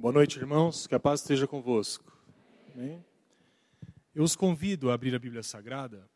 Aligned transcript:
Boa 0.00 0.14
noite, 0.14 0.38
irmãos. 0.38 0.86
Que 0.86 0.94
a 0.94 0.98
paz 0.98 1.20
esteja 1.20 1.46
convosco. 1.46 2.10
Amém? 2.74 3.04
Eu 4.14 4.24
os 4.24 4.34
convido 4.34 4.90
a 4.90 4.94
abrir 4.94 5.14
a 5.14 5.18
Bíblia 5.18 5.42
Sagrada 5.42 6.08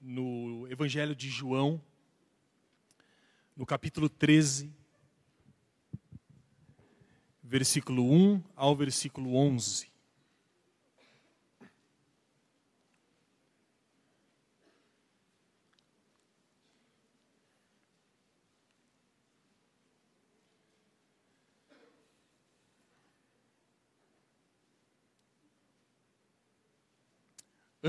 no 0.00 0.64
Evangelho 0.70 1.12
de 1.12 1.28
João, 1.28 1.82
no 3.56 3.66
capítulo 3.66 4.08
13, 4.08 4.72
versículo 7.42 8.08
1 8.12 8.44
ao 8.54 8.76
versículo 8.76 9.34
11. 9.34 9.90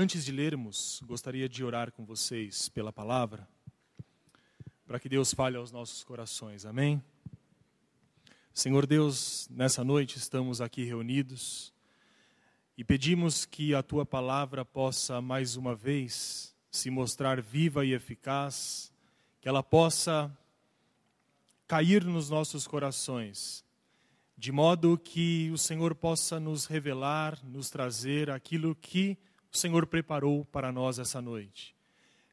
Antes 0.00 0.24
de 0.24 0.30
lermos, 0.30 1.02
gostaria 1.04 1.48
de 1.48 1.64
orar 1.64 1.90
com 1.90 2.04
vocês 2.04 2.68
pela 2.68 2.92
palavra, 2.92 3.48
para 4.86 5.00
que 5.00 5.08
Deus 5.08 5.34
fale 5.34 5.56
aos 5.56 5.72
nossos 5.72 6.04
corações. 6.04 6.64
Amém? 6.64 7.02
Senhor 8.54 8.86
Deus, 8.86 9.48
nessa 9.50 9.82
noite 9.82 10.16
estamos 10.16 10.60
aqui 10.60 10.84
reunidos 10.84 11.74
e 12.76 12.84
pedimos 12.84 13.44
que 13.44 13.74
a 13.74 13.82
tua 13.82 14.06
palavra 14.06 14.64
possa 14.64 15.20
mais 15.20 15.56
uma 15.56 15.74
vez 15.74 16.54
se 16.70 16.90
mostrar 16.90 17.42
viva 17.42 17.84
e 17.84 17.92
eficaz, 17.92 18.92
que 19.40 19.48
ela 19.48 19.64
possa 19.64 20.30
cair 21.66 22.04
nos 22.04 22.30
nossos 22.30 22.68
corações, 22.68 23.64
de 24.36 24.52
modo 24.52 24.96
que 24.96 25.50
o 25.52 25.58
Senhor 25.58 25.92
possa 25.92 26.38
nos 26.38 26.66
revelar, 26.66 27.44
nos 27.44 27.68
trazer 27.68 28.30
aquilo 28.30 28.76
que 28.76 29.18
o 29.52 29.56
Senhor 29.56 29.86
preparou 29.86 30.44
para 30.44 30.70
nós 30.70 30.98
essa 30.98 31.20
noite. 31.20 31.74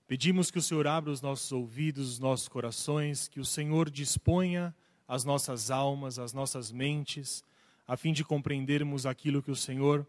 Pedimos 0.08 0.52
que 0.52 0.60
o 0.60 0.62
Senhor 0.62 0.86
abra 0.86 1.12
os 1.12 1.22
nossos 1.22 1.52
ouvidos, 1.52 2.10
os 2.14 2.20
nossos 2.20 2.48
corações, 2.48 3.28
que 3.28 3.40
o 3.40 3.46
Senhor 3.46 3.90
disponha 3.90 4.76
as 5.08 5.24
nossas 5.24 5.72
almas, 5.72 6.20
as 6.20 6.34
nossas 6.34 6.72
mentes, 6.72 7.44
a 7.88 7.98
fim 7.98 8.14
de 8.14 8.24
compreendermos 8.24 9.06
aquilo 9.06 9.42
que 9.42 9.52
o 9.52 9.56
Senhor 9.56 10.06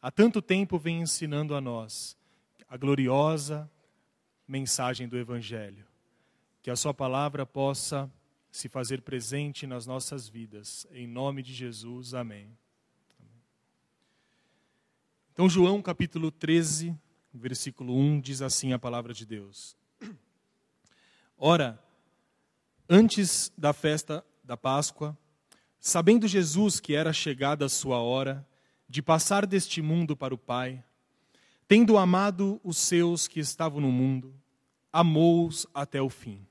há 0.00 0.10
tanto 0.10 0.40
tempo 0.40 0.78
vem 0.78 1.00
ensinando 1.00 1.54
a 1.54 1.60
nós, 1.60 2.16
a 2.68 2.76
gloriosa 2.76 3.70
mensagem 4.46 5.08
do 5.08 5.18
Evangelho. 5.18 5.84
Que 6.62 6.70
a 6.70 6.76
Sua 6.76 6.94
palavra 6.94 7.44
possa 7.44 8.10
se 8.50 8.68
fazer 8.68 9.02
presente 9.02 9.66
nas 9.66 9.86
nossas 9.86 10.28
vidas. 10.28 10.86
Em 10.90 11.06
nome 11.06 11.42
de 11.42 11.52
Jesus, 11.52 12.14
amém. 12.14 12.56
Então, 15.36 15.50
João 15.50 15.82
capítulo 15.82 16.30
13, 16.30 16.98
versículo 17.30 17.94
1 17.94 18.22
diz 18.22 18.40
assim 18.40 18.72
a 18.72 18.78
palavra 18.78 19.12
de 19.12 19.26
Deus: 19.26 19.76
Ora, 21.36 21.78
antes 22.88 23.52
da 23.54 23.74
festa 23.74 24.24
da 24.42 24.56
Páscoa, 24.56 25.14
sabendo 25.78 26.26
Jesus 26.26 26.80
que 26.80 26.94
era 26.94 27.12
chegada 27.12 27.66
a 27.66 27.68
sua 27.68 27.98
hora 27.98 28.48
de 28.88 29.02
passar 29.02 29.44
deste 29.44 29.82
mundo 29.82 30.16
para 30.16 30.34
o 30.34 30.38
Pai, 30.38 30.82
tendo 31.68 31.98
amado 31.98 32.58
os 32.64 32.78
seus 32.78 33.28
que 33.28 33.38
estavam 33.38 33.78
no 33.78 33.92
mundo, 33.92 34.34
amou-os 34.90 35.66
até 35.74 36.00
o 36.00 36.08
fim. 36.08 36.46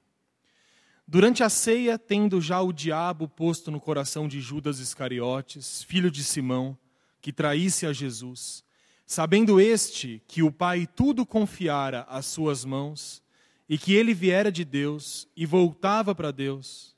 Durante 1.07 1.41
a 1.41 1.49
ceia, 1.49 1.97
tendo 1.97 2.39
já 2.39 2.61
o 2.61 2.71
diabo 2.71 3.27
posto 3.27 3.71
no 3.71 3.81
coração 3.81 4.27
de 4.27 4.39
Judas 4.39 4.77
Iscariotes, 4.77 5.81
filho 5.81 6.11
de 6.11 6.23
Simão, 6.23 6.77
que 7.19 7.33
traísse 7.33 7.87
a 7.87 7.91
Jesus, 7.91 8.63
Sabendo 9.05 9.59
este 9.59 10.21
que 10.27 10.41
o 10.41 10.51
Pai 10.51 10.87
tudo 10.87 11.25
confiara 11.25 12.01
às 12.09 12.25
suas 12.25 12.65
mãos, 12.65 13.23
e 13.67 13.77
que 13.77 13.93
ele 13.93 14.13
viera 14.13 14.51
de 14.51 14.63
Deus 14.63 15.27
e 15.35 15.45
voltava 15.45 16.13
para 16.13 16.31
Deus, 16.31 16.95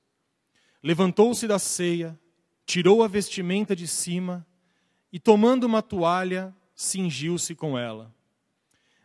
levantou-se 0.83 1.47
da 1.47 1.57
ceia, 1.57 2.19
tirou 2.65 3.03
a 3.03 3.07
vestimenta 3.07 3.75
de 3.75 3.87
cima 3.87 4.45
e, 5.11 5.19
tomando 5.19 5.63
uma 5.63 5.81
toalha, 5.81 6.53
cingiu-se 6.75 7.55
com 7.55 7.77
ela. 7.77 8.13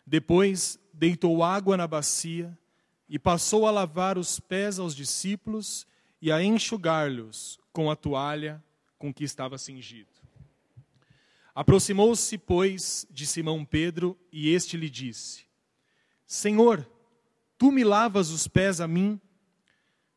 Depois 0.04 0.78
deitou 0.93 1.43
água 1.43 1.77
na 1.77 1.87
bacia 1.87 2.56
e 3.09 3.19
passou 3.19 3.66
a 3.66 3.71
lavar 3.71 4.19
os 4.19 4.41
pés 4.41 4.78
aos 4.78 4.94
discípulos 4.94 5.87
e 6.21 6.32
a 6.32 6.43
enxugar-lhes 6.43 7.59
com 7.72 7.91
a 7.91 7.97
toalha 7.97 8.62
com 8.98 9.15
que 9.15 9.25
estava 9.25 9.56
cingido. 9.56 10.12
Aproximou-se, 11.55 12.39
pois, 12.39 13.07
de 13.11 13.27
Simão 13.27 13.65
Pedro 13.65 14.19
e 14.33 14.49
este 14.51 14.77
lhe 14.77 14.89
disse: 14.89 15.45
Senhor, 16.27 16.89
tu 17.59 17.71
me 17.71 17.85
lavas 17.85 18.31
os 18.31 18.49
pés 18.49 18.81
a 18.81 18.89
mim? 18.89 19.21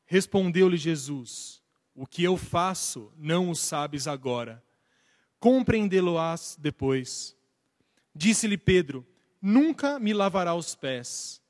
Respondeu-lhe 0.05 0.77
Jesus: 0.77 1.61
O 1.93 2.07
que 2.07 2.23
eu 2.23 2.37
faço 2.37 3.11
não 3.17 3.49
o 3.49 3.55
sabes 3.55 4.07
agora, 4.07 4.63
compreendê-lo-ás 5.39 6.57
depois. 6.57 7.35
Disse-lhe 8.15 8.57
Pedro: 8.57 9.05
Nunca 9.41 9.99
me 9.99 10.13
lavará 10.13 10.55
os 10.55 10.73
pés. 10.73 11.41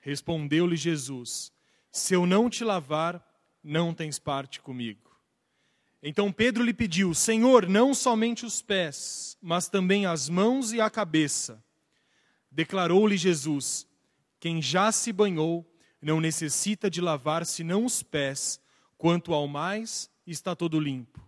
Respondeu-lhe 0.00 0.76
Jesus: 0.76 1.52
Se 1.92 2.14
eu 2.14 2.24
não 2.24 2.48
te 2.48 2.64
lavar, 2.64 3.22
não 3.62 3.92
tens 3.92 4.18
parte 4.18 4.60
comigo. 4.60 5.03
Então 6.06 6.30
Pedro 6.30 6.62
lhe 6.62 6.74
pediu: 6.74 7.14
Senhor, 7.14 7.66
não 7.66 7.94
somente 7.94 8.44
os 8.44 8.60
pés, 8.60 9.38
mas 9.40 9.70
também 9.70 10.04
as 10.04 10.28
mãos 10.28 10.70
e 10.70 10.78
a 10.78 10.90
cabeça. 10.90 11.64
Declarou-lhe 12.50 13.16
Jesus: 13.16 13.88
Quem 14.38 14.60
já 14.60 14.92
se 14.92 15.10
banhou 15.14 15.66
não 16.02 16.20
necessita 16.20 16.90
de 16.90 17.00
lavar 17.00 17.46
senão 17.46 17.86
os 17.86 18.02
pés, 18.02 18.60
quanto 18.98 19.32
ao 19.32 19.48
mais 19.48 20.10
está 20.26 20.54
todo 20.54 20.78
limpo. 20.78 21.26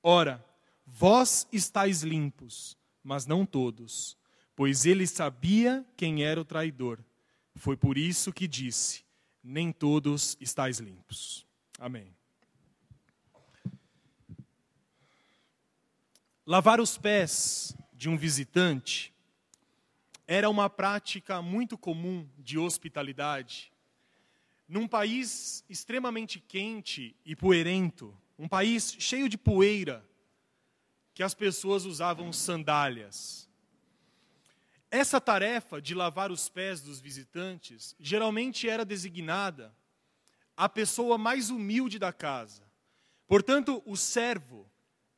Ora, 0.00 0.44
vós 0.86 1.48
estáis 1.52 2.04
limpos, 2.04 2.78
mas 3.02 3.26
não 3.26 3.44
todos, 3.44 4.16
pois 4.54 4.86
ele 4.86 5.08
sabia 5.08 5.84
quem 5.96 6.22
era 6.22 6.40
o 6.40 6.44
traidor. 6.44 7.00
Foi 7.56 7.76
por 7.76 7.98
isso 7.98 8.32
que 8.32 8.46
disse: 8.46 9.04
Nem 9.42 9.72
todos 9.72 10.36
estáis 10.40 10.78
limpos. 10.78 11.44
Amém. 11.80 12.17
Lavar 16.50 16.80
os 16.80 16.96
pés 16.96 17.76
de 17.92 18.08
um 18.08 18.16
visitante 18.16 19.12
era 20.26 20.48
uma 20.48 20.70
prática 20.70 21.42
muito 21.42 21.76
comum 21.76 22.26
de 22.38 22.56
hospitalidade. 22.56 23.70
Num 24.66 24.88
país 24.88 25.62
extremamente 25.68 26.40
quente 26.40 27.14
e 27.22 27.36
poeirento, 27.36 28.16
um 28.38 28.48
país 28.48 28.96
cheio 28.98 29.28
de 29.28 29.36
poeira, 29.36 30.02
que 31.12 31.22
as 31.22 31.34
pessoas 31.34 31.84
usavam 31.84 32.32
sandálias. 32.32 33.46
Essa 34.90 35.20
tarefa 35.20 35.82
de 35.82 35.94
lavar 35.94 36.32
os 36.32 36.48
pés 36.48 36.80
dos 36.80 36.98
visitantes 36.98 37.94
geralmente 38.00 38.66
era 38.66 38.86
designada 38.86 39.70
à 40.56 40.66
pessoa 40.66 41.18
mais 41.18 41.50
humilde 41.50 41.98
da 41.98 42.10
casa. 42.10 42.62
Portanto, 43.26 43.82
o 43.84 43.98
servo 43.98 44.66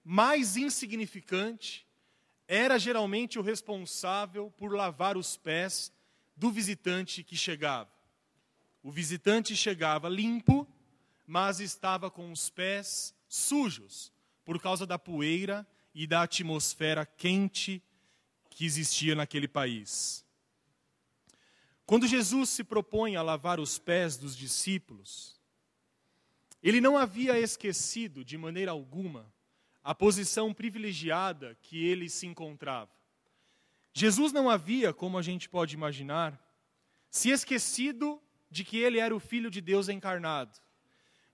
mais 0.04 0.56
insignificante 0.56 1.86
era 2.48 2.78
geralmente 2.78 3.38
o 3.38 3.42
responsável 3.42 4.50
por 4.56 4.72
lavar 4.72 5.16
os 5.16 5.36
pés 5.36 5.92
do 6.34 6.50
visitante 6.50 7.22
que 7.22 7.36
chegava. 7.36 7.90
O 8.82 8.90
visitante 8.90 9.54
chegava 9.54 10.08
limpo, 10.08 10.66
mas 11.26 11.60
estava 11.60 12.10
com 12.10 12.32
os 12.32 12.50
pés 12.50 13.14
sujos 13.28 14.12
por 14.44 14.60
causa 14.60 14.84
da 14.84 14.98
poeira 14.98 15.66
e 15.94 16.06
da 16.06 16.22
atmosfera 16.22 17.04
quente 17.06 17.82
que 18.48 18.64
existia 18.64 19.14
naquele 19.14 19.46
país. 19.46 20.24
Quando 21.86 22.06
Jesus 22.06 22.48
se 22.48 22.64
propõe 22.64 23.16
a 23.16 23.22
lavar 23.22 23.60
os 23.60 23.78
pés 23.78 24.16
dos 24.16 24.36
discípulos, 24.36 25.40
ele 26.62 26.80
não 26.80 26.96
havia 26.96 27.38
esquecido 27.38 28.24
de 28.24 28.36
maneira 28.38 28.70
alguma 28.70 29.32
a 29.90 29.94
posição 29.94 30.54
privilegiada 30.54 31.58
que 31.62 31.84
ele 31.84 32.08
se 32.08 32.24
encontrava. 32.24 32.92
Jesus 33.92 34.32
não 34.32 34.48
havia, 34.48 34.94
como 34.94 35.18
a 35.18 35.22
gente 35.22 35.48
pode 35.48 35.74
imaginar, 35.74 36.40
se 37.10 37.30
esquecido 37.30 38.22
de 38.48 38.62
que 38.62 38.78
ele 38.78 39.00
era 39.00 39.12
o 39.12 39.18
Filho 39.18 39.50
de 39.50 39.60
Deus 39.60 39.88
encarnado. 39.88 40.56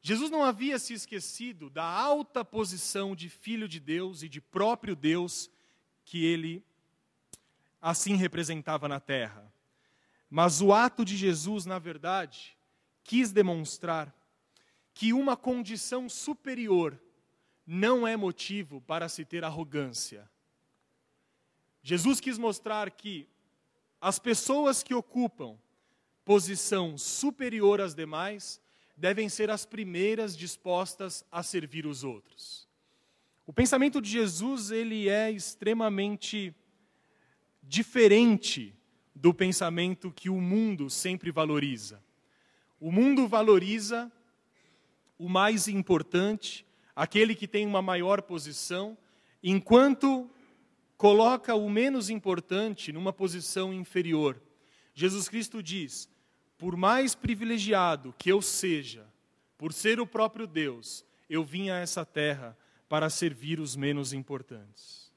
Jesus 0.00 0.31
não 0.31 0.43
havia 0.43 0.79
se 0.79 0.94
esquecido 0.94 1.69
da 1.69 1.85
alta 1.85 2.43
posição 2.43 3.14
de 3.14 3.29
Filho 3.29 3.69
de 3.69 3.79
Deus 3.79 4.23
e 4.23 4.29
de 4.29 4.41
próprio 4.41 4.97
Deus 4.97 5.50
que 6.06 6.25
ele 6.25 6.64
assim 7.79 8.17
representava 8.17 8.88
na 8.88 8.99
terra. 8.99 9.53
Mas 10.31 10.62
o 10.62 10.73
ato 10.73 11.05
de 11.05 11.14
Jesus, 11.14 11.67
na 11.67 11.79
verdade, 11.79 12.56
quis 13.05 13.32
demonstrar 13.32 14.17
que 14.94 15.12
uma 15.12 15.37
condição 15.37 16.08
superior 16.08 16.99
não 17.67 18.07
é 18.07 18.17
motivo 18.17 18.81
para 18.81 19.09
se 19.09 19.25
ter 19.25 19.45
arrogância. 19.45 20.31
Jesus 21.83 22.21
quis 22.21 22.39
mostrar 22.39 22.91
que 22.91 23.29
as 24.01 24.19
pessoas 24.19 24.83
que 24.83 24.95
ocupam 24.95 25.59
posição 26.25 26.99
superior 26.99 27.81
às 27.81 27.95
demais 27.95 28.61
devem 28.97 29.29
ser 29.29 29.51
as 29.51 29.65
primeiras 29.65 30.37
dispostas 30.37 31.25
a 31.31 31.43
servir 31.43 31.87
os 31.87 32.03
outros. 32.03 32.67
O 33.47 33.53
pensamento 33.53 34.01
de 34.01 34.11
Jesus 34.11 34.71
ele 34.71 35.09
é 35.09 35.31
extremamente 35.31 36.55
diferente 37.63 38.75
do 39.15 39.33
pensamento 39.33 40.11
que 40.11 40.29
o 40.29 40.41
mundo 40.41 40.91
sempre 40.91 41.31
valoriza. 41.31 42.03
O 42.81 42.91
mundo 42.91 43.29
valoriza 43.29 44.11
o 45.19 45.29
mais 45.29 45.69
importante, 45.69 46.66
aquele 46.96 47.34
que 47.34 47.46
tem 47.46 47.66
uma 47.66 47.82
maior 47.82 48.22
posição, 48.22 48.96
enquanto 49.43 50.28
coloca 50.96 51.54
o 51.54 51.69
menos 51.69 52.08
importante 52.08 52.90
numa 52.90 53.12
posição 53.12 53.72
inferior. 53.72 54.40
Jesus 54.94 55.28
Cristo 55.28 55.62
diz: 55.62 56.08
por 56.56 56.75
mais 56.75 57.14
privilegiado 57.14 58.14
que 58.16 58.32
eu 58.32 58.40
seja, 58.40 59.06
por 59.58 59.75
ser 59.75 60.00
o 60.00 60.06
próprio 60.06 60.46
Deus, 60.46 61.04
eu 61.28 61.44
vim 61.44 61.69
a 61.69 61.76
essa 61.76 62.04
terra 62.04 62.56
para 62.88 63.10
servir 63.10 63.60
os 63.60 63.76
menos 63.76 64.12
importantes. 64.12 65.12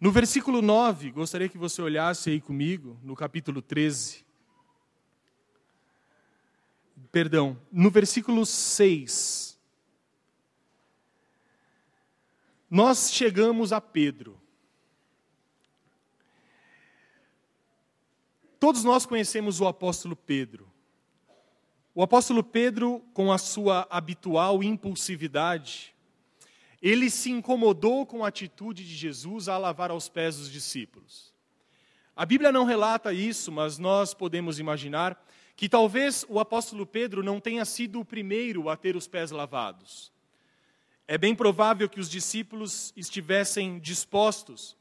No 0.00 0.12
versículo 0.12 0.62
9, 0.62 1.10
gostaria 1.10 1.48
que 1.48 1.58
você 1.58 1.82
olhasse 1.82 2.30
aí 2.30 2.40
comigo, 2.40 2.98
no 3.02 3.16
capítulo 3.16 3.60
13. 3.60 4.24
Perdão, 7.10 7.60
no 7.70 7.90
versículo 7.90 8.46
6. 8.46 9.57
Nós 12.70 13.10
chegamos 13.12 13.72
a 13.72 13.80
Pedro. 13.80 14.38
Todos 18.60 18.84
nós 18.84 19.06
conhecemos 19.06 19.60
o 19.60 19.66
apóstolo 19.66 20.14
Pedro. 20.14 20.70
O 21.94 22.02
apóstolo 22.02 22.44
Pedro, 22.44 23.02
com 23.14 23.32
a 23.32 23.38
sua 23.38 23.86
habitual 23.88 24.62
impulsividade, 24.62 25.94
ele 26.82 27.08
se 27.08 27.30
incomodou 27.30 28.04
com 28.04 28.24
a 28.24 28.28
atitude 28.28 28.84
de 28.84 28.94
Jesus 28.94 29.48
a 29.48 29.56
lavar 29.56 29.90
aos 29.90 30.08
pés 30.08 30.36
dos 30.36 30.50
discípulos. 30.50 31.32
A 32.14 32.26
Bíblia 32.26 32.52
não 32.52 32.64
relata 32.64 33.12
isso, 33.12 33.50
mas 33.50 33.78
nós 33.78 34.12
podemos 34.12 34.58
imaginar 34.58 35.24
que 35.56 35.68
talvez 35.68 36.26
o 36.28 36.38
apóstolo 36.38 36.84
Pedro 36.84 37.22
não 37.22 37.40
tenha 37.40 37.64
sido 37.64 37.98
o 38.00 38.04
primeiro 38.04 38.68
a 38.68 38.76
ter 38.76 38.94
os 38.94 39.08
pés 39.08 39.30
lavados. 39.30 40.12
É 41.10 41.16
bem 41.16 41.34
provável 41.34 41.88
que 41.88 41.98
os 41.98 42.10
discípulos 42.10 42.92
estivessem 42.94 43.78
dispostos, 43.78 44.76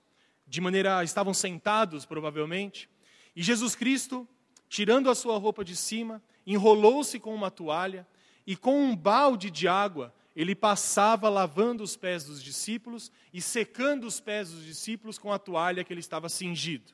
de 0.46 0.60
maneira 0.60 1.02
estavam 1.02 1.34
sentados 1.34 2.06
provavelmente, 2.06 2.90
e 3.34 3.42
Jesus 3.42 3.76
Cristo, 3.76 4.28
tirando 4.68 5.10
a 5.10 5.16
sua 5.16 5.38
roupa 5.38 5.64
de 5.64 5.74
cima, 5.74 6.22
enrolou-se 6.46 7.18
com 7.18 7.34
uma 7.34 7.50
toalha 7.50 8.06
e 8.46 8.58
com 8.58 8.78
um 8.78 8.94
balde 8.94 9.50
de 9.50 9.70
água 9.70 10.14
ele 10.36 10.54
passava 10.54 11.30
lavando 11.30 11.82
os 11.82 11.96
pés 11.96 12.26
dos 12.26 12.44
discípulos 12.44 13.10
e 13.34 13.42
secando 13.42 14.06
os 14.06 14.20
pés 14.20 14.52
dos 14.52 14.66
discípulos 14.66 15.18
com 15.18 15.32
a 15.32 15.40
toalha 15.40 15.82
que 15.82 15.94
ele 15.94 16.02
estava 16.02 16.28
cingido. 16.28 16.92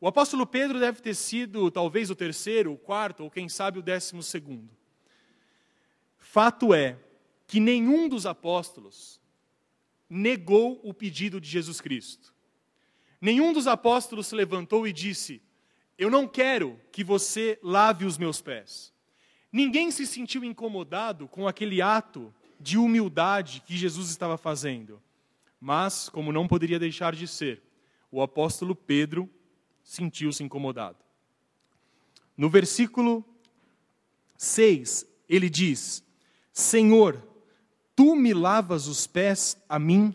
O 0.00 0.08
apóstolo 0.08 0.46
Pedro 0.46 0.80
deve 0.80 1.02
ter 1.02 1.14
sido 1.14 1.70
talvez 1.70 2.10
o 2.10 2.16
terceiro, 2.16 2.72
o 2.72 2.78
quarto, 2.78 3.24
ou 3.24 3.30
quem 3.30 3.46
sabe 3.46 3.78
o 3.78 3.82
décimo 3.82 4.22
segundo. 4.22 4.70
Fato 6.18 6.72
é 6.72 6.96
que 7.52 7.60
nenhum 7.60 8.08
dos 8.08 8.24
apóstolos 8.24 9.20
negou 10.08 10.80
o 10.82 10.94
pedido 10.94 11.38
de 11.38 11.46
Jesus 11.46 11.82
Cristo. 11.82 12.32
Nenhum 13.20 13.52
dos 13.52 13.66
apóstolos 13.66 14.26
se 14.26 14.34
levantou 14.34 14.88
e 14.88 14.92
disse: 14.92 15.42
Eu 15.98 16.10
não 16.10 16.26
quero 16.26 16.80
que 16.90 17.04
você 17.04 17.58
lave 17.62 18.06
os 18.06 18.16
meus 18.16 18.40
pés. 18.40 18.90
Ninguém 19.52 19.90
se 19.90 20.06
sentiu 20.06 20.42
incomodado 20.42 21.28
com 21.28 21.46
aquele 21.46 21.82
ato 21.82 22.34
de 22.58 22.78
humildade 22.78 23.62
que 23.66 23.76
Jesus 23.76 24.08
estava 24.08 24.38
fazendo. 24.38 24.98
Mas, 25.60 26.08
como 26.08 26.32
não 26.32 26.48
poderia 26.48 26.78
deixar 26.78 27.14
de 27.14 27.28
ser, 27.28 27.62
o 28.10 28.22
apóstolo 28.22 28.74
Pedro 28.74 29.28
sentiu-se 29.84 30.42
incomodado. 30.42 31.04
No 32.34 32.48
versículo 32.48 33.22
6, 34.38 35.06
ele 35.28 35.50
diz: 35.50 36.02
Senhor, 36.50 37.30
tu 37.94 38.16
me 38.16 38.32
lavas 38.32 38.86
os 38.86 39.06
pés 39.06 39.56
a 39.68 39.78
mim? 39.78 40.14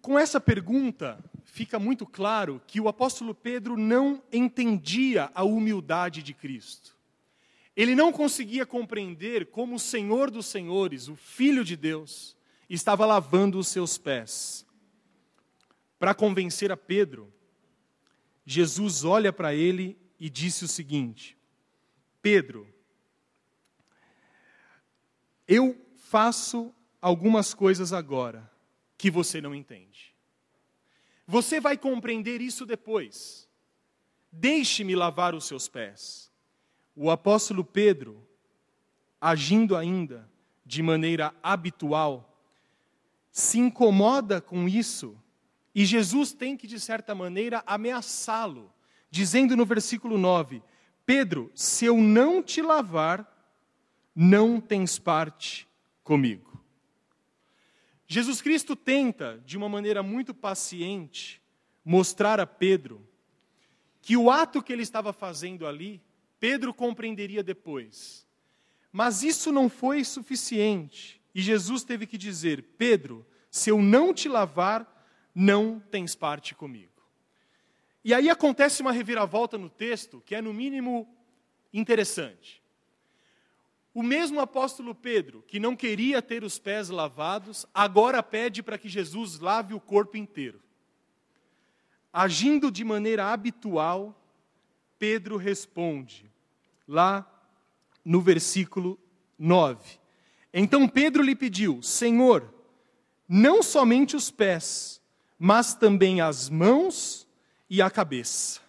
Com 0.00 0.18
essa 0.18 0.40
pergunta, 0.40 1.18
fica 1.44 1.78
muito 1.78 2.06
claro 2.06 2.60
que 2.66 2.80
o 2.80 2.88
apóstolo 2.88 3.34
Pedro 3.34 3.76
não 3.76 4.22
entendia 4.32 5.30
a 5.34 5.44
humildade 5.44 6.22
de 6.22 6.34
Cristo. 6.34 6.96
Ele 7.74 7.94
não 7.94 8.12
conseguia 8.12 8.66
compreender 8.66 9.46
como 9.46 9.76
o 9.76 9.80
Senhor 9.80 10.30
dos 10.30 10.46
Senhores, 10.46 11.08
o 11.08 11.16
Filho 11.16 11.64
de 11.64 11.74
Deus, 11.74 12.36
estava 12.68 13.06
lavando 13.06 13.58
os 13.58 13.68
seus 13.68 13.96
pés. 13.96 14.66
Para 15.98 16.14
convencer 16.14 16.70
a 16.70 16.76
Pedro, 16.76 17.32
Jesus 18.44 19.04
olha 19.04 19.32
para 19.32 19.54
ele 19.54 19.96
e 20.18 20.28
disse 20.28 20.64
o 20.64 20.68
seguinte: 20.68 21.36
Pedro, 22.20 22.71
eu 25.52 25.76
faço 25.96 26.74
algumas 27.00 27.52
coisas 27.52 27.92
agora 27.92 28.50
que 28.96 29.10
você 29.10 29.40
não 29.40 29.54
entende. 29.54 30.14
Você 31.26 31.60
vai 31.60 31.76
compreender 31.76 32.40
isso 32.40 32.64
depois. 32.64 33.48
Deixe-me 34.30 34.94
lavar 34.94 35.34
os 35.34 35.44
seus 35.44 35.68
pés. 35.68 36.30
O 36.94 37.10
apóstolo 37.10 37.64
Pedro, 37.64 38.26
agindo 39.20 39.76
ainda 39.76 40.30
de 40.64 40.82
maneira 40.82 41.34
habitual, 41.42 42.28
se 43.30 43.58
incomoda 43.58 44.40
com 44.40 44.68
isso 44.68 45.18
e 45.74 45.84
Jesus 45.84 46.32
tem 46.32 46.56
que, 46.56 46.66
de 46.66 46.78
certa 46.78 47.14
maneira, 47.14 47.62
ameaçá-lo, 47.66 48.72
dizendo 49.10 49.56
no 49.56 49.64
versículo 49.64 50.18
9: 50.18 50.62
Pedro, 51.06 51.50
se 51.54 51.86
eu 51.86 51.96
não 51.96 52.42
te 52.42 52.60
lavar, 52.60 53.31
não 54.14 54.60
tens 54.60 54.98
parte 54.98 55.68
comigo. 56.02 56.60
Jesus 58.06 58.42
Cristo 58.42 58.76
tenta, 58.76 59.42
de 59.46 59.56
uma 59.56 59.68
maneira 59.68 60.02
muito 60.02 60.34
paciente, 60.34 61.40
mostrar 61.84 62.38
a 62.38 62.46
Pedro 62.46 63.06
que 64.02 64.16
o 64.16 64.30
ato 64.30 64.62
que 64.62 64.72
ele 64.72 64.82
estava 64.82 65.12
fazendo 65.12 65.66
ali, 65.66 66.02
Pedro 66.38 66.74
compreenderia 66.74 67.42
depois. 67.42 68.26
Mas 68.92 69.22
isso 69.22 69.50
não 69.50 69.68
foi 69.68 70.04
suficiente. 70.04 71.20
E 71.34 71.40
Jesus 71.40 71.84
teve 71.84 72.06
que 72.06 72.18
dizer: 72.18 72.62
Pedro, 72.76 73.26
se 73.50 73.70
eu 73.70 73.80
não 73.80 74.12
te 74.12 74.28
lavar, 74.28 74.86
não 75.34 75.80
tens 75.80 76.14
parte 76.14 76.54
comigo. 76.54 76.90
E 78.04 78.12
aí 78.12 78.28
acontece 78.28 78.82
uma 78.82 78.92
reviravolta 78.92 79.56
no 79.56 79.70
texto 79.70 80.20
que 80.26 80.34
é, 80.34 80.42
no 80.42 80.52
mínimo, 80.52 81.08
interessante. 81.72 82.61
O 83.94 84.02
mesmo 84.02 84.40
apóstolo 84.40 84.94
Pedro, 84.94 85.44
que 85.46 85.60
não 85.60 85.76
queria 85.76 86.22
ter 86.22 86.44
os 86.44 86.58
pés 86.58 86.88
lavados, 86.88 87.66
agora 87.74 88.22
pede 88.22 88.62
para 88.62 88.78
que 88.78 88.88
Jesus 88.88 89.38
lave 89.38 89.74
o 89.74 89.80
corpo 89.80 90.16
inteiro. 90.16 90.60
Agindo 92.10 92.70
de 92.70 92.84
maneira 92.84 93.30
habitual, 93.32 94.18
Pedro 94.98 95.36
responde, 95.36 96.30
lá 96.88 97.26
no 98.04 98.20
versículo 98.20 98.98
9. 99.38 99.98
Então 100.54 100.88
Pedro 100.88 101.22
lhe 101.22 101.34
pediu: 101.34 101.82
Senhor, 101.82 102.52
não 103.28 103.62
somente 103.62 104.16
os 104.16 104.30
pés, 104.30 105.02
mas 105.38 105.74
também 105.74 106.20
as 106.20 106.48
mãos 106.48 107.26
e 107.68 107.82
a 107.82 107.90
cabeça. 107.90 108.60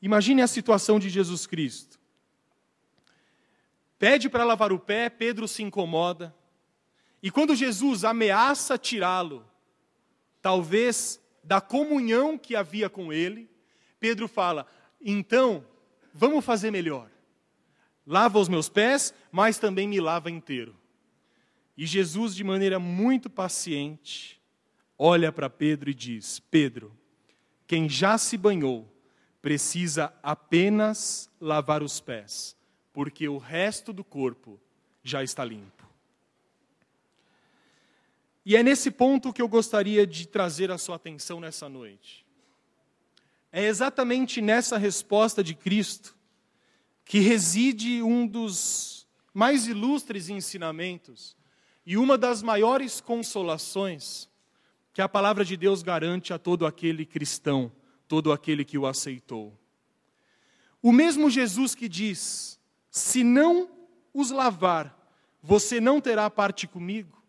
Imagine 0.00 0.42
a 0.42 0.46
situação 0.46 0.98
de 0.98 1.10
Jesus 1.10 1.46
Cristo 1.46 1.98
pede 4.04 4.28
para 4.28 4.44
lavar 4.44 4.70
o 4.70 4.78
pé, 4.78 5.08
Pedro 5.08 5.48
se 5.48 5.62
incomoda. 5.62 6.34
E 7.22 7.30
quando 7.30 7.56
Jesus 7.56 8.04
ameaça 8.04 8.76
tirá-lo, 8.76 9.42
talvez 10.42 11.18
da 11.42 11.58
comunhão 11.58 12.36
que 12.36 12.54
havia 12.54 12.90
com 12.90 13.10
ele, 13.10 13.48
Pedro 13.98 14.28
fala: 14.28 14.66
então, 15.00 15.64
vamos 16.12 16.44
fazer 16.44 16.70
melhor. 16.70 17.10
Lava 18.06 18.38
os 18.38 18.46
meus 18.46 18.68
pés, 18.68 19.14
mas 19.32 19.56
também 19.56 19.88
me 19.88 19.98
lava 20.02 20.30
inteiro. 20.30 20.76
E 21.74 21.86
Jesus, 21.86 22.34
de 22.34 22.44
maneira 22.44 22.78
muito 22.78 23.30
paciente, 23.30 24.38
olha 24.98 25.32
para 25.32 25.48
Pedro 25.48 25.88
e 25.88 25.94
diz: 25.94 26.40
Pedro, 26.50 26.94
quem 27.66 27.88
já 27.88 28.18
se 28.18 28.36
banhou 28.36 28.86
precisa 29.40 30.12
apenas 30.22 31.30
lavar 31.40 31.82
os 31.82 32.00
pés 32.00 32.54
porque 32.94 33.28
o 33.28 33.36
resto 33.38 33.92
do 33.92 34.04
corpo 34.04 34.58
já 35.02 35.22
está 35.22 35.44
limpo. 35.44 35.84
E 38.46 38.56
é 38.56 38.62
nesse 38.62 38.90
ponto 38.90 39.32
que 39.32 39.42
eu 39.42 39.48
gostaria 39.48 40.06
de 40.06 40.28
trazer 40.28 40.70
a 40.70 40.78
sua 40.78 40.96
atenção 40.96 41.40
nessa 41.40 41.68
noite. 41.68 42.24
É 43.50 43.64
exatamente 43.64 44.40
nessa 44.40 44.78
resposta 44.78 45.42
de 45.42 45.54
Cristo 45.54 46.16
que 47.04 47.18
reside 47.18 48.02
um 48.02 48.26
dos 48.26 49.06
mais 49.32 49.66
ilustres 49.66 50.28
ensinamentos 50.28 51.36
e 51.84 51.96
uma 51.96 52.16
das 52.16 52.42
maiores 52.42 53.00
consolações 53.00 54.28
que 54.92 55.02
a 55.02 55.08
palavra 55.08 55.44
de 55.44 55.56
Deus 55.56 55.82
garante 55.82 56.32
a 56.32 56.38
todo 56.38 56.64
aquele 56.64 57.04
cristão, 57.04 57.72
todo 58.06 58.32
aquele 58.32 58.64
que 58.64 58.78
o 58.78 58.86
aceitou. 58.86 59.52
O 60.80 60.92
mesmo 60.92 61.28
Jesus 61.28 61.74
que 61.74 61.88
diz: 61.88 62.58
Se 62.94 63.24
não 63.24 63.68
os 64.14 64.30
lavar, 64.30 64.96
você 65.42 65.80
não 65.80 66.00
terá 66.00 66.30
parte 66.30 66.64
comigo, 66.64 67.20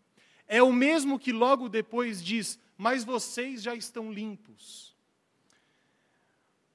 é 0.46 0.62
o 0.62 0.72
mesmo 0.72 1.18
que 1.18 1.32
logo 1.32 1.68
depois 1.68 2.22
diz: 2.22 2.56
Mas 2.78 3.02
vocês 3.02 3.64
já 3.64 3.74
estão 3.74 4.12
limpos. 4.12 4.94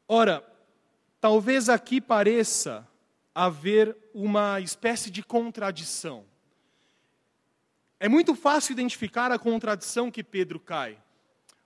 Ora, 0.05 0.45
talvez 1.21 1.69
aqui 1.69 2.01
pareça 2.01 2.85
haver 3.33 3.95
uma 4.13 4.59
espécie 4.59 5.09
de 5.09 5.23
contradição. 5.23 6.25
É 7.97 8.09
muito 8.09 8.35
fácil 8.35 8.73
identificar 8.73 9.31
a 9.31 9.39
contradição 9.39 10.11
que 10.11 10.21
Pedro 10.21 10.59
cai. 10.59 11.01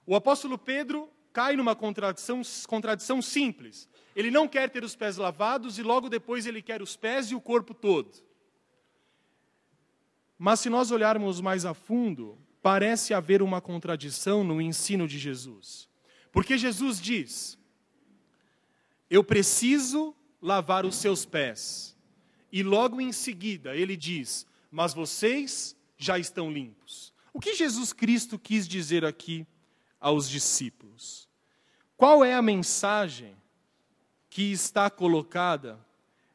O 0.05 0.15
apóstolo 0.15 0.59
Pedro 0.59 1.09
cai 1.33 1.55
numa 1.55 1.75
contradição, 1.75 2.43
contradição 2.67 3.19
simples. 3.19 3.89
Ele 4.15 4.31
não 4.31 4.47
quer 4.47 4.69
ter 4.69 4.83
os 4.83 4.95
pés 4.95 5.17
lavados 5.17 5.77
e 5.77 5.83
logo 5.83 6.09
depois 6.09 6.45
ele 6.45 6.61
quer 6.61 6.81
os 6.81 6.95
pés 6.95 7.31
e 7.31 7.35
o 7.35 7.41
corpo 7.41 7.73
todo. 7.73 8.09
Mas 10.37 10.61
se 10.61 10.69
nós 10.69 10.89
olharmos 10.89 11.41
mais 11.41 11.65
a 11.65 11.73
fundo, 11.73 12.37
parece 12.61 13.13
haver 13.13 13.41
uma 13.41 13.59
contradição 13.59 14.43
no 14.43 14.61
ensino 14.61 15.07
de 15.07 15.19
Jesus. 15.19 15.89
Porque 16.31 16.57
Jesus 16.57 16.99
diz: 16.99 17.57
Eu 19.09 19.23
preciso 19.23 20.15
lavar 20.41 20.85
os 20.85 20.95
seus 20.95 21.25
pés. 21.25 21.95
E 22.51 22.63
logo 22.63 23.01
em 23.01 23.11
seguida 23.11 23.75
ele 23.75 23.97
diz: 23.97 24.45
Mas 24.71 24.93
vocês 24.93 25.75
já 25.97 26.17
estão 26.17 26.51
limpos. 26.51 27.13
O 27.33 27.39
que 27.39 27.53
Jesus 27.53 27.91
Cristo 27.91 28.39
quis 28.39 28.67
dizer 28.67 29.03
aqui 29.03 29.45
aos 29.99 30.29
discípulos? 30.29 31.27
Qual 31.97 32.23
é 32.23 32.33
a 32.33 32.41
mensagem 32.41 33.35
que 34.35 34.51
está 34.51 34.89
colocada 34.89 35.79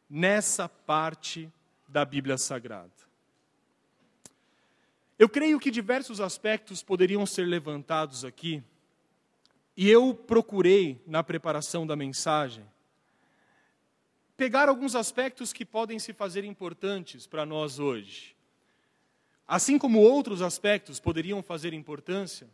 nessa 0.09 0.67
parte 0.67 1.53
da 1.87 2.03
Bíblia 2.03 2.39
Sagrada? 2.39 2.91
Eu 5.19 5.29
creio 5.29 5.61
que 5.61 5.71
diversos 5.71 6.19
aspectos 6.19 6.83
poderiam 6.83 7.27
ser 7.27 7.45
levantados 7.45 8.25
aqui, 8.25 8.63
e 9.77 9.87
eu 9.87 10.15
procurei, 10.15 10.99
na 11.07 11.23
preparação 11.23 11.87
da 11.87 11.95
mensagem, 11.95 12.65
pegar 14.35 14.71
alguns 14.71 14.95
aspectos 14.95 15.53
que 15.53 15.67
podem 15.67 15.99
se 15.99 16.15
fazer 16.15 16.43
importantes 16.43 17.27
para 17.27 17.45
nós 17.45 17.79
hoje. 17.79 18.35
Assim 19.47 19.79
como 19.79 20.01
outros 20.01 20.41
aspectos 20.41 20.99
poderiam 20.99 21.43
fazer 21.43 21.75
importância, 21.75 22.49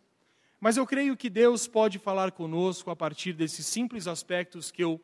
mas 0.58 0.76
eu 0.76 0.84
creio 0.84 1.16
que 1.16 1.30
Deus 1.30 1.68
pode 1.68 2.00
falar 2.00 2.32
conosco 2.32 2.90
a 2.90 2.96
partir 2.96 3.32
desses 3.32 3.64
simples 3.64 4.08
aspectos 4.08 4.72
que 4.72 4.82
eu 4.82 5.00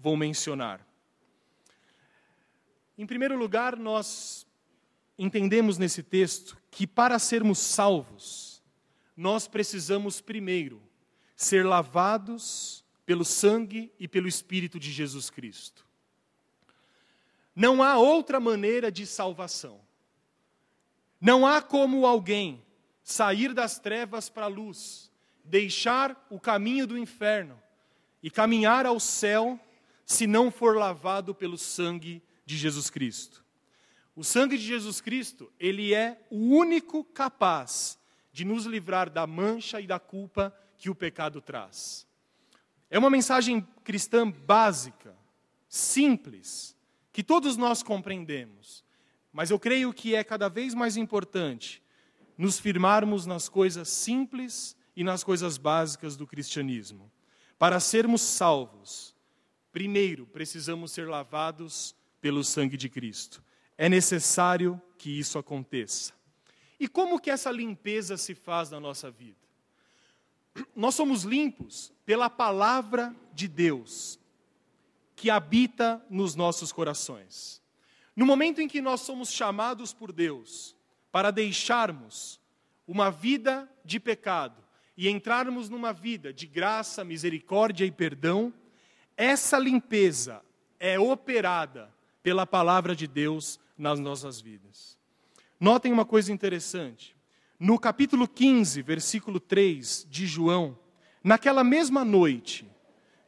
vou 0.00 0.16
mencionar. 0.16 0.86
Em 2.96 3.06
primeiro 3.06 3.36
lugar, 3.36 3.76
nós 3.76 4.46
entendemos 5.18 5.78
nesse 5.78 6.02
texto 6.02 6.56
que 6.70 6.86
para 6.86 7.18
sermos 7.18 7.58
salvos, 7.58 8.62
nós 9.16 9.46
precisamos 9.46 10.20
primeiro 10.20 10.82
ser 11.36 11.64
lavados 11.66 12.84
pelo 13.04 13.24
sangue 13.24 13.92
e 13.98 14.06
pelo 14.08 14.28
Espírito 14.28 14.78
de 14.78 14.90
Jesus 14.90 15.28
Cristo. 15.28 15.86
Não 17.54 17.82
há 17.82 17.98
outra 17.98 18.40
maneira 18.40 18.90
de 18.90 19.06
salvação. 19.06 19.80
Não 21.20 21.46
há 21.46 21.60
como 21.60 22.06
alguém 22.06 22.62
sair 23.02 23.52
das 23.52 23.78
trevas 23.78 24.30
para 24.30 24.46
a 24.46 24.48
luz, 24.48 25.10
deixar 25.44 26.26
o 26.30 26.40
caminho 26.40 26.86
do 26.86 26.96
inferno 26.96 27.60
e 28.22 28.30
caminhar 28.30 28.86
ao 28.86 29.00
céu 29.00 29.58
se 30.10 30.26
não 30.26 30.50
for 30.50 30.76
lavado 30.76 31.32
pelo 31.32 31.56
sangue 31.56 32.20
de 32.44 32.56
Jesus 32.56 32.90
Cristo. 32.90 33.44
O 34.16 34.24
sangue 34.24 34.58
de 34.58 34.64
Jesus 34.64 35.00
Cristo, 35.00 35.52
ele 35.56 35.94
é 35.94 36.20
o 36.28 36.48
único 36.56 37.04
capaz 37.04 37.96
de 38.32 38.44
nos 38.44 38.64
livrar 38.66 39.08
da 39.08 39.24
mancha 39.24 39.80
e 39.80 39.86
da 39.86 40.00
culpa 40.00 40.52
que 40.76 40.90
o 40.90 40.96
pecado 40.96 41.40
traz. 41.40 42.08
É 42.90 42.98
uma 42.98 43.08
mensagem 43.08 43.60
cristã 43.84 44.28
básica, 44.28 45.16
simples, 45.68 46.76
que 47.12 47.22
todos 47.22 47.56
nós 47.56 47.80
compreendemos. 47.80 48.84
Mas 49.32 49.48
eu 49.52 49.60
creio 49.60 49.92
que 49.92 50.16
é 50.16 50.24
cada 50.24 50.48
vez 50.48 50.74
mais 50.74 50.96
importante 50.96 51.80
nos 52.36 52.58
firmarmos 52.58 53.26
nas 53.26 53.48
coisas 53.48 53.88
simples 53.88 54.76
e 54.96 55.04
nas 55.04 55.22
coisas 55.22 55.56
básicas 55.56 56.16
do 56.16 56.26
cristianismo. 56.26 57.12
Para 57.56 57.78
sermos 57.78 58.22
salvos, 58.22 59.09
primeiro 59.72 60.26
precisamos 60.26 60.92
ser 60.92 61.08
lavados 61.08 61.94
pelo 62.20 62.44
sangue 62.44 62.76
de 62.76 62.88
Cristo. 62.88 63.42
É 63.76 63.88
necessário 63.88 64.80
que 64.98 65.18
isso 65.18 65.38
aconteça. 65.38 66.12
E 66.78 66.88
como 66.88 67.20
que 67.20 67.30
essa 67.30 67.50
limpeza 67.50 68.16
se 68.16 68.34
faz 68.34 68.70
na 68.70 68.80
nossa 68.80 69.10
vida? 69.10 69.36
Nós 70.74 70.94
somos 70.94 71.22
limpos 71.22 71.92
pela 72.04 72.28
palavra 72.28 73.14
de 73.32 73.46
Deus 73.46 74.18
que 75.14 75.30
habita 75.30 76.04
nos 76.08 76.34
nossos 76.34 76.72
corações. 76.72 77.62
No 78.16 78.26
momento 78.26 78.60
em 78.60 78.68
que 78.68 78.80
nós 78.80 79.02
somos 79.02 79.30
chamados 79.30 79.92
por 79.92 80.12
Deus 80.12 80.74
para 81.12 81.30
deixarmos 81.30 82.40
uma 82.86 83.10
vida 83.10 83.70
de 83.84 84.00
pecado 84.00 84.62
e 84.96 85.08
entrarmos 85.08 85.68
numa 85.68 85.92
vida 85.92 86.32
de 86.32 86.46
graça, 86.46 87.04
misericórdia 87.04 87.84
e 87.84 87.90
perdão, 87.90 88.52
essa 89.20 89.58
limpeza 89.58 90.40
é 90.78 90.98
operada 90.98 91.92
pela 92.22 92.46
palavra 92.46 92.96
de 92.96 93.06
Deus 93.06 93.60
nas 93.76 94.00
nossas 94.00 94.40
vidas. 94.40 94.98
Notem 95.60 95.92
uma 95.92 96.06
coisa 96.06 96.32
interessante. 96.32 97.14
No 97.58 97.78
capítulo 97.78 98.26
15, 98.26 98.80
versículo 98.80 99.38
3 99.38 100.06
de 100.08 100.26
João, 100.26 100.78
naquela 101.22 101.62
mesma 101.62 102.02
noite, 102.02 102.66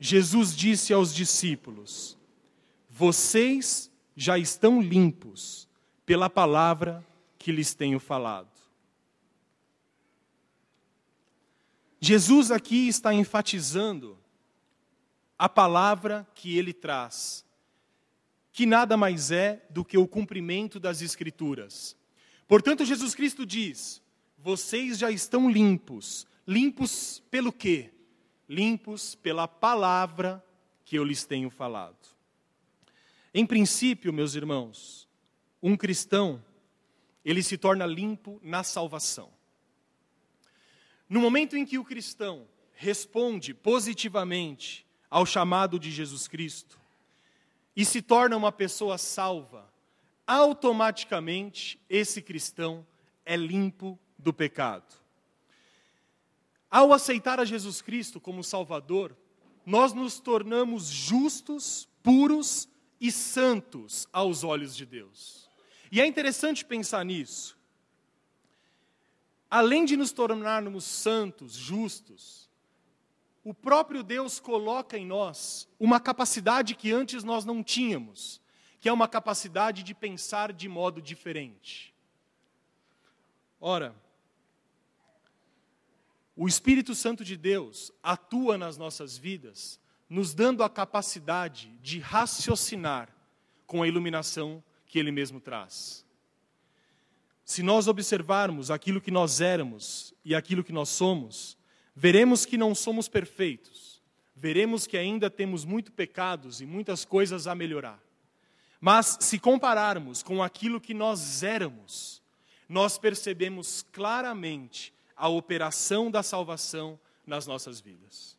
Jesus 0.01 0.57
disse 0.57 0.95
aos 0.95 1.15
discípulos: 1.15 2.17
Vocês 2.89 3.93
já 4.17 4.39
estão 4.39 4.81
limpos 4.81 5.69
pela 6.07 6.31
palavra 6.31 7.07
que 7.39 7.53
lhes 7.53 7.75
tenho 7.75 8.01
falado. 8.01 8.49
Jesus 12.01 12.51
aqui 12.51 12.89
está 12.89 13.13
enfatizando 13.13 14.22
a 15.43 15.49
palavra 15.49 16.25
que 16.37 16.57
ele 16.57 16.73
traz, 16.73 17.45
que 18.53 18.65
nada 18.65 18.97
mais 18.97 19.33
é 19.33 19.67
do 19.69 19.85
que 19.85 19.99
o 19.99 20.07
cumprimento 20.07 20.79
das 20.79 21.03
Escrituras. 21.03 21.97
Portanto, 22.47 22.85
Jesus 22.85 23.13
Cristo 23.13 23.45
diz: 23.45 24.01
vocês 24.39 24.99
já 24.99 25.11
estão 25.11 25.51
limpos. 25.51 26.29
Limpos 26.47 27.25
pelo 27.29 27.53
quê? 27.53 27.91
Limpos 28.49 29.17
pela 29.17 29.49
palavra 29.49 30.41
que 30.85 30.97
eu 30.97 31.03
lhes 31.03 31.25
tenho 31.25 31.51
falado. 31.51 31.99
Em 33.35 33.45
princípio, 33.45 34.13
meus 34.13 34.37
irmãos, 34.37 35.09
um 35.61 35.77
cristão, 35.77 36.41
ele 37.25 37.43
se 37.43 37.59
torna 37.59 37.85
limpo 37.85 38.39
na 38.45 38.63
salvação. 38.63 39.29
No 41.09 41.21
momento 41.21 41.57
em 41.57 41.67
que 41.67 41.79
o 41.79 41.85
cristão 41.85 42.47
responde 42.75 43.53
positivamente 43.53 44.87
ao 45.13 45.27
chamado 45.27 45.79
de 45.79 45.91
Jesus 45.91 46.27
Cristo 46.27 46.81
e 47.77 47.85
se 47.85 48.01
torna 48.01 48.35
uma 48.35 48.51
pessoa 48.51 48.97
salva, 48.97 49.71
automaticamente 50.27 51.79
esse 51.87 52.23
cristão 52.23 52.87
é 53.23 53.37
limpo 53.37 53.99
do 54.19 54.33
pecado. 54.33 54.91
Ao 56.71 56.95
aceitar 56.95 57.39
a 57.39 57.45
Jesus 57.45 57.83
Cristo 57.83 58.19
como 58.19 58.43
Salvador, 58.43 59.15
nós 59.67 59.93
nos 59.93 60.19
tornamos 60.19 60.87
justos, 60.87 61.87
puros 62.03 62.67
e 62.99 63.13
santos 63.13 64.09
aos 64.15 64.43
olhos 64.43 64.75
de 64.75 64.87
Deus. 64.87 65.47
E 65.91 66.01
é 66.01 66.07
interessante 66.07 66.65
pensar 66.65 67.05
nisso. 67.05 67.55
Além 69.51 69.85
de 69.85 69.95
nos 69.95 70.11
tornarmos 70.11 70.85
santos, 70.85 71.53
justos, 71.53 72.42
o 73.45 73.53
próprio 73.53 74.03
Deus 74.03 74.39
coloca 74.39 74.97
em 74.97 75.05
nós 75.05 75.69
uma 75.79 75.99
capacidade 75.99 76.75
que 76.75 76.93
antes 76.93 77.25
nós 77.25 77.45
não 77.45 77.63
tínhamos, 77.63 78.41
que 78.81 78.89
é 78.89 78.93
uma 78.93 79.09
capacidade 79.09 79.83
de 79.83 79.95
pensar 79.95 80.53
de 80.53 80.69
modo 80.69 81.03
diferente. 81.03 81.93
Ora, 83.61 83.95
o 86.37 86.49
Espírito 86.49 86.95
Santo 86.95 87.25
de 87.25 87.37
Deus 87.37 87.93
atua 88.03 88.57
nas 88.57 88.77
nossas 88.77 89.17
vidas, 89.19 89.79
nos 90.09 90.35
dando 90.35 90.63
a 90.63 90.71
capacidade 90.71 91.69
de 91.81 91.99
raciocinar 91.99 93.09
com 93.67 93.83
a 93.83 93.89
iluminação 93.89 94.63
que 94.87 94.99
Ele 94.99 95.11
mesmo 95.11 95.41
traz. 95.41 96.05
Se 97.45 97.63
nós 97.63 97.89
observarmos 97.89 98.71
aquilo 98.71 99.01
que 99.01 99.11
nós 99.11 99.41
éramos 99.41 100.15
e 100.25 100.35
aquilo 100.35 100.65
que 100.65 100.73
nós 100.73 100.89
somos, 100.89 101.57
veremos 101.95 102.45
que 102.47 102.57
não 102.57 102.75
somos 102.75 103.09
perfeitos, 103.09 104.03
veremos 104.35 104.87
que 104.87 104.97
ainda 104.97 105.31
temos 105.31 105.65
muito 105.65 105.93
pecados 105.93 106.61
e 106.61 106.67
muitas 106.67 107.05
coisas 107.05 107.47
a 107.47 107.55
melhorar. 107.55 108.01
Mas 108.81 109.19
se 109.21 109.39
compararmos 109.39 110.23
com 110.23 110.43
aquilo 110.43 110.81
que 110.81 110.93
nós 110.93 111.43
éramos, 111.43 112.21
nós 112.69 112.99
percebemos 112.99 113.85
claramente 113.93 114.93
a 115.17 115.29
operação 115.29 116.11
da 116.11 116.23
salvação 116.23 116.99
nas 117.27 117.47
nossas 117.47 117.81
vidas. 117.81 118.37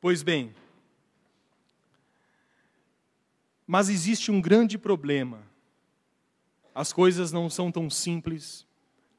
Pois 0.00 0.22
bem, 0.22 0.54
mas 3.66 3.88
existe 3.88 4.30
um 4.30 4.40
grande 4.40 4.78
problema. 4.78 5.42
As 6.74 6.92
coisas 6.92 7.32
não 7.32 7.50
são 7.50 7.70
tão 7.72 7.90
simples 7.90 8.66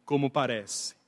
como 0.06 0.30
parece. 0.30 0.99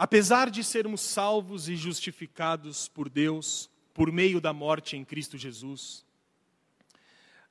Apesar 0.00 0.48
de 0.48 0.64
sermos 0.64 1.02
salvos 1.02 1.68
e 1.68 1.76
justificados 1.76 2.88
por 2.88 3.10
Deus 3.10 3.68
por 3.92 4.10
meio 4.10 4.40
da 4.40 4.52
morte 4.52 4.96
em 4.96 5.04
Cristo 5.04 5.36
Jesus, 5.36 6.06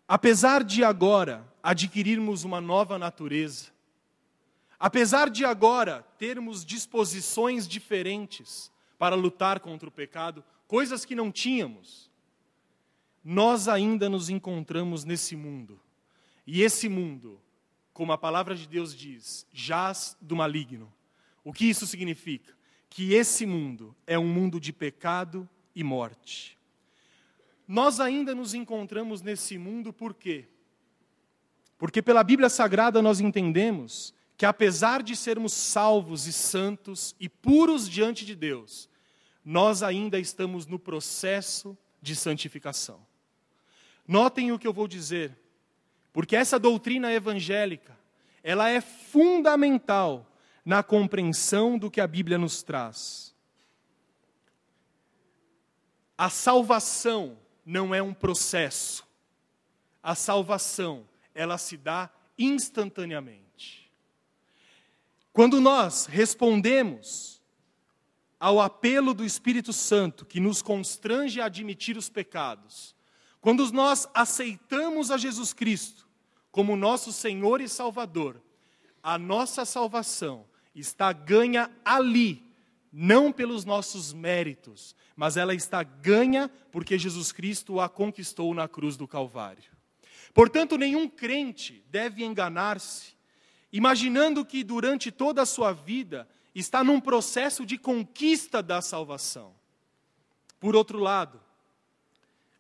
apesar 0.07 0.63
de 0.63 0.83
agora 0.83 1.45
adquirirmos 1.61 2.43
uma 2.43 2.59
nova 2.59 2.97
natureza, 2.97 3.71
Apesar 4.79 5.29
de 5.29 5.43
agora 5.43 6.03
termos 6.17 6.63
disposições 6.63 7.67
diferentes 7.67 8.71
para 8.97 9.13
lutar 9.13 9.59
contra 9.59 9.89
o 9.89 9.91
pecado, 9.91 10.41
coisas 10.67 11.03
que 11.03 11.13
não 11.13 11.29
tínhamos, 11.31 12.09
nós 13.21 13.67
ainda 13.67 14.07
nos 14.07 14.29
encontramos 14.29 15.03
nesse 15.03 15.35
mundo. 15.35 15.81
E 16.47 16.61
esse 16.61 16.87
mundo, 16.87 17.41
como 17.91 18.13
a 18.13 18.17
palavra 18.17 18.55
de 18.55 18.65
Deus 18.65 18.95
diz, 18.95 19.45
jaz 19.51 20.15
do 20.21 20.33
maligno. 20.33 20.91
O 21.43 21.53
que 21.53 21.65
isso 21.65 21.85
significa? 21.87 22.53
Que 22.89 23.13
esse 23.13 23.45
mundo 23.45 23.95
é 24.05 24.17
um 24.17 24.27
mundo 24.27 24.59
de 24.59 24.73
pecado 24.73 25.47
e 25.75 25.83
morte. 25.83 26.57
Nós 27.67 27.99
ainda 27.99 28.33
nos 28.33 28.53
encontramos 28.53 29.21
nesse 29.21 29.57
mundo 29.57 29.93
por 29.93 30.13
quê? 30.13 30.47
Porque 31.77 32.01
pela 32.01 32.23
Bíblia 32.23 32.49
Sagrada 32.49 33.01
nós 33.01 33.19
entendemos 33.19 34.13
que 34.35 34.45
apesar 34.45 35.03
de 35.03 35.15
sermos 35.15 35.53
salvos 35.53 36.25
e 36.25 36.33
santos 36.33 37.15
e 37.19 37.29
puros 37.29 37.89
diante 37.89 38.25
de 38.25 38.35
Deus, 38.35 38.89
nós 39.43 39.83
ainda 39.83 40.19
estamos 40.19 40.65
no 40.65 40.79
processo 40.79 41.77
de 42.01 42.15
santificação. 42.15 43.05
Notem 44.07 44.51
o 44.51 44.57
que 44.59 44.67
eu 44.67 44.73
vou 44.73 44.87
dizer, 44.87 45.37
porque 46.11 46.35
essa 46.35 46.57
doutrina 46.57 47.11
evangélica, 47.13 47.97
ela 48.41 48.69
é 48.69 48.81
fundamental 48.81 50.28
na 50.69 50.83
compreensão 50.83 51.79
do 51.79 51.89
que 51.89 51.99
a 51.99 52.05
Bíblia 52.05 52.37
nos 52.37 52.61
traz. 52.61 53.33
A 56.15 56.29
salvação 56.29 57.39
não 57.65 57.95
é 57.95 58.03
um 58.03 58.13
processo. 58.13 59.03
A 60.03 60.13
salvação, 60.13 61.09
ela 61.33 61.57
se 61.57 61.75
dá 61.75 62.07
instantaneamente. 62.37 63.91
Quando 65.33 65.59
nós 65.59 66.05
respondemos 66.05 67.41
ao 68.39 68.61
apelo 68.61 69.15
do 69.15 69.25
Espírito 69.25 69.73
Santo, 69.73 70.23
que 70.23 70.39
nos 70.39 70.61
constrange 70.61 71.41
a 71.41 71.45
admitir 71.45 71.97
os 71.97 72.09
pecados, 72.09 72.95
quando 73.41 73.67
nós 73.71 74.07
aceitamos 74.13 75.09
a 75.09 75.17
Jesus 75.17 75.51
Cristo 75.51 76.07
como 76.51 76.75
nosso 76.75 77.11
Senhor 77.11 77.59
e 77.59 77.67
Salvador, 77.67 78.39
a 79.01 79.17
nossa 79.17 79.65
salvação 79.65 80.47
está 80.73 81.11
ganha 81.11 81.71
ali, 81.83 82.45
não 82.91 83.31
pelos 83.31 83.65
nossos 83.65 84.13
méritos, 84.13 84.95
mas 85.15 85.37
ela 85.37 85.53
está 85.53 85.83
ganha 85.83 86.49
porque 86.71 86.97
Jesus 86.97 87.31
Cristo 87.31 87.79
a 87.79 87.89
conquistou 87.89 88.53
na 88.53 88.67
cruz 88.67 88.95
do 88.97 89.07
Calvário. 89.07 89.71
Portanto, 90.33 90.77
nenhum 90.77 91.07
crente 91.07 91.83
deve 91.89 92.23
enganar-se 92.23 93.19
imaginando 93.71 94.45
que 94.45 94.63
durante 94.63 95.11
toda 95.11 95.41
a 95.41 95.45
sua 95.45 95.71
vida 95.71 96.27
está 96.53 96.83
num 96.83 96.99
processo 96.99 97.65
de 97.65 97.77
conquista 97.77 98.61
da 98.61 98.81
salvação. 98.81 99.53
Por 100.59 100.75
outro 100.75 100.99
lado, 100.99 101.39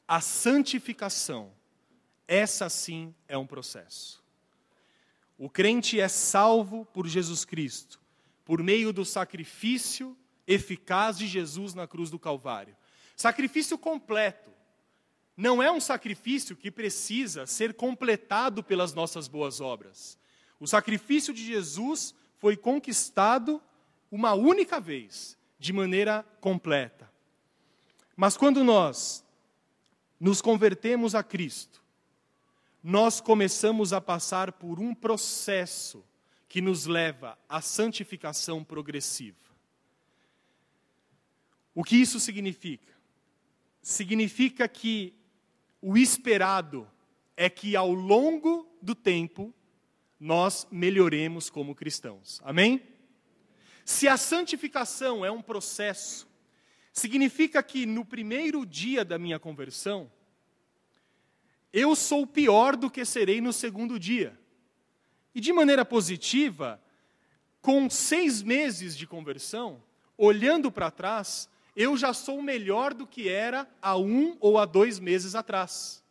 a 0.07 0.21
santificação, 0.21 1.51
essa 2.27 2.69
sim 2.69 3.13
é 3.27 3.37
um 3.37 3.45
processo. 3.45 4.23
O 5.39 5.49
crente 5.49 6.01
é 6.01 6.09
salvo 6.09 6.85
por 6.87 7.07
Jesus 7.07 7.45
Cristo, 7.45 7.97
por 8.43 8.61
meio 8.61 8.91
do 8.91 9.05
sacrifício 9.05 10.15
eficaz 10.45 11.17
de 11.17 11.25
Jesus 11.27 11.73
na 11.73 11.87
cruz 11.87 12.09
do 12.09 12.19
Calvário. 12.19 12.75
Sacrifício 13.15 13.77
completo. 13.77 14.51
Não 15.37 15.63
é 15.63 15.71
um 15.71 15.79
sacrifício 15.79 16.57
que 16.57 16.69
precisa 16.69 17.45
ser 17.45 17.73
completado 17.73 18.61
pelas 18.61 18.93
nossas 18.93 19.29
boas 19.29 19.61
obras. 19.61 20.19
O 20.59 20.67
sacrifício 20.67 21.33
de 21.33 21.45
Jesus 21.45 22.13
foi 22.37 22.57
conquistado 22.57 23.61
uma 24.11 24.33
única 24.33 24.77
vez, 24.77 25.37
de 25.57 25.71
maneira 25.71 26.25
completa. 26.41 27.09
Mas 28.13 28.35
quando 28.35 28.61
nós 28.61 29.23
nos 30.19 30.41
convertemos 30.41 31.15
a 31.15 31.23
Cristo, 31.23 31.78
nós 32.83 33.19
começamos 33.19 33.93
a 33.93 33.99
passar 33.99 34.53
por 34.53 34.79
um 34.79 34.93
processo 34.93 36.05
que 36.47 36.61
nos 36.61 36.85
leva 36.85 37.37
à 37.47 37.61
santificação 37.61 38.63
progressiva. 38.63 39.37
O 41.75 41.83
que 41.83 41.95
isso 41.95 42.19
significa? 42.19 42.93
Significa 43.81 44.67
que 44.67 45.13
o 45.81 45.97
esperado 45.97 46.89
é 47.37 47.49
que 47.49 47.75
ao 47.75 47.93
longo 47.93 48.67
do 48.81 48.95
tempo 48.95 49.53
nós 50.19 50.67
melhoremos 50.69 51.49
como 51.49 51.75
cristãos. 51.75 52.41
Amém? 52.43 52.81
Se 53.85 54.07
a 54.07 54.17
santificação 54.17 55.23
é 55.25 55.31
um 55.31 55.41
processo, 55.41 56.27
significa 56.91 57.63
que 57.63 57.85
no 57.85 58.03
primeiro 58.03 58.65
dia 58.65 59.05
da 59.05 59.17
minha 59.17 59.39
conversão, 59.39 60.11
eu 61.71 61.95
sou 61.95 62.25
pior 62.25 62.75
do 62.75 62.89
que 62.89 63.05
serei 63.05 63.41
no 63.41 63.53
segundo 63.53 63.99
dia. 63.99 64.37
E 65.33 65.39
de 65.39 65.53
maneira 65.53 65.85
positiva, 65.85 66.81
com 67.61 67.89
seis 67.89 68.41
meses 68.41 68.97
de 68.97 69.07
conversão, 69.07 69.81
olhando 70.17 70.71
para 70.71 70.91
trás, 70.91 71.49
eu 71.75 71.95
já 71.95 72.13
sou 72.13 72.41
melhor 72.41 72.93
do 72.93 73.07
que 73.07 73.29
era 73.29 73.65
há 73.81 73.97
um 73.97 74.35
ou 74.41 74.57
há 74.57 74.65
dois 74.65 74.99
meses 74.99 75.33
atrás. 75.33 76.03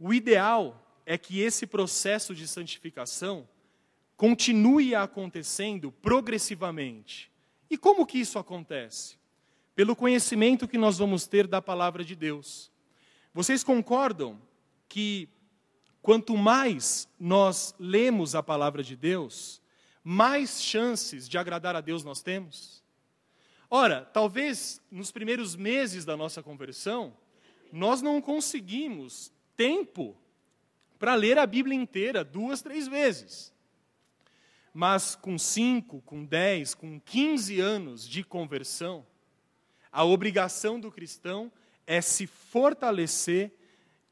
O 0.00 0.14
ideal 0.14 0.82
é 1.04 1.18
que 1.18 1.40
esse 1.40 1.66
processo 1.66 2.34
de 2.34 2.48
santificação 2.48 3.46
continue 4.16 4.94
acontecendo 4.94 5.92
progressivamente. 5.92 7.30
E 7.68 7.76
como 7.76 8.06
que 8.06 8.18
isso 8.18 8.38
acontece? 8.38 9.18
Pelo 9.74 9.94
conhecimento 9.94 10.66
que 10.66 10.78
nós 10.78 10.96
vamos 10.96 11.26
ter 11.26 11.46
da 11.46 11.60
palavra 11.60 12.02
de 12.02 12.16
Deus. 12.16 12.71
Vocês 13.34 13.64
concordam 13.64 14.38
que 14.88 15.28
quanto 16.02 16.36
mais 16.36 17.08
nós 17.18 17.74
lemos 17.78 18.34
a 18.34 18.42
palavra 18.42 18.82
de 18.82 18.94
Deus, 18.94 19.62
mais 20.04 20.62
chances 20.62 21.28
de 21.28 21.38
agradar 21.38 21.74
a 21.74 21.80
Deus 21.80 22.04
nós 22.04 22.20
temos? 22.20 22.82
Ora, 23.70 24.04
talvez 24.04 24.82
nos 24.90 25.10
primeiros 25.10 25.56
meses 25.56 26.04
da 26.04 26.14
nossa 26.14 26.42
conversão, 26.42 27.16
nós 27.72 28.02
não 28.02 28.20
conseguimos 28.20 29.32
tempo 29.56 30.14
para 30.98 31.14
ler 31.14 31.38
a 31.38 31.46
Bíblia 31.46 31.74
inteira 31.74 32.22
duas, 32.22 32.60
três 32.60 32.86
vezes. 32.86 33.50
Mas 34.74 35.14
com 35.14 35.38
cinco, 35.38 36.02
com 36.02 36.22
dez, 36.22 36.74
com 36.74 37.00
quinze 37.00 37.60
anos 37.60 38.06
de 38.06 38.22
conversão, 38.22 39.06
a 39.90 40.04
obrigação 40.04 40.78
do 40.78 40.90
cristão 40.90 41.50
é 41.86 42.00
se 42.00 42.26
fortalecer 42.26 43.52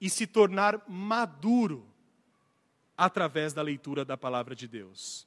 e 0.00 0.08
se 0.08 0.26
tornar 0.26 0.82
maduro 0.88 1.86
através 2.96 3.52
da 3.52 3.62
leitura 3.62 4.04
da 4.04 4.16
palavra 4.16 4.54
de 4.54 4.66
Deus. 4.68 5.26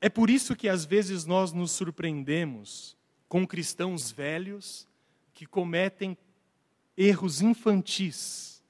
É 0.00 0.08
por 0.08 0.30
isso 0.30 0.56
que 0.56 0.68
às 0.68 0.84
vezes 0.84 1.24
nós 1.24 1.52
nos 1.52 1.70
surpreendemos 1.72 2.96
com 3.28 3.46
cristãos 3.46 4.10
velhos 4.10 4.86
que 5.32 5.46
cometem 5.46 6.16
erros 6.96 7.40
infantis. 7.40 8.62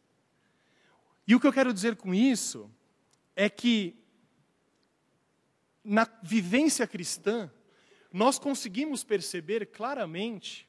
E 1.26 1.34
o 1.34 1.40
que 1.40 1.46
eu 1.46 1.52
quero 1.52 1.72
dizer 1.72 1.96
com 1.96 2.14
isso 2.14 2.70
é 3.34 3.48
que 3.48 4.02
na 5.84 6.08
vivência 6.22 6.86
cristã, 6.86 7.50
nós 8.12 8.38
conseguimos 8.38 9.02
perceber 9.02 9.66
claramente 9.66 10.68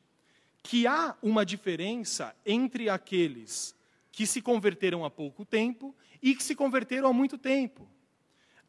que 0.63 0.87
há 0.87 1.15
uma 1.21 1.45
diferença 1.45 2.33
entre 2.45 2.89
aqueles 2.89 3.75
que 4.11 4.25
se 4.25 4.41
converteram 4.41 5.03
há 5.03 5.09
pouco 5.09 5.43
tempo 5.43 5.93
e 6.21 6.33
que 6.33 6.41
se 6.41 6.55
converteram 6.55 7.09
há 7.09 7.13
muito 7.13 7.37
tempo. 7.37 7.87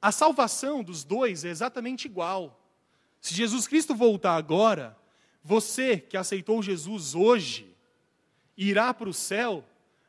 A 0.03 0.11
salvação 0.11 0.83
dos 0.83 1.05
dois 1.05 1.45
é 1.45 1.49
exatamente 1.49 2.07
igual. 2.07 2.61
Se 3.21 3.33
Jesus 3.33 3.69
Cristo 3.69 3.95
voltar 3.95 4.37
agora, 4.37 4.99
você 5.43 5.99
que 5.99 6.17
aceitou 6.17 6.63
Jesus 6.63 7.15
hoje, 7.15 7.75
irá 8.57 8.93
para 8.93 9.09
o 9.09 9.15
céu 9.15 9.65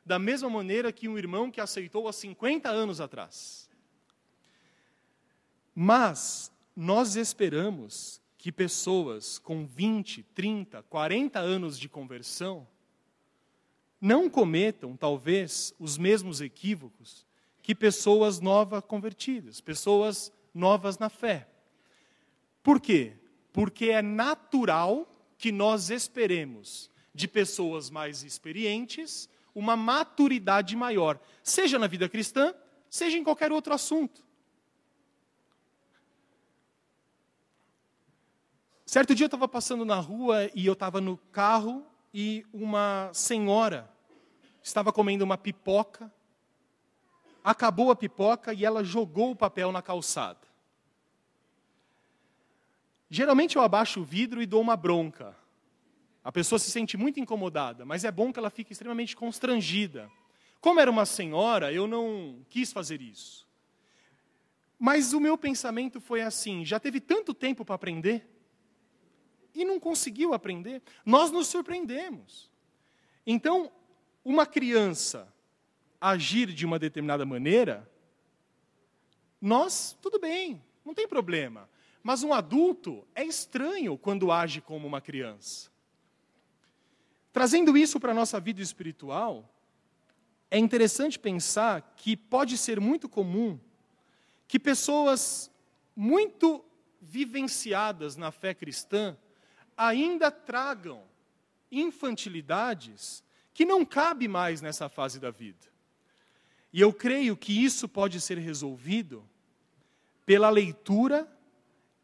da 0.05 0.17
mesma 0.17 0.49
maneira 0.49 0.91
que 0.91 1.07
um 1.07 1.17
irmão 1.17 1.51
que 1.51 1.61
aceitou 1.61 2.07
há 2.07 2.13
50 2.13 2.67
anos 2.69 2.99
atrás. 2.99 3.69
Mas 5.73 6.51
nós 6.75 7.15
esperamos 7.15 8.21
que 8.45 8.51
pessoas 8.51 9.39
com 9.39 9.65
20, 9.65 10.21
30, 10.21 10.83
40 10.83 11.39
anos 11.39 11.79
de 11.79 11.89
conversão 11.89 12.67
não 13.99 14.29
cometam, 14.29 14.95
talvez, 14.95 15.73
os 15.79 15.97
mesmos 15.97 16.41
equívocos 16.41 17.25
que 17.63 17.73
pessoas 17.73 18.39
novas 18.39 18.83
convertidas, 18.83 19.59
pessoas 19.61 20.31
novas 20.53 20.99
na 20.99 21.09
fé. 21.09 21.47
Por 22.61 22.79
quê? 22.79 23.13
Porque 23.51 23.85
é 23.85 24.03
natural 24.03 25.09
que 25.39 25.51
nós 25.51 25.89
esperemos 25.89 26.91
de 27.15 27.27
pessoas 27.27 27.89
mais 27.89 28.21
experientes 28.21 29.27
uma 29.55 29.75
maturidade 29.75 30.75
maior, 30.75 31.19
seja 31.41 31.79
na 31.79 31.87
vida 31.87 32.07
cristã, 32.07 32.53
seja 32.91 33.17
em 33.17 33.23
qualquer 33.23 33.51
outro 33.51 33.73
assunto. 33.73 34.23
Certo 38.85 39.15
dia 39.15 39.23
eu 39.23 39.27
estava 39.27 39.47
passando 39.47 39.83
na 39.83 39.95
rua 39.95 40.49
e 40.53 40.63
eu 40.67 40.73
estava 40.73 41.01
no 41.01 41.17
carro 41.17 41.83
e 42.13 42.45
uma 42.53 43.09
senhora 43.13 43.89
estava 44.61 44.93
comendo 44.93 45.23
uma 45.23 45.37
pipoca. 45.37 46.13
Acabou 47.43 47.89
a 47.89 47.95
pipoca 47.95 48.53
e 48.53 48.63
ela 48.63 48.83
jogou 48.83 49.31
o 49.31 49.35
papel 49.35 49.71
na 49.71 49.81
calçada. 49.81 50.47
Geralmente 53.09 53.55
eu 53.55 53.63
abaixo 53.63 54.01
o 54.01 54.03
vidro 54.03 54.39
e 54.41 54.45
dou 54.45 54.61
uma 54.61 54.77
bronca. 54.77 55.35
A 56.23 56.31
pessoa 56.31 56.59
se 56.59 56.69
sente 56.69 56.95
muito 56.95 57.19
incomodada, 57.19 57.85
mas 57.85 58.03
é 58.03 58.11
bom 58.11 58.31
que 58.31 58.37
ela 58.37 58.49
fique 58.51 58.71
extremamente 58.71 59.15
constrangida. 59.15 60.09
Como 60.61 60.79
era 60.79 60.89
uma 60.89 61.05
senhora, 61.05 61.71
eu 61.71 61.87
não 61.87 62.45
quis 62.49 62.71
fazer 62.71 63.01
isso. 63.01 63.47
Mas 64.77 65.11
o 65.11 65.19
meu 65.19 65.37
pensamento 65.37 65.99
foi 65.99 66.21
assim: 66.21 66.63
já 66.63 66.79
teve 66.79 66.99
tanto 66.99 67.33
tempo 67.33 67.65
para 67.65 67.75
aprender 67.75 68.34
e 69.55 69.65
não 69.65 69.79
conseguiu 69.79 70.33
aprender. 70.33 70.81
Nós 71.05 71.31
nos 71.31 71.47
surpreendemos. 71.47 72.51
Então, 73.25 73.71
uma 74.23 74.45
criança 74.45 75.33
agir 75.99 76.53
de 76.53 76.65
uma 76.65 76.77
determinada 76.77 77.25
maneira, 77.25 77.89
nós, 79.41 79.97
tudo 80.01 80.19
bem, 80.19 80.61
não 80.83 80.93
tem 80.93 81.07
problema. 81.07 81.69
Mas 82.03 82.21
um 82.21 82.33
adulto 82.33 83.07
é 83.15 83.23
estranho 83.23 83.97
quando 83.97 84.31
age 84.31 84.61
como 84.61 84.85
uma 84.85 85.01
criança. 85.01 85.71
Trazendo 87.33 87.75
isso 87.75 87.99
para 87.99 88.11
a 88.11 88.15
nossa 88.15 88.39
vida 88.39 88.61
espiritual, 88.61 89.49
é 90.51 90.59
interessante 90.59 91.17
pensar 91.17 91.81
que 91.97 92.15
pode 92.15 92.57
ser 92.57 92.79
muito 92.79 93.09
comum 93.09 93.59
que 94.47 94.59
pessoas 94.59 95.51
muito 95.95 96.63
vivenciadas 97.01 98.15
na 98.15 98.31
fé 98.31 98.53
cristã 98.53 99.17
ainda 99.77 100.31
tragam 100.31 101.03
infantilidades 101.71 103.23
que 103.53 103.65
não 103.65 103.85
cabe 103.85 104.27
mais 104.27 104.61
nessa 104.61 104.89
fase 104.89 105.19
da 105.19 105.31
vida. 105.31 105.73
E 106.71 106.81
eu 106.81 106.91
creio 106.91 107.37
que 107.37 107.63
isso 107.63 107.87
pode 107.87 108.19
ser 108.19 108.37
resolvido 108.37 109.27
pela 110.25 110.49
leitura 110.49 111.25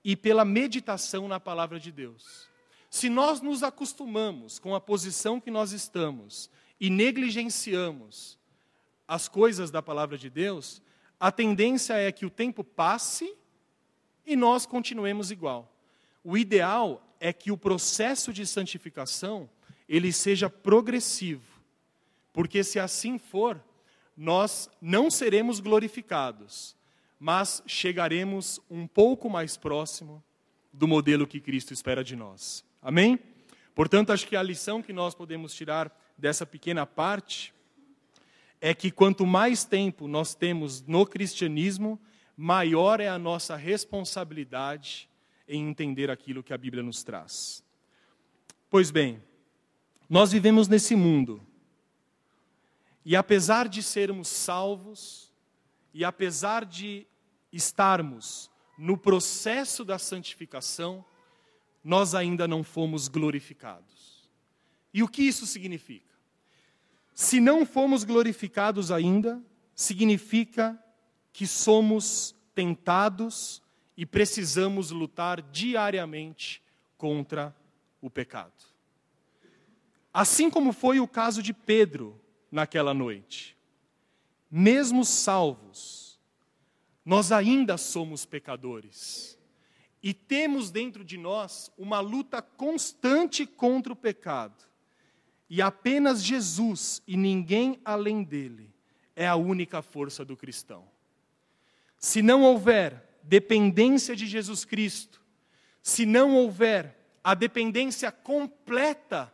e 0.04 0.16
pela 0.16 0.46
meditação 0.46 1.28
na 1.28 1.40
palavra 1.40 1.80
de 1.80 1.92
Deus. 1.92 2.48
Se 2.90 3.10
nós 3.10 3.42
nos 3.42 3.64
acostumamos 3.64 4.60
com 4.60 4.74
a 4.74 4.82
posição 4.82 5.40
que 5.40 5.52
nós 5.52 5.72
estamos 5.72 6.50
e 6.80 6.90
negligenciamos 6.90 8.38
as 9.08 9.28
coisas 9.28 9.70
da 9.70 9.82
palavra 9.82 10.18
de 10.18 10.30
Deus, 10.30 10.82
a 11.20 11.32
tendência 11.32 11.94
é 11.94 12.12
que 12.12 12.26
o 12.26 12.30
tempo 12.30 12.64
passe 12.64 13.36
e 14.26 14.36
nós 14.36 14.66
continuemos 14.66 15.32
igual. 15.32 15.70
O 16.24 16.38
ideal 16.38 17.06
é 17.24 17.32
que 17.32 17.52
o 17.52 17.58
processo 17.58 18.34
de 18.34 18.48
santificação 18.48 19.48
ele 19.88 20.12
seja 20.12 20.50
progressivo, 20.50 21.62
porque 22.34 22.64
se 22.64 22.80
assim 22.80 23.20
for, 23.20 23.64
nós 24.18 24.68
não 24.82 25.12
seremos 25.12 25.60
glorificados, 25.60 26.76
mas 27.20 27.62
chegaremos 27.68 28.60
um 28.68 28.88
pouco 28.88 29.30
mais 29.30 29.56
próximo 29.56 30.24
do 30.74 30.88
modelo 30.88 31.28
que 31.28 31.40
Cristo 31.40 31.74
espera 31.74 32.04
de 32.04 32.16
nós. 32.16 32.66
Amém? 32.82 33.20
Portanto, 33.76 34.12
acho 34.12 34.28
que 34.28 34.36
a 34.36 34.42
lição 34.42 34.82
que 34.82 34.92
nós 34.92 35.14
podemos 35.14 35.54
tirar 35.54 35.96
dessa 36.18 36.46
pequena 36.46 36.88
parte 36.88 37.54
é 38.60 38.74
que 38.74 38.90
quanto 38.90 39.28
mais 39.28 39.64
tempo 39.64 40.08
nós 40.08 40.34
temos 40.34 40.82
no 40.88 41.06
cristianismo, 41.06 42.00
maior 42.36 43.00
é 43.00 43.08
a 43.08 43.20
nossa 43.20 43.56
responsabilidade 43.56 45.08
em 45.52 45.68
entender 45.68 46.10
aquilo 46.10 46.42
que 46.42 46.54
a 46.54 46.58
Bíblia 46.58 46.82
nos 46.82 47.04
traz. 47.04 47.62
Pois 48.70 48.90
bem, 48.90 49.22
nós 50.10 50.32
vivemos 50.32 50.70
nesse 50.70 50.96
mundo. 50.96 51.46
E 53.04 53.18
apesar 53.18 53.68
de 53.68 53.84
sermos 53.84 54.30
salvos, 54.30 55.34
e 55.94 56.06
apesar 56.06 56.64
de 56.64 57.06
estarmos 57.52 58.50
no 58.78 58.98
processo 58.98 59.84
da 59.84 60.00
santificação, 60.00 61.04
nós 61.84 62.16
ainda 62.16 62.48
não 62.48 62.64
fomos 62.64 63.10
glorificados. 63.10 64.30
E 64.94 65.04
o 65.04 65.08
que 65.08 65.22
isso 65.22 65.46
significa? 65.46 66.16
Se 67.14 67.42
não 67.42 67.66
fomos 67.66 68.06
glorificados 68.06 68.90
ainda, 68.90 69.44
significa 69.76 70.82
que 71.34 71.46
somos 71.46 72.34
tentados 72.56 73.62
e 73.96 74.06
precisamos 74.06 74.92
lutar 74.92 75.42
diariamente 75.42 76.62
contra 76.98 77.56
o 78.02 78.10
pecado. 78.10 78.54
Assim 80.14 80.50
como 80.50 80.74
foi 80.74 81.00
o 81.00 81.08
caso 81.08 81.42
de 81.42 81.54
Pedro 81.54 82.20
naquela 82.52 82.94
noite. 82.94 83.58
Mesmo 84.50 85.06
salvos, 85.06 86.20
nós 87.06 87.32
ainda 87.32 87.78
somos 87.78 88.26
pecadores. 88.26 89.38
E 90.04 90.14
temos 90.14 90.72
dentro 90.72 91.04
de 91.04 91.18
nós 91.18 91.72
uma 91.78 92.00
luta 92.00 92.42
constante 92.42 93.46
contra 93.46 93.94
o 93.94 93.96
pecado. 93.96 94.66
E 95.50 95.62
apenas 95.62 96.24
Jesus 96.24 97.02
e 97.08 97.16
ninguém 97.16 97.80
além 97.86 98.24
dele 98.24 98.74
é 99.16 99.28
a 99.28 99.36
única 99.36 99.82
força 99.82 100.26
do 100.26 100.36
cristão. 100.36 100.86
Se 101.98 102.22
não 102.22 102.42
houver 102.42 103.11
dependência 103.24 104.16
de 104.16 104.26
Jesus 104.28 104.66
Cristo, 104.66 105.22
se 105.82 106.06
não 106.06 106.36
houver 106.36 106.98
a 107.24 107.34
dependência 107.34 108.12
completa 108.12 109.34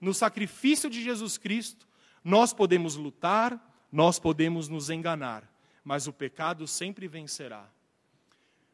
no 0.00 0.12
sacrifício 0.12 0.90
de 0.90 1.02
Jesus 1.02 1.38
Cristo, 1.38 1.86
nós 2.24 2.52
podemos 2.52 2.96
lutar, 2.96 3.60
nós 3.90 4.18
podemos 4.18 4.68
nos 4.68 4.90
enganar, 4.90 5.48
mas 5.84 6.06
o 6.06 6.12
pecado 6.12 6.66
sempre 6.66 7.06
vencerá. 7.06 7.68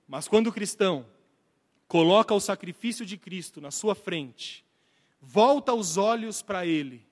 Mas 0.07 0.27
quando 0.27 0.47
o 0.49 0.53
cristão 0.53 1.07
coloca 1.87 2.35
o 2.35 2.41
sacrifício 2.41 3.05
de 3.05 3.17
Cristo 3.17 3.61
na 3.61 3.71
sua 3.71 3.95
frente, 3.95 4.65
volta 5.21 5.75
os 5.75 5.97
olhos 5.97 6.43
para 6.43 6.67
Ele, 6.67 7.07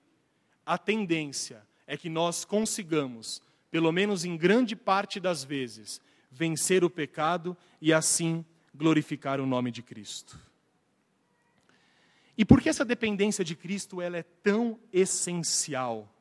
a 0.65 0.77
tendência 0.79 1.67
é 1.87 1.97
que 1.97 2.09
nós 2.09 2.45
consigamos, 2.45 3.43
pelo 3.71 3.93
menos 3.93 4.25
em 4.25 4.37
grande 4.37 4.75
parte 4.75 5.21
das 5.21 5.45
vezes, 5.45 6.01
vencer 6.37 6.85
o 6.85 6.91
pecado 6.91 7.57
e 7.81 7.93
assim 7.93 8.45
glorificar 8.75 9.41
o 9.41 9.47
nome 9.47 9.71
de 9.71 9.83
Cristo. 9.83 10.39
E 12.37 12.45
por 12.45 12.61
que 12.61 12.69
essa 12.69 12.85
dependência 12.85 13.43
de 13.43 13.57
Cristo 13.57 14.03
ela 14.03 14.19
é 14.19 14.23
tão 14.23 14.79
essencial? 14.93 16.13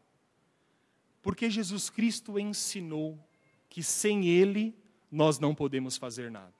Porque 1.21 1.49
Jesus 1.49 1.89
Cristo 1.89 2.39
ensinou 2.39 3.19
que 3.67 3.83
sem 3.83 4.25
Ele 4.25 4.73
nós 5.11 5.37
não 5.37 5.53
podemos 5.53 5.97
fazer 5.97 6.31
nada. 6.31 6.53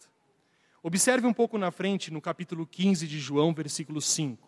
Observe 0.84 1.26
um 1.26 1.34
pouco 1.34 1.58
na 1.58 1.72
frente, 1.72 2.12
no 2.12 2.20
capítulo 2.20 2.68
15 2.68 3.08
de 3.08 3.20
João, 3.20 3.54
versículo 3.54 4.02
5. 4.02 4.45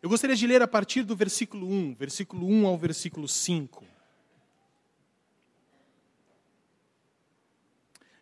Eu 0.00 0.08
gostaria 0.08 0.36
de 0.36 0.46
ler 0.46 0.62
a 0.62 0.68
partir 0.68 1.02
do 1.02 1.16
versículo 1.16 1.68
1, 1.68 1.94
versículo 1.94 2.46
1 2.46 2.66
ao 2.66 2.78
versículo 2.78 3.26
5. 3.26 3.84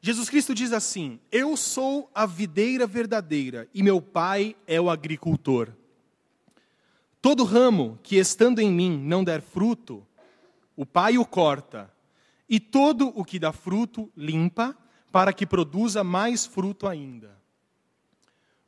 Jesus 0.00 0.30
Cristo 0.30 0.54
diz 0.54 0.72
assim: 0.72 1.20
Eu 1.30 1.56
sou 1.56 2.10
a 2.14 2.24
videira 2.24 2.86
verdadeira 2.86 3.68
e 3.74 3.82
meu 3.82 4.00
pai 4.00 4.56
é 4.66 4.80
o 4.80 4.88
agricultor. 4.88 5.72
Todo 7.20 7.44
ramo 7.44 7.98
que 8.02 8.16
estando 8.16 8.60
em 8.60 8.70
mim 8.70 8.96
não 8.98 9.24
der 9.24 9.42
fruto, 9.42 10.06
o 10.76 10.86
pai 10.86 11.18
o 11.18 11.26
corta, 11.26 11.92
e 12.48 12.60
todo 12.60 13.08
o 13.18 13.24
que 13.24 13.38
dá 13.38 13.52
fruto 13.52 14.10
limpa, 14.16 14.76
para 15.10 15.32
que 15.32 15.44
produza 15.44 16.04
mais 16.04 16.46
fruto 16.46 16.86
ainda. 16.86 17.36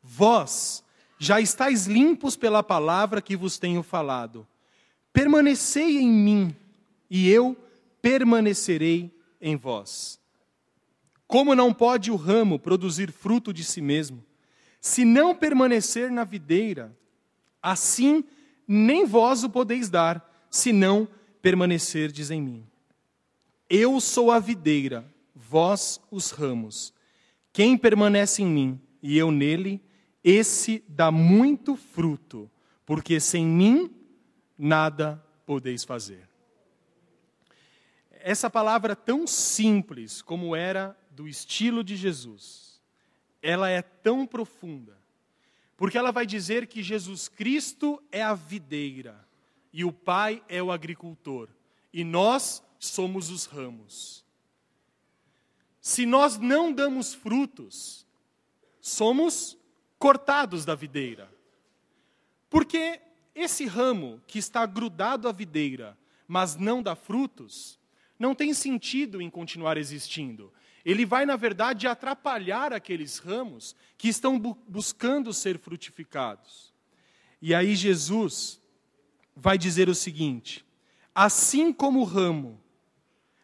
Vós 0.02 0.82
já 1.18 1.40
estáis 1.40 1.86
limpos 1.86 2.36
pela 2.36 2.62
palavra 2.62 3.20
que 3.20 3.36
vos 3.36 3.58
tenho 3.58 3.82
falado. 3.82 4.46
Permanecei 5.12 5.98
em 5.98 6.10
mim, 6.10 6.56
e 7.10 7.28
eu 7.28 7.56
permanecerei 8.00 9.10
em 9.40 9.56
vós. 9.56 10.18
Como 11.26 11.54
não 11.54 11.74
pode 11.74 12.10
o 12.10 12.16
ramo 12.16 12.58
produzir 12.58 13.12
fruto 13.12 13.52
de 13.52 13.64
si 13.64 13.80
mesmo, 13.80 14.24
se 14.80 15.04
não 15.04 15.34
permanecer 15.34 16.10
na 16.10 16.24
videira, 16.24 16.96
assim 17.60 18.24
nem 18.66 19.04
vós 19.04 19.42
o 19.42 19.50
podeis 19.50 19.88
dar, 19.88 20.24
se 20.50 20.72
não 20.72 21.08
permanecerdes 21.42 22.30
em 22.30 22.40
mim. 22.40 22.66
Eu 23.68 24.00
sou 24.00 24.30
a 24.30 24.38
videira, 24.38 25.04
vós 25.34 26.00
os 26.10 26.30
ramos. 26.30 26.92
Quem 27.52 27.76
permanece 27.76 28.42
em 28.42 28.46
mim 28.46 28.80
e 29.02 29.18
eu 29.18 29.30
nele, 29.30 29.82
esse 30.28 30.84
dá 30.86 31.10
muito 31.10 31.74
fruto, 31.74 32.50
porque 32.84 33.18
sem 33.18 33.46
mim 33.46 33.90
nada 34.58 35.24
podeis 35.46 35.84
fazer. 35.84 36.28
Essa 38.10 38.50
palavra 38.50 38.94
tão 38.94 39.26
simples 39.26 40.20
como 40.20 40.54
era 40.54 40.94
do 41.10 41.26
estilo 41.26 41.82
de 41.82 41.96
Jesus, 41.96 42.78
ela 43.40 43.70
é 43.70 43.80
tão 43.80 44.26
profunda, 44.26 44.98
porque 45.76 45.96
ela 45.96 46.10
vai 46.10 46.26
dizer 46.26 46.66
que 46.66 46.82
Jesus 46.82 47.28
Cristo 47.28 48.02
é 48.12 48.22
a 48.22 48.34
videira 48.34 49.26
e 49.72 49.84
o 49.84 49.92
Pai 49.92 50.42
é 50.48 50.62
o 50.62 50.70
agricultor, 50.70 51.48
e 51.90 52.04
nós 52.04 52.62
somos 52.78 53.30
os 53.30 53.46
ramos. 53.46 54.24
Se 55.80 56.04
nós 56.04 56.36
não 56.36 56.70
damos 56.72 57.14
frutos, 57.14 58.06
somos 58.80 59.57
cortados 59.98 60.64
da 60.64 60.74
videira. 60.74 61.28
Porque 62.48 63.00
esse 63.34 63.66
ramo 63.66 64.20
que 64.26 64.38
está 64.38 64.64
grudado 64.66 65.28
à 65.28 65.32
videira, 65.32 65.98
mas 66.26 66.56
não 66.56 66.82
dá 66.82 66.94
frutos, 66.94 67.78
não 68.18 68.34
tem 68.34 68.52
sentido 68.54 69.20
em 69.20 69.30
continuar 69.30 69.76
existindo 69.76 70.52
ele 70.88 71.04
vai, 71.04 71.26
na 71.26 71.36
verdade, 71.36 71.86
atrapalhar 71.86 72.72
aqueles 72.72 73.18
ramos 73.18 73.76
que 73.98 74.08
estão 74.08 74.38
bu 74.38 74.56
buscando 74.66 75.34
ser 75.34 75.58
frutificados. 75.58 76.72
E 77.42 77.54
aí 77.54 77.76
Jesus 77.76 78.58
vai 79.36 79.58
dizer 79.58 79.86
o 79.86 79.94
seguinte: 79.94 80.64
assim 81.14 81.74
como 81.74 82.00
o 82.00 82.04
ramo 82.04 82.58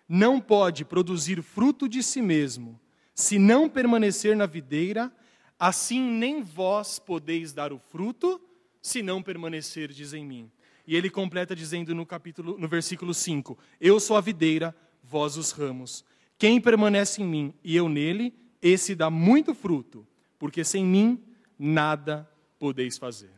não 0.09 0.41
pode 0.41 0.87
produzir 0.87 1.43
fruto 1.43 1.87
de 1.87 2.03
si 2.03 2.23
mesmo, 2.23 2.81
se 3.15 3.39
não 3.39 3.69
permanecer 3.69 4.35
na 4.35 4.47
videira, 4.47 5.13
assim 5.59 6.01
nem 6.01 6.43
vós 6.43 6.99
podeis 6.99 7.53
dar 7.53 7.73
o 7.73 7.79
fruto, 7.79 8.41
se 8.83 9.03
não 9.03 9.23
permanecerdes 9.23 10.13
em 10.13 10.25
mim. 10.25 10.51
E 10.87 10.95
ele 10.95 11.09
completa 11.09 11.57
dizendo 11.57 11.95
no 11.95 12.05
capítulo 12.05 12.59
no 12.59 12.69
versículo 12.69 13.15
5: 13.15 13.59
Eu 13.81 13.99
sou 13.99 14.17
a 14.17 14.21
videira, 14.21 14.77
vós 15.03 15.37
os 15.37 15.51
ramos. 15.51 16.05
Quem 16.37 16.61
permanece 16.61 17.23
em 17.23 17.27
mim 17.27 17.55
e 17.63 17.75
eu 17.75 17.89
nele, 17.89 18.35
esse 18.61 18.95
dá 18.95 19.09
muito 19.09 19.55
fruto, 19.55 20.07
porque 20.39 20.65
sem 20.65 20.85
mim 20.85 21.23
nada 21.59 22.29
podeis 22.59 22.99
fazer. 22.99 23.33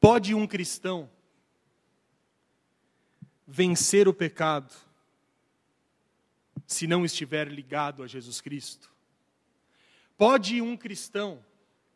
Pode 0.00 0.34
um 0.34 0.46
cristão 0.46 1.10
vencer 3.46 4.08
o 4.08 4.14
pecado 4.14 4.72
se 6.66 6.86
não 6.86 7.04
estiver 7.04 7.48
ligado 7.48 8.02
a 8.02 8.06
Jesus 8.06 8.40
Cristo? 8.40 8.90
Pode 10.20 10.60
um 10.60 10.76
cristão 10.76 11.42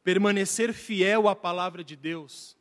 permanecer 0.02 0.72
fiel 0.72 1.28
à 1.28 1.36
palavra 1.36 1.84
de 1.84 1.94
Deus 1.94 2.56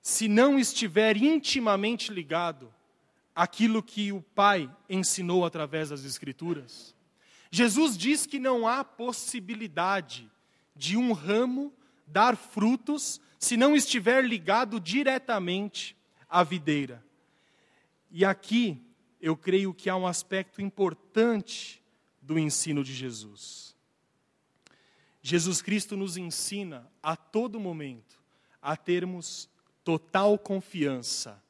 se 0.00 0.26
não 0.26 0.58
estiver 0.58 1.16
intimamente 1.16 2.12
ligado 2.12 2.74
aquilo 3.32 3.80
que 3.80 4.10
o 4.10 4.20
Pai 4.20 4.68
ensinou 4.90 5.46
através 5.46 5.90
das 5.90 6.04
Escrituras. 6.04 6.96
Jesus 7.48 7.96
diz 7.96 8.26
que 8.26 8.40
não 8.40 8.66
há 8.66 8.82
possibilidade 8.82 10.28
de 10.74 10.96
um 10.96 11.12
ramo 11.12 11.72
dar 12.04 12.36
frutos 12.36 13.20
se 13.38 13.56
não 13.56 13.76
estiver 13.76 14.24
ligado 14.24 14.80
diretamente 14.80 15.96
à 16.28 16.42
videira. 16.42 17.06
E 18.10 18.24
aqui 18.24 18.84
eu 19.20 19.36
creio 19.36 19.72
que 19.72 19.88
há 19.88 19.94
um 19.94 20.08
aspecto 20.08 20.60
importante 20.60 21.80
do 22.20 22.36
ensino 22.36 22.82
de 22.82 22.92
Jesus. 22.92 23.71
Jesus 25.22 25.62
Cristo 25.62 25.96
nos 25.96 26.16
ensina 26.16 26.90
a 27.00 27.14
todo 27.14 27.60
momento 27.60 28.20
a 28.60 28.76
termos 28.76 29.48
total 29.84 30.36
confiança, 30.36 31.42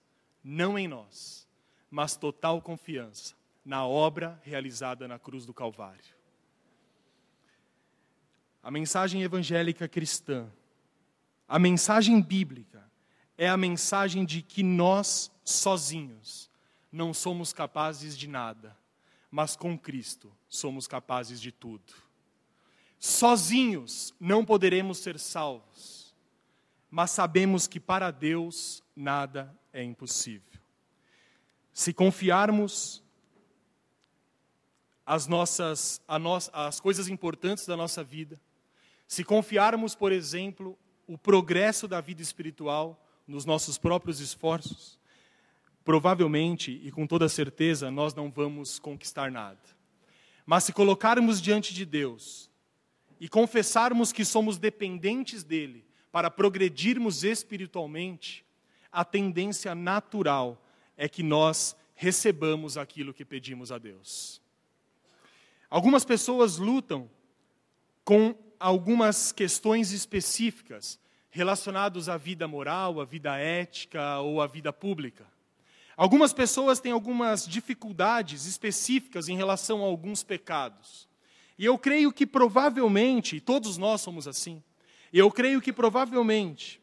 não 0.45 0.79
em 0.79 0.87
nós, 0.87 1.49
mas 1.91 2.17
total 2.17 2.61
confiança 2.61 3.35
na 3.65 3.87
obra 3.87 4.41
realizada 4.45 5.09
na 5.09 5.19
cruz 5.19 5.47
do 5.47 5.55
Calvário. 5.55 6.15
A 8.63 8.71
mensagem 8.71 9.23
evangélica 9.23 9.89
cristã, 9.89 10.49
a 11.49 11.59
mensagem 11.59 12.21
bíblica, 12.21 12.91
é 13.37 13.49
a 13.49 13.57
mensagem 13.57 14.25
de 14.25 14.43
que 14.43 14.63
nós, 14.63 15.33
sozinhos, 15.45 16.51
não 16.91 17.13
somos 17.13 17.53
capazes 17.53 18.17
de 18.17 18.29
nada, 18.29 18.77
mas 19.31 19.57
com 19.57 19.79
Cristo 19.79 20.31
somos 20.49 20.87
capazes 20.87 21.41
de 21.41 21.51
tudo. 21.51 21.93
Sozinhos 23.05 24.15
não 24.21 24.45
poderemos 24.45 24.99
ser 24.99 25.19
salvos, 25.19 26.15
mas 26.89 27.11
sabemos 27.11 27.67
que 27.67 27.81
para 27.81 28.13
Deus 28.13 28.81
nada 28.95 29.53
é 29.73 29.83
impossível. 29.83 30.61
Se 31.73 31.93
confiarmos 31.93 33.03
as 35.05 35.27
nossas 35.27 36.01
no, 36.21 36.37
as 36.53 36.79
coisas 36.79 37.09
importantes 37.09 37.67
da 37.67 37.77
nossa 37.77 38.05
vida, 38.05 38.41
se 39.09 39.25
confiarmos, 39.25 39.97
por 39.97 40.13
exemplo, 40.13 40.79
o 41.05 41.19
progresso 41.19 41.89
da 41.89 42.01
vida 42.01 42.23
espiritual 42.23 43.05
nos 43.27 43.45
nossos 43.45 43.77
próprios 43.77 44.21
esforços, 44.21 44.97
provavelmente 45.85 46.81
e 46.85 46.93
com 46.93 47.05
toda 47.05 47.29
certeza 47.29 47.91
nós 47.91 48.15
não 48.15 48.31
vamos 48.31 48.79
conquistar 48.79 49.29
nada. 49.29 49.59
Mas 50.47 50.63
se 50.63 50.73
colocarmos 50.73 51.43
diante 51.43 51.75
de 51.75 51.85
Deus 51.85 52.52
e 53.23 53.29
confessarmos 53.29 54.13
que 54.13 54.25
somos 54.25 54.59
dependentes 54.59 55.45
dele 55.45 55.87
para 56.11 56.29
progredirmos 56.29 57.23
espiritualmente, 57.23 58.45
a 58.91 59.05
tendência 59.05 59.77
natural 59.77 60.61
é 60.97 61.09
que 61.09 61.23
nós 61.23 61.77
recebamos 61.95 62.77
aquilo 62.77 63.15
que 63.15 63.25
pedimos 63.25 63.71
a 63.71 63.79
Deus. 63.79 64.43
Algumas 65.71 66.05
pessoas 66.05 66.59
lutam 66.59 67.09
com 68.05 68.35
algumas 68.59 69.31
questões 69.31 69.93
específicas 69.93 70.99
relacionadas 71.31 72.09
à 72.09 72.17
vida 72.17 72.49
moral, 72.49 73.01
à 73.01 73.05
vida 73.05 73.39
ética 73.39 74.19
ou 74.19 74.43
à 74.43 74.49
vida 74.49 74.73
pública. 74.73 75.25
Algumas 75.97 76.33
pessoas 76.33 76.81
têm 76.81 76.91
algumas 76.91 77.47
dificuldades 77.47 78.47
específicas 78.47 79.29
em 79.29 79.37
relação 79.37 79.81
a 79.81 79.87
alguns 79.87 80.25
pecados. 80.25 81.12
E 81.63 81.65
eu 81.65 81.79
creio 81.79 82.13
que 82.13 82.27
provavelmente, 82.27 83.41
todos 83.41 83.79
nós 83.79 84.01
somos 84.01 84.27
assim, 84.27 84.61
eu 85.13 85.31
creio 85.31 85.61
que 85.61 85.73
provavelmente 85.73 86.83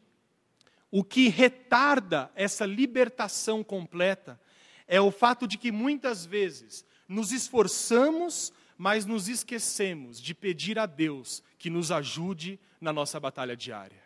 o 0.90 1.04
que 1.04 1.28
retarda 1.28 2.32
essa 2.34 2.64
libertação 2.64 3.62
completa 3.62 4.40
é 4.88 4.98
o 4.98 5.10
fato 5.10 5.46
de 5.46 5.58
que 5.58 5.70
muitas 5.70 6.24
vezes 6.24 6.82
nos 7.06 7.30
esforçamos, 7.30 8.54
mas 8.78 9.04
nos 9.04 9.28
esquecemos 9.28 10.18
de 10.18 10.34
pedir 10.34 10.78
a 10.78 10.86
Deus 10.86 11.42
que 11.58 11.68
nos 11.68 11.92
ajude 11.92 12.58
na 12.80 12.90
nossa 12.90 13.20
batalha 13.20 13.54
diária. 13.54 14.02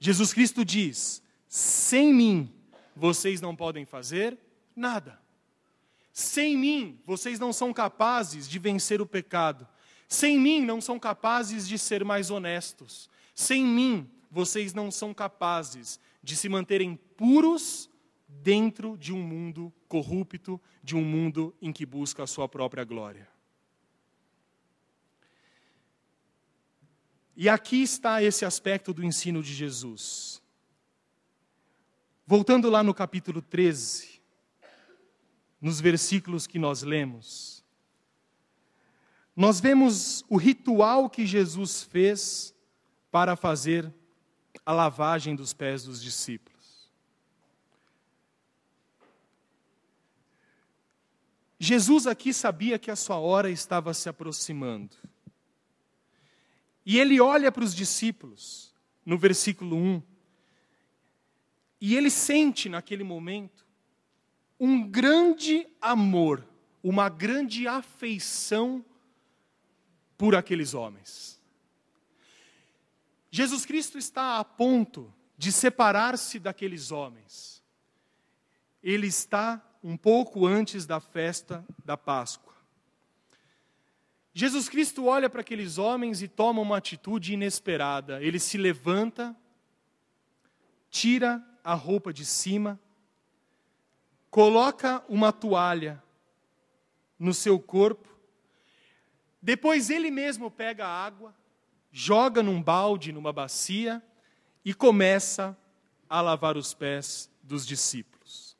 Jesus 0.00 0.32
Cristo 0.32 0.64
diz: 0.64 1.22
sem 1.46 2.14
mim 2.14 2.50
vocês 2.96 3.42
não 3.42 3.54
podem 3.54 3.84
fazer 3.84 4.38
nada. 4.74 5.20
Sem 6.14 6.56
mim 6.56 6.98
vocês 7.04 7.38
não 7.38 7.52
são 7.52 7.74
capazes 7.74 8.48
de 8.48 8.58
vencer 8.58 8.98
o 9.02 9.06
pecado. 9.06 9.68
Sem 10.12 10.38
mim 10.38 10.60
não 10.60 10.78
são 10.78 10.98
capazes 10.98 11.66
de 11.66 11.78
ser 11.78 12.04
mais 12.04 12.30
honestos. 12.30 13.08
Sem 13.34 13.64
mim 13.64 14.06
vocês 14.30 14.74
não 14.74 14.90
são 14.90 15.14
capazes 15.14 15.98
de 16.22 16.36
se 16.36 16.50
manterem 16.50 16.96
puros 17.16 17.88
dentro 18.28 18.98
de 18.98 19.10
um 19.10 19.22
mundo 19.22 19.72
corrupto, 19.88 20.60
de 20.84 20.94
um 20.94 21.02
mundo 21.02 21.56
em 21.62 21.72
que 21.72 21.86
busca 21.86 22.24
a 22.24 22.26
sua 22.26 22.46
própria 22.46 22.84
glória. 22.84 23.26
E 27.34 27.48
aqui 27.48 27.82
está 27.82 28.22
esse 28.22 28.44
aspecto 28.44 28.92
do 28.92 29.02
ensino 29.02 29.42
de 29.42 29.54
Jesus. 29.54 30.42
Voltando 32.26 32.68
lá 32.68 32.82
no 32.82 32.92
capítulo 32.92 33.40
13, 33.40 34.20
nos 35.58 35.80
versículos 35.80 36.46
que 36.46 36.58
nós 36.58 36.82
lemos, 36.82 37.61
nós 39.34 39.60
vemos 39.60 40.24
o 40.28 40.36
ritual 40.36 41.08
que 41.08 41.26
Jesus 41.26 41.82
fez 41.82 42.54
para 43.10 43.34
fazer 43.34 43.92
a 44.64 44.72
lavagem 44.72 45.34
dos 45.34 45.52
pés 45.52 45.84
dos 45.84 46.02
discípulos. 46.02 46.52
Jesus 51.58 52.06
aqui 52.06 52.32
sabia 52.34 52.78
que 52.78 52.90
a 52.90 52.96
sua 52.96 53.18
hora 53.18 53.48
estava 53.48 53.94
se 53.94 54.08
aproximando. 54.08 54.96
E 56.84 56.98
ele 56.98 57.20
olha 57.20 57.52
para 57.52 57.62
os 57.62 57.74
discípulos, 57.74 58.74
no 59.06 59.16
versículo 59.16 59.76
1, 59.76 60.02
e 61.80 61.96
ele 61.96 62.10
sente 62.10 62.68
naquele 62.68 63.04
momento 63.04 63.64
um 64.58 64.88
grande 64.88 65.66
amor, 65.80 66.46
uma 66.82 67.08
grande 67.08 67.66
afeição 67.66 68.84
por 70.22 70.36
aqueles 70.36 70.72
homens. 70.72 71.36
Jesus 73.28 73.66
Cristo 73.66 73.98
está 73.98 74.38
a 74.38 74.44
ponto 74.44 75.12
de 75.36 75.50
separar-se 75.50 76.38
daqueles 76.38 76.92
homens. 76.92 77.60
Ele 78.80 79.08
está 79.08 79.60
um 79.82 79.96
pouco 79.96 80.46
antes 80.46 80.86
da 80.86 81.00
festa 81.00 81.66
da 81.84 81.96
Páscoa. 81.96 82.54
Jesus 84.32 84.68
Cristo 84.68 85.06
olha 85.06 85.28
para 85.28 85.40
aqueles 85.40 85.76
homens 85.76 86.22
e 86.22 86.28
toma 86.28 86.62
uma 86.62 86.76
atitude 86.76 87.32
inesperada. 87.34 88.22
Ele 88.22 88.38
se 88.38 88.56
levanta, 88.56 89.34
tira 90.88 91.44
a 91.64 91.74
roupa 91.74 92.12
de 92.12 92.24
cima, 92.24 92.78
coloca 94.30 95.04
uma 95.08 95.32
toalha 95.32 96.00
no 97.18 97.34
seu 97.34 97.58
corpo 97.58 98.11
depois 99.42 99.90
ele 99.90 100.10
mesmo 100.10 100.50
pega 100.50 100.86
a 100.86 101.04
água, 101.04 101.34
joga 101.90 102.42
num 102.42 102.62
balde, 102.62 103.12
numa 103.12 103.32
bacia 103.32 104.00
e 104.64 104.72
começa 104.72 105.58
a 106.08 106.20
lavar 106.20 106.56
os 106.56 106.72
pés 106.72 107.28
dos 107.42 107.66
discípulos. 107.66 108.56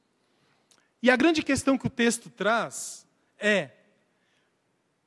E 1.00 1.10
a 1.10 1.16
grande 1.16 1.42
questão 1.42 1.78
que 1.78 1.86
o 1.86 1.90
texto 1.90 2.28
traz 2.28 3.06
é: 3.38 3.70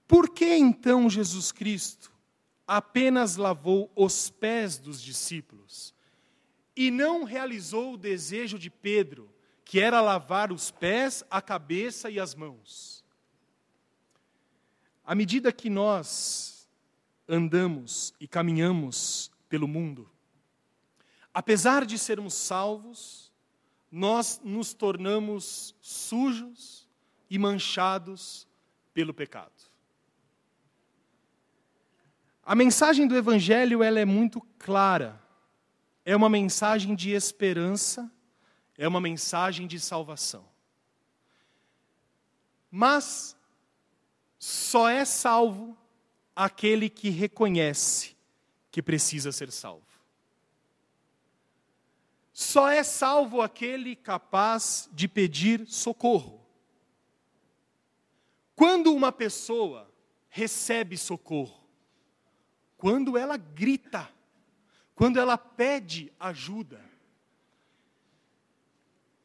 por 0.07 0.29
que 0.29 0.55
então 0.55 1.09
Jesus 1.09 1.51
Cristo 1.51 2.13
apenas 2.65 3.35
lavou 3.35 3.91
os 3.95 4.29
pés 4.29 4.77
dos 4.77 5.01
discípulos 5.01 5.93
e 6.75 6.89
não 6.89 7.23
realizou 7.23 7.93
o 7.93 7.97
desejo 7.97 8.57
de 8.57 8.69
Pedro, 8.69 9.29
que 9.63 9.79
era 9.79 10.01
lavar 10.01 10.51
os 10.51 10.71
pés, 10.71 11.23
a 11.29 11.41
cabeça 11.41 12.09
e 12.09 12.19
as 12.19 12.33
mãos? 12.33 12.94
À 15.05 15.13
medida 15.13 15.51
que 15.51 15.69
nós 15.69 16.67
andamos 17.27 18.13
e 18.19 18.27
caminhamos 18.27 19.31
pelo 19.47 19.67
mundo, 19.67 20.09
apesar 21.31 21.85
de 21.85 21.97
sermos 21.99 22.33
salvos, 22.33 23.31
nós 23.91 24.41
nos 24.43 24.73
tornamos 24.73 25.75
sujos 25.79 26.89
e 27.29 27.37
manchados 27.37 28.47
pelo 28.93 29.13
pecado. 29.13 29.53
A 32.43 32.55
mensagem 32.55 33.07
do 33.07 33.15
evangelho 33.15 33.83
ela 33.83 33.99
é 33.99 34.05
muito 34.05 34.41
clara. 34.57 35.21
É 36.03 36.15
uma 36.15 36.29
mensagem 36.29 36.95
de 36.95 37.11
esperança, 37.11 38.11
é 38.77 38.87
uma 38.87 39.01
mensagem 39.01 39.65
de 39.65 39.79
salvação. 39.79 40.47
Mas 42.69 43.34
só 44.47 44.87
é 44.87 45.03
salvo 45.03 45.75
aquele 46.35 46.87
que 46.87 47.09
reconhece 47.09 48.15
que 48.69 48.79
precisa 48.79 49.31
ser 49.31 49.51
salvo. 49.51 49.87
Só 52.31 52.69
é 52.69 52.83
salvo 52.83 53.41
aquele 53.41 53.95
capaz 53.95 54.87
de 54.93 55.07
pedir 55.07 55.65
socorro. 55.65 56.45
Quando 58.55 58.93
uma 58.93 59.11
pessoa 59.11 59.91
recebe 60.29 60.95
socorro, 60.95 61.67
quando 62.77 63.17
ela 63.17 63.37
grita, 63.37 64.07
quando 64.93 65.19
ela 65.19 65.39
pede 65.39 66.13
ajuda. 66.19 66.85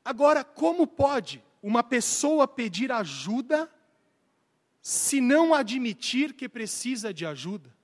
Agora, 0.02 0.42
como 0.42 0.86
pode 0.86 1.44
uma 1.62 1.82
pessoa 1.82 2.48
pedir 2.48 2.90
ajuda 2.90 3.70
se 4.82 5.20
não 5.20 5.52
admitir 5.52 6.32
que 6.34 6.48
precisa 6.48 7.12
de 7.12 7.26
ajuda? 7.26 7.74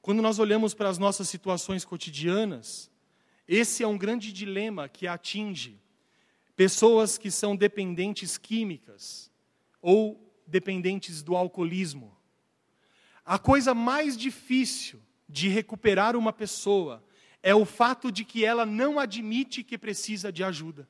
Quando 0.00 0.22
nós 0.22 0.38
olhamos 0.38 0.74
para 0.74 0.88
as 0.88 0.98
nossas 0.98 1.28
situações 1.28 1.84
cotidianas, 1.84 2.90
esse 3.46 3.82
é 3.82 3.86
um 3.86 3.98
grande 3.98 4.32
dilema 4.32 4.88
que 4.88 5.06
atinge 5.06 5.80
pessoas 6.56 7.16
que 7.16 7.30
são 7.30 7.54
dependentes 7.54 8.36
químicas 8.36 9.30
ou 9.80 10.20
dependentes 10.46 11.22
do 11.22 11.36
alcoolismo. 11.36 12.16
A 13.24 13.38
coisa 13.38 13.74
mais 13.74 14.16
difícil 14.16 15.00
de 15.28 15.48
recuperar 15.48 16.16
uma 16.16 16.32
pessoa 16.32 17.04
é 17.42 17.54
o 17.54 17.64
fato 17.64 18.10
de 18.10 18.24
que 18.24 18.44
ela 18.44 18.66
não 18.66 18.98
admite 18.98 19.62
que 19.62 19.78
precisa 19.78 20.32
de 20.32 20.42
ajuda. 20.42 20.88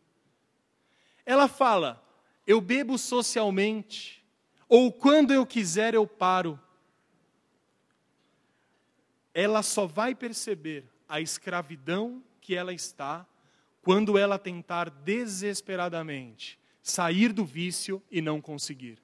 Ela 1.27 1.49
fala: 1.49 2.03
eu 2.49 2.63
bebo 2.63 2.97
socialmente, 2.97 4.25
ou 4.67 4.91
quando 4.91 5.35
eu 5.35 5.45
quiser 5.45 5.93
eu 5.93 6.07
paro. 6.07 6.59
Ela 9.35 9.63
só 9.63 9.87
vai 9.87 10.15
perceber 10.15 10.87
a 11.07 11.21
escravidão 11.21 12.25
que 12.41 12.55
ela 12.55 12.73
está 12.73 13.27
quando 13.83 14.17
ela 14.17 14.39
tentar 14.39 14.89
desesperadamente 14.89 16.59
sair 16.83 17.35
do 17.35 17.45
vício 17.45 18.03
e 18.11 18.23
não 18.23 18.41
conseguir. 18.41 18.99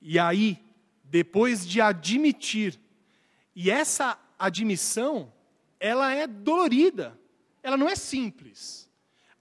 E 0.00 0.18
aí, 0.18 0.58
depois 1.04 1.66
de 1.68 1.82
admitir, 1.82 2.80
e 3.54 3.70
essa 3.70 4.18
admissão, 4.38 5.30
ela 5.78 6.14
é 6.14 6.26
dolorida, 6.26 7.18
ela 7.62 7.76
não 7.76 7.90
é 7.90 7.94
simples. 7.94 8.88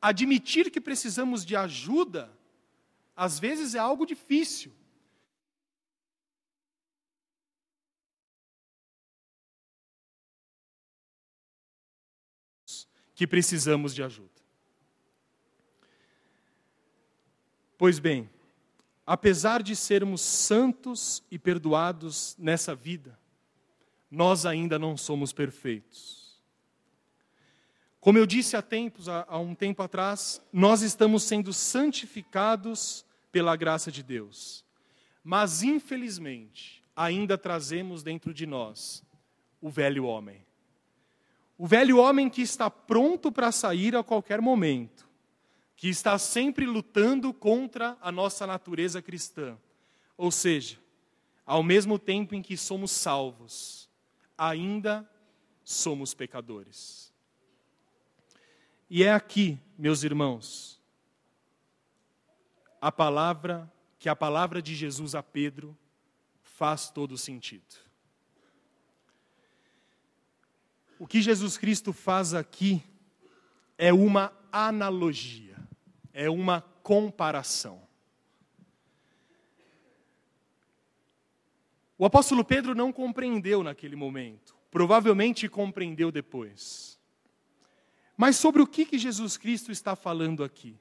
Admitir 0.01 0.69
que 0.69 0.81
precisamos 0.81 1.45
de 1.45 1.55
ajuda 1.55 2.36
às 3.17 3.39
vezes 3.39 3.73
é 3.73 3.79
algo 3.79 4.05
difícil. 4.05 4.71
Que 13.15 13.25
precisamos 13.25 13.95
de 13.95 14.03
ajuda. 14.03 14.29
Pois 17.75 17.97
bem, 17.97 18.29
apesar 19.03 19.63
de 19.63 19.75
sermos 19.75 20.21
santos 20.21 21.23
e 21.31 21.39
perdoados 21.39 22.35
nessa 22.37 22.75
vida, 22.75 23.19
nós 24.11 24.45
ainda 24.45 24.77
não 24.77 24.95
somos 24.95 25.33
perfeitos. 25.33 26.39
Como 27.99 28.19
eu 28.19 28.27
disse 28.27 28.55
há 28.55 28.61
tempos, 28.61 29.09
há 29.09 29.39
um 29.39 29.55
tempo 29.55 29.81
atrás, 29.81 30.39
nós 30.53 30.83
estamos 30.83 31.23
sendo 31.23 31.51
santificados 31.51 33.06
pela 33.31 33.55
graça 33.55 33.91
de 33.91 34.03
Deus. 34.03 34.65
Mas, 35.23 35.63
infelizmente, 35.63 36.83
ainda 36.95 37.37
trazemos 37.37 38.01
dentro 38.03 38.33
de 38.33 38.45
nós 38.45 39.03
o 39.61 39.69
velho 39.69 40.05
homem. 40.05 40.45
O 41.57 41.67
velho 41.67 41.97
homem 41.97 42.29
que 42.29 42.41
está 42.41 42.69
pronto 42.69 43.31
para 43.31 43.51
sair 43.51 43.95
a 43.95 44.03
qualquer 44.03 44.41
momento, 44.41 45.07
que 45.75 45.89
está 45.89 46.17
sempre 46.17 46.65
lutando 46.65 47.33
contra 47.33 47.97
a 48.01 48.11
nossa 48.11 48.45
natureza 48.45 49.01
cristã. 49.01 49.57
Ou 50.15 50.31
seja, 50.31 50.79
ao 51.45 51.63
mesmo 51.63 51.97
tempo 51.97 52.35
em 52.35 52.41
que 52.41 52.55
somos 52.55 52.91
salvos, 52.91 53.89
ainda 54.37 55.09
somos 55.63 56.13
pecadores. 56.13 57.13
E 58.89 59.03
é 59.03 59.11
aqui, 59.11 59.59
meus 59.77 60.03
irmãos, 60.03 60.76
a 62.81 62.91
palavra, 62.91 63.71
que 63.99 64.09
a 64.09 64.15
palavra 64.15 64.61
de 64.61 64.75
Jesus 64.75 65.15
a 65.15 65.23
Pedro 65.23 65.77
faz 66.41 66.89
todo 66.89 67.17
sentido. 67.17 67.75
O 70.99 71.05
que 71.05 71.21
Jesus 71.21 71.57
Cristo 71.57 71.93
faz 71.93 72.33
aqui 72.33 72.83
é 73.77 73.93
uma 73.93 74.33
analogia, 74.51 75.55
é 76.11 76.29
uma 76.29 76.61
comparação. 76.81 77.87
O 81.97 82.05
apóstolo 82.05 82.43
Pedro 82.43 82.75
não 82.75 82.91
compreendeu 82.91 83.63
naquele 83.63 83.95
momento, 83.95 84.55
provavelmente 84.69 85.49
compreendeu 85.49 86.11
depois. 86.11 86.99
Mas 88.15 88.35
sobre 88.35 88.61
o 88.61 88.67
que, 88.67 88.85
que 88.85 88.97
Jesus 88.97 89.37
Cristo 89.37 89.71
está 89.71 89.95
falando 89.95 90.43
aqui? 90.43 90.79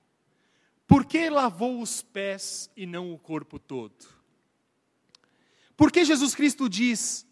Por 0.86 1.04
que 1.04 1.28
lavou 1.28 1.80
os 1.80 2.02
pés 2.02 2.70
e 2.76 2.86
não 2.86 3.12
o 3.12 3.18
corpo 3.18 3.58
todo? 3.58 4.06
Por 5.76 5.90
que 5.90 6.04
Jesus 6.04 6.34
Cristo 6.34 6.68
diz: 6.68 7.26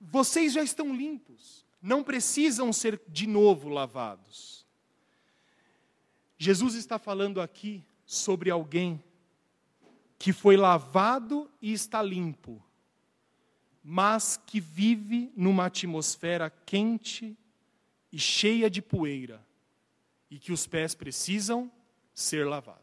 vocês 0.00 0.52
já 0.52 0.62
estão 0.62 0.94
limpos, 0.94 1.64
não 1.80 2.02
precisam 2.02 2.72
ser 2.72 3.00
de 3.08 3.26
novo 3.26 3.68
lavados? 3.68 4.66
Jesus 6.38 6.74
está 6.74 6.98
falando 6.98 7.40
aqui 7.40 7.84
sobre 8.04 8.50
alguém 8.50 9.02
que 10.18 10.32
foi 10.32 10.56
lavado 10.56 11.50
e 11.60 11.72
está 11.72 12.02
limpo, 12.02 12.64
mas 13.82 14.36
que 14.46 14.58
vive 14.58 15.32
numa 15.36 15.66
atmosfera 15.66 16.48
quente 16.48 17.36
e 18.10 18.18
cheia 18.18 18.70
de 18.70 18.80
poeira, 18.80 19.44
e 20.30 20.38
que 20.38 20.52
os 20.52 20.66
pés 20.66 20.94
precisam 20.94 21.70
ser 22.14 22.46
lavados. 22.46 22.82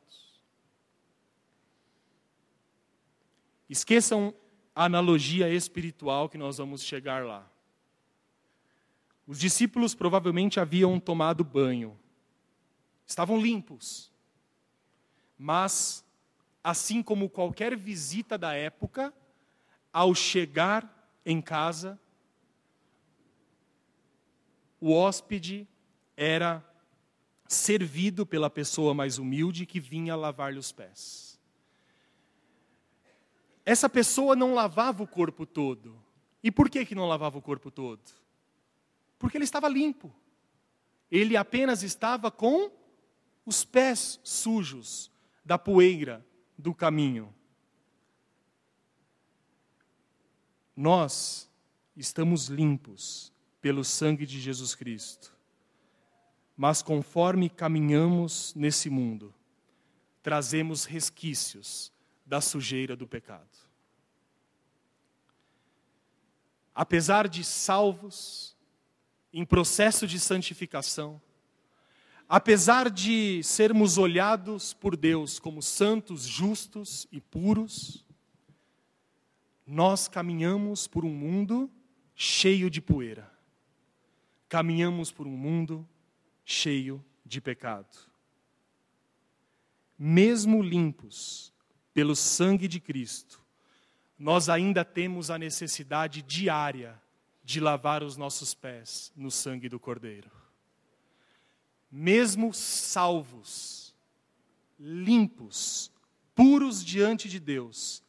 Esqueçam 3.70 4.34
a 4.74 4.86
analogia 4.86 5.50
espiritual 5.50 6.28
que 6.28 6.38
nós 6.38 6.58
vamos 6.58 6.82
chegar 6.82 7.26
lá. 7.26 7.50
Os 9.28 9.40
discípulos 9.40 9.94
provavelmente 9.94 10.60
haviam 10.60 11.00
tomado 11.00 11.44
banho, 11.44 11.98
estavam 13.06 13.40
limpos, 13.40 14.12
mas 15.38 16.04
assim 16.64 17.04
como 17.04 17.30
qualquer 17.30 17.78
visita 17.78 18.38
da 18.38 18.54
época, 18.54 19.14
ao 19.94 20.16
chegar 20.16 21.12
em 21.26 21.42
casa, 21.42 22.00
o 24.80 24.92
hóspede 24.92 25.68
era 26.16 26.66
servido 27.50 28.28
pela 28.28 28.48
pessoa 28.48 28.94
mais 28.94 29.18
humilde 29.18 29.66
que 29.66 29.80
vinha 29.80 30.16
lavar-lhe 30.16 30.60
os 30.60 30.72
pés. 30.72 31.40
Essa 33.66 33.90
pessoa 33.90 34.36
não 34.36 34.54
lavava 34.54 35.02
o 35.02 35.08
corpo 35.08 35.48
todo. 35.48 36.00
E 36.44 36.52
por 36.52 36.70
que, 36.70 36.86
que 36.86 36.94
não 36.94 37.08
lavava 37.08 37.40
o 37.40 37.42
corpo 37.42 37.72
todo? 37.72 38.02
Porque 39.18 39.36
ele 39.36 39.44
estava 39.46 39.68
limpo. 39.68 40.14
Ele 41.10 41.36
apenas 41.36 41.82
estava 41.82 42.30
com 42.30 42.72
os 43.44 43.66
pés 43.66 44.20
sujos 44.24 45.12
da 45.44 45.58
poeira 45.58 46.24
do 46.56 46.74
caminho. 46.74 47.34
Nós 50.76 51.50
estamos 51.98 52.46
limpos 52.46 53.34
pelo 53.60 53.84
sangue 53.84 54.26
de 54.26 54.40
Jesus 54.40 54.76
Cristo. 54.76 55.39
Mas 56.62 56.82
conforme 56.82 57.50
caminhamos 57.50 58.54
nesse 58.54 58.90
mundo, 58.90 59.34
trazemos 60.22 60.84
resquícios 60.84 61.90
da 62.26 62.42
sujeira 62.42 62.98
do 62.98 63.08
pecado. 63.08 63.48
Apesar 66.76 67.30
de 67.30 67.46
salvos, 67.46 68.58
em 69.32 69.46
processo 69.46 70.06
de 70.06 70.20
santificação, 70.20 71.22
apesar 72.28 72.90
de 72.90 73.42
sermos 73.42 73.98
olhados 73.98 74.74
por 74.74 74.98
Deus 74.98 75.40
como 75.40 75.62
santos, 75.62 76.24
justos 76.24 77.08
e 77.10 77.22
puros, 77.22 78.06
nós 79.66 80.10
caminhamos 80.10 80.90
por 80.90 81.06
um 81.06 81.14
mundo 81.14 81.72
cheio 82.14 82.70
de 82.70 82.82
poeira. 82.82 83.32
Caminhamos 84.50 85.10
por 85.10 85.26
um 85.26 85.38
mundo 85.38 85.88
cheio 86.50 87.04
de 87.26 87.42
pecado. 87.42 87.98
Mesmo 89.98 90.62
limpos 90.62 91.54
pelo 91.94 92.16
sangue 92.16 92.68
de 92.68 92.80
Cristo, 92.80 93.42
nós 94.18 94.50
ainda 94.50 94.86
temos 94.86 95.30
a 95.30 95.38
necessidade 95.38 96.22
diária 96.22 97.00
de 97.44 97.60
lavar 97.60 98.04
os 98.04 98.16
nossos 98.16 98.54
pés 98.54 99.12
no 99.16 99.30
sangue 99.30 99.68
do 99.70 99.80
Cordeiro 99.80 100.40
mesmo 101.92 102.54
salvos, 102.54 103.96
limpos, 104.80 105.92
puros 106.36 106.84
diante 106.86 107.28
de 107.28 107.40
Deus, 107.40 108.04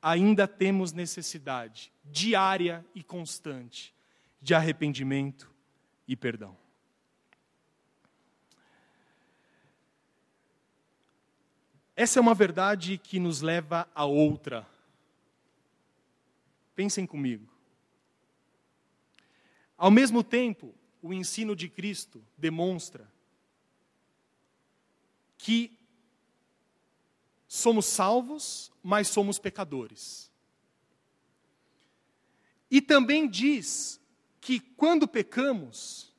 ainda 0.00 0.46
temos 0.46 0.92
necessidade 0.92 1.92
diária 2.04 2.84
e 2.94 3.02
constante 3.02 3.94
de 4.40 4.54
arrependimento 4.54 5.50
e 6.06 6.14
perdão. 6.14 6.56
Essa 11.96 12.18
é 12.18 12.22
uma 12.22 12.34
verdade 12.34 12.98
que 12.98 13.20
nos 13.20 13.40
leva 13.40 13.88
a 13.94 14.04
outra. 14.04 14.66
Pensem 16.74 17.06
comigo. 17.06 17.48
Ao 19.76 19.90
mesmo 19.90 20.24
tempo, 20.24 20.74
o 21.00 21.12
ensino 21.12 21.54
de 21.54 21.68
Cristo 21.68 22.24
demonstra 22.36 23.08
que 25.38 25.78
somos 27.46 27.86
salvos, 27.86 28.72
mas 28.82 29.08
somos 29.08 29.38
pecadores. 29.38 30.30
E 32.70 32.80
também 32.80 33.28
diz 33.28 34.00
que 34.40 34.58
quando 34.58 35.06
pecamos, 35.06 36.12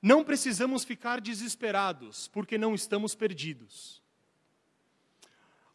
não 0.00 0.24
precisamos 0.24 0.84
ficar 0.84 1.20
desesperados, 1.20 2.28
porque 2.28 2.56
não 2.56 2.74
estamos 2.74 3.14
perdidos. 3.14 4.01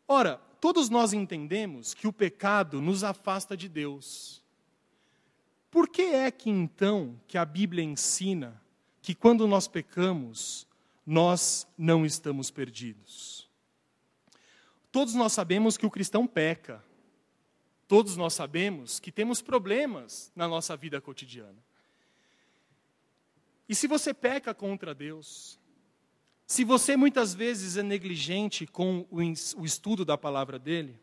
Ora, 0.07 0.37
todos 0.61 0.89
nós 0.89 1.11
entendemos 1.11 1.93
que 1.93 2.07
o 2.07 2.13
pecado 2.13 2.81
nos 2.81 3.03
afasta 3.03 3.57
de 3.57 3.67
Deus. 3.67 4.41
Por 5.69 5.89
que 5.89 6.03
é 6.03 6.31
que 6.31 6.49
então 6.49 7.19
que 7.27 7.37
a 7.37 7.43
Bíblia 7.43 7.83
ensina 7.83 8.61
que 9.01 9.13
quando 9.13 9.47
nós 9.47 9.67
pecamos, 9.67 10.67
nós 11.05 11.67
não 11.77 12.05
estamos 12.05 12.49
perdidos. 12.49 13.49
Todos 14.91 15.13
nós 15.13 15.33
sabemos 15.33 15.77
que 15.77 15.85
o 15.85 15.91
cristão 15.91 16.25
peca. 16.25 16.83
Todos 17.87 18.17
nós 18.17 18.33
sabemos 18.33 18.99
que 18.99 19.11
temos 19.11 19.41
problemas 19.41 20.31
na 20.35 20.47
nossa 20.47 20.75
vida 20.75 20.99
cotidiana. 20.99 21.57
E 23.69 23.75
se 23.75 23.87
você 23.87 24.13
peca 24.13 24.53
contra 24.53 24.93
Deus, 24.93 25.59
se 26.47 26.63
você 26.63 26.95
muitas 26.95 27.35
vezes 27.35 27.75
é 27.75 27.83
negligente 27.83 28.65
com 28.65 29.05
o 29.11 29.65
estudo 29.65 30.05
da 30.05 30.17
palavra 30.17 30.57
dele, 30.57 30.97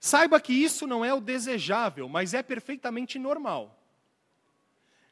saiba 0.00 0.40
que 0.40 0.52
isso 0.52 0.84
não 0.84 1.04
é 1.04 1.14
o 1.14 1.20
desejável, 1.20 2.08
mas 2.08 2.34
é 2.34 2.42
perfeitamente 2.42 3.16
normal. 3.16 3.80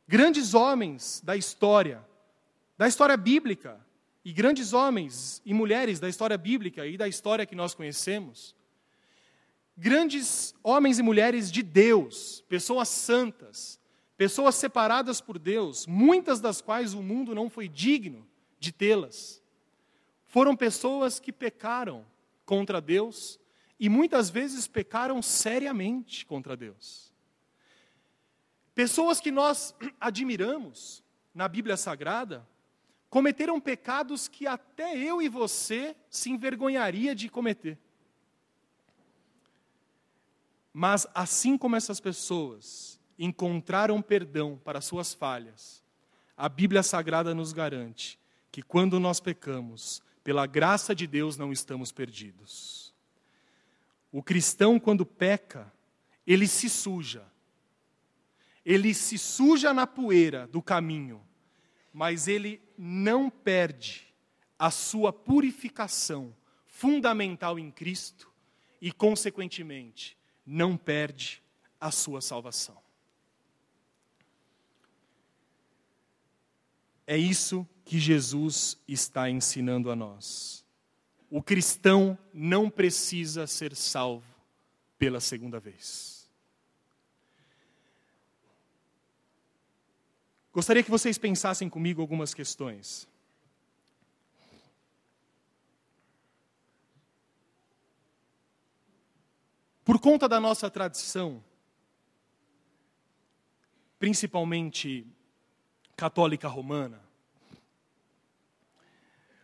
Grandes 0.09 0.53
homens 0.53 1.23
da 1.25 1.37
história, 1.37 2.05
da 2.77 2.89
história 2.89 3.17
bíblica, 3.17 3.81
e 4.25 4.33
grandes 4.33 4.73
homens 4.73 5.41
e 5.45 5.55
mulheres 5.55 6.01
da 6.01 6.09
história 6.09 6.37
bíblica 6.37 6.85
e 6.85 6.97
da 6.97 7.07
história 7.07 7.47
que 7.47 7.55
nós 7.55 7.73
conhecemos, 7.73 8.57
grandes 9.77 10.55
homens 10.63 10.99
e 10.99 11.03
mulheres 11.03 11.51
de 11.51 11.63
Deus, 11.63 12.45
pessoas 12.49 12.89
santas, 12.89 13.81
pessoas 14.17 14.57
separadas 14.57 15.21
por 15.21 15.39
Deus, 15.39 15.87
muitas 15.87 16.41
das 16.41 16.61
quais 16.61 16.95
o 16.95 17.03
mundo 17.03 17.33
não 17.33 17.49
foi 17.49 17.69
digno 17.69 18.27
de 18.59 18.73
tê-las, 18.73 19.42
foram 20.33 20.57
pessoas 20.57 21.21
que 21.21 21.31
pecaram 21.31 22.07
contra 22.47 22.81
Deus 22.81 23.39
e 23.79 23.87
muitas 23.87 24.31
vezes 24.31 24.67
pecaram 24.67 25.21
seriamente 25.21 26.25
contra 26.25 26.57
Deus. 26.57 27.13
Pessoas 28.75 29.21
que 29.21 29.31
nós 29.31 29.75
admiramos 30.01 31.05
na 31.35 31.47
Bíblia 31.47 31.77
Sagrada, 31.77 32.49
cometeram 33.11 33.61
pecados 33.61 34.27
que 34.27 34.47
até 34.47 34.97
eu 34.97 35.21
e 35.21 35.29
você 35.29 35.95
se 36.09 36.31
envergonharia 36.31 37.15
de 37.15 37.29
cometer. 37.29 37.79
Mas 40.73 41.07
assim 41.15 41.59
como 41.59 41.77
essas 41.77 42.01
pessoas 42.01 42.99
encontraram 43.19 44.01
perdão 44.01 44.59
para 44.65 44.81
suas 44.81 45.13
falhas, 45.13 45.85
a 46.35 46.49
Bíblia 46.49 46.83
Sagrada 46.83 47.35
nos 47.35 47.53
garante 47.53 48.19
que 48.51 48.63
quando 48.63 48.99
nós 48.99 49.21
pecamos, 49.21 50.03
pela 50.23 50.47
graça 50.47 50.95
de 50.95 51.07
Deus 51.07 51.37
não 51.37 51.53
estamos 51.53 51.91
perdidos. 51.93 52.95
O 54.11 54.23
cristão, 54.23 54.79
quando 54.79 55.07
peca, 55.07 55.73
ele 56.27 56.47
se 56.47 56.69
suja. 56.69 57.25
Ele 58.65 58.95
se 58.95 59.19
suja 59.19 59.75
na 59.75 59.87
poeira 59.87 60.47
do 60.47 60.63
caminho 60.63 61.25
mas 61.93 62.27
ele 62.27 62.61
não 62.77 63.29
perde 63.29 64.13
a 64.59 64.71
sua 64.71 65.13
purificação 65.13 66.35
fundamental 66.67 67.59
em 67.59 67.71
Cristo 67.71 68.33
e, 68.81 68.91
consequentemente, 68.91 70.17
não 70.47 70.77
perde 70.77 71.43
a 71.79 71.91
sua 71.91 72.21
salvação. 72.21 72.81
É 77.07 77.17
isso 77.17 77.69
que 77.93 78.01
Jesus 78.01 78.79
está 78.89 79.29
ensinando 79.29 79.91
a 79.91 79.95
nós. 79.95 80.65
O 81.29 81.43
cristão 81.43 82.17
não 82.33 82.71
precisa 82.71 83.47
ser 83.47 83.77
salvo 83.77 84.25
pela 84.99 85.21
segunda 85.21 85.61
vez. 85.61 86.27
Gostaria 90.55 90.83
que 90.83 90.91
vocês 90.91 91.19
pensassem 91.19 91.69
comigo 91.69 92.01
algumas 92.01 92.33
questões. 92.33 93.07
Por 99.85 100.01
conta 100.01 100.27
da 100.27 100.41
nossa 100.41 100.71
tradição, 100.71 101.45
principalmente 103.99 105.07
católica 105.95 106.49
romana, 106.49 107.12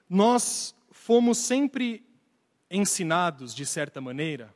nós 0.09 0.75
fomos 0.91 1.39
sempre 1.39 2.05
ensinados, 2.71 3.55
de 3.55 3.65
certa 3.67 4.01
maneira, 4.01 4.55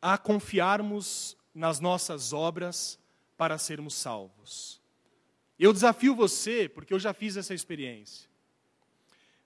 a 0.00 0.16
confiarmos 0.16 1.36
nas 1.54 1.80
nossas 1.80 2.32
obras 2.32 2.98
para 3.36 3.58
sermos 3.58 3.94
salvos. 3.94 4.80
Eu 5.58 5.72
desafio 5.72 6.14
você, 6.14 6.68
porque 6.68 6.94
eu 6.94 6.98
já 6.98 7.12
fiz 7.12 7.36
essa 7.36 7.52
experiência. 7.52 8.28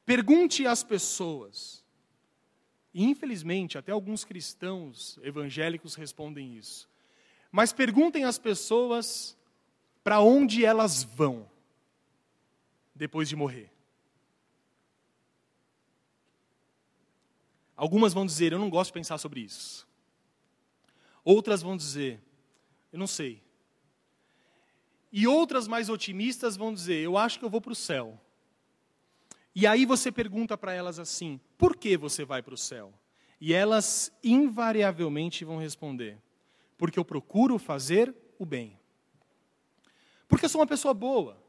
Pergunte 0.06 0.66
às 0.66 0.84
pessoas, 0.84 1.82
e 2.92 3.04
infelizmente 3.04 3.78
até 3.78 3.90
alguns 3.90 4.24
cristãos 4.24 5.18
evangélicos 5.22 5.94
respondem 5.94 6.56
isso, 6.56 6.88
mas 7.50 7.72
perguntem 7.72 8.24
às 8.24 8.38
pessoas 8.38 9.36
para 10.04 10.20
onde 10.20 10.64
elas 10.64 11.02
vão 11.02 11.50
depois 12.94 13.28
de 13.28 13.34
morrer. 13.34 13.73
Algumas 17.76 18.14
vão 18.14 18.24
dizer, 18.24 18.52
eu 18.52 18.58
não 18.58 18.70
gosto 18.70 18.90
de 18.90 18.94
pensar 18.94 19.18
sobre 19.18 19.40
isso. 19.40 19.86
Outras 21.24 21.62
vão 21.62 21.76
dizer, 21.76 22.22
eu 22.92 22.98
não 22.98 23.06
sei. 23.06 23.42
E 25.10 25.26
outras 25.26 25.68
mais 25.68 25.88
otimistas 25.88 26.56
vão 26.56 26.72
dizer, 26.72 27.02
eu 27.02 27.16
acho 27.16 27.38
que 27.38 27.44
eu 27.44 27.50
vou 27.50 27.60
para 27.60 27.72
o 27.72 27.76
céu. 27.76 28.20
E 29.54 29.66
aí 29.66 29.86
você 29.86 30.10
pergunta 30.10 30.58
para 30.58 30.72
elas 30.72 30.98
assim: 30.98 31.40
por 31.56 31.76
que 31.76 31.96
você 31.96 32.24
vai 32.24 32.42
para 32.42 32.54
o 32.54 32.58
céu? 32.58 32.92
E 33.40 33.54
elas 33.54 34.12
invariavelmente 34.22 35.44
vão 35.44 35.58
responder: 35.58 36.18
porque 36.76 36.98
eu 36.98 37.04
procuro 37.04 37.58
fazer 37.58 38.14
o 38.38 38.44
bem. 38.44 38.78
Porque 40.26 40.46
eu 40.46 40.48
sou 40.48 40.60
uma 40.60 40.66
pessoa 40.66 40.92
boa. 40.92 41.40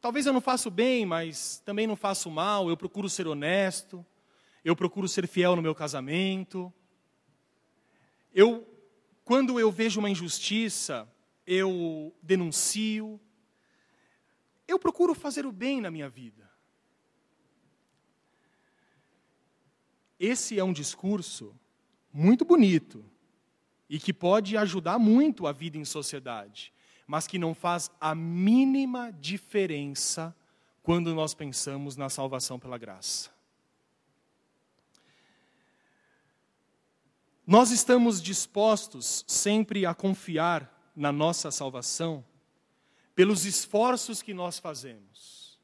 Talvez 0.00 0.26
eu 0.26 0.34
não 0.34 0.40
faça 0.40 0.68
o 0.68 0.70
bem, 0.70 1.06
mas 1.06 1.62
também 1.64 1.86
não 1.86 1.96
faço 1.96 2.30
mal, 2.30 2.68
eu 2.68 2.76
procuro 2.76 3.08
ser 3.08 3.26
honesto, 3.26 4.04
eu 4.64 4.74
procuro 4.74 5.06
ser 5.06 5.28
fiel 5.28 5.54
no 5.54 5.62
meu 5.62 5.74
casamento. 5.74 6.72
Eu, 8.32 8.66
quando 9.24 9.60
eu 9.60 9.70
vejo 9.70 10.00
uma 10.00 10.08
injustiça, 10.08 11.06
eu 11.46 12.14
denuncio. 12.22 13.20
Eu 14.66 14.78
procuro 14.78 15.14
fazer 15.14 15.44
o 15.44 15.52
bem 15.52 15.80
na 15.80 15.90
minha 15.90 16.08
vida. 16.08 16.50
Esse 20.18 20.58
é 20.58 20.64
um 20.64 20.72
discurso 20.72 21.54
muito 22.10 22.44
bonito 22.44 23.04
e 23.90 23.98
que 23.98 24.12
pode 24.12 24.56
ajudar 24.56 24.98
muito 24.98 25.46
a 25.46 25.52
vida 25.52 25.76
em 25.76 25.84
sociedade, 25.84 26.72
mas 27.06 27.26
que 27.26 27.38
não 27.38 27.54
faz 27.54 27.90
a 28.00 28.14
mínima 28.14 29.12
diferença 29.12 30.34
quando 30.82 31.14
nós 31.14 31.34
pensamos 31.34 31.96
na 31.96 32.08
salvação 32.08 32.58
pela 32.58 32.78
graça. 32.78 33.33
Nós 37.46 37.70
estamos 37.70 38.22
dispostos 38.22 39.22
sempre 39.28 39.84
a 39.84 39.92
confiar 39.92 40.90
na 40.96 41.12
nossa 41.12 41.50
salvação 41.50 42.24
pelos 43.14 43.44
esforços 43.44 44.22
que 44.22 44.32
nós 44.32 44.58
fazemos. 44.58 45.58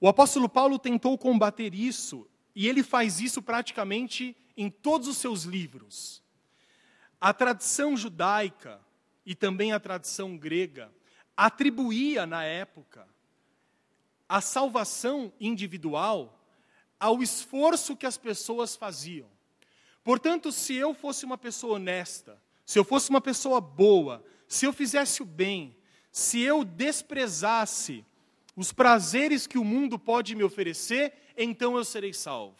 O 0.00 0.06
apóstolo 0.06 0.48
Paulo 0.48 0.78
tentou 0.78 1.18
combater 1.18 1.74
isso, 1.74 2.28
e 2.54 2.68
ele 2.68 2.84
faz 2.84 3.20
isso 3.20 3.42
praticamente 3.42 4.36
em 4.56 4.70
todos 4.70 5.08
os 5.08 5.16
seus 5.16 5.42
livros. 5.42 6.22
A 7.20 7.32
tradição 7.32 7.96
judaica 7.96 8.80
e 9.26 9.34
também 9.34 9.72
a 9.72 9.80
tradição 9.80 10.36
grega 10.36 10.92
atribuía 11.36 12.26
na 12.26 12.44
época 12.44 13.08
a 14.28 14.40
salvação 14.40 15.32
individual 15.40 16.40
ao 17.00 17.22
esforço 17.22 17.96
que 17.96 18.06
as 18.06 18.16
pessoas 18.16 18.76
faziam. 18.76 19.33
Portanto, 20.04 20.52
se 20.52 20.74
eu 20.74 20.92
fosse 20.92 21.24
uma 21.24 21.38
pessoa 21.38 21.76
honesta, 21.76 22.38
se 22.66 22.78
eu 22.78 22.84
fosse 22.84 23.08
uma 23.08 23.22
pessoa 23.22 23.60
boa, 23.60 24.22
se 24.46 24.66
eu 24.66 24.72
fizesse 24.72 25.22
o 25.22 25.26
bem, 25.26 25.74
se 26.12 26.40
eu 26.40 26.62
desprezasse 26.62 28.04
os 28.54 28.70
prazeres 28.70 29.46
que 29.46 29.58
o 29.58 29.64
mundo 29.64 29.98
pode 29.98 30.34
me 30.36 30.44
oferecer, 30.44 31.14
então 31.36 31.76
eu 31.76 31.84
serei 31.84 32.12
salvo. 32.12 32.58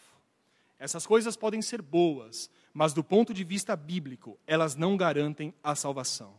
Essas 0.79 1.05
coisas 1.05 1.37
podem 1.37 1.61
ser 1.61 1.81
boas, 1.81 2.49
mas 2.73 2.93
do 2.93 3.03
ponto 3.03 3.33
de 3.33 3.43
vista 3.43 3.75
bíblico, 3.75 4.37
elas 4.45 4.75
não 4.75 4.97
garantem 4.97 5.53
a 5.63 5.75
salvação. 5.75 6.33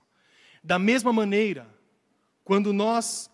Da 0.63 0.79
mesma 0.79 1.13
maneira, 1.13 1.73
quando 2.45 2.73
nós 2.73 3.31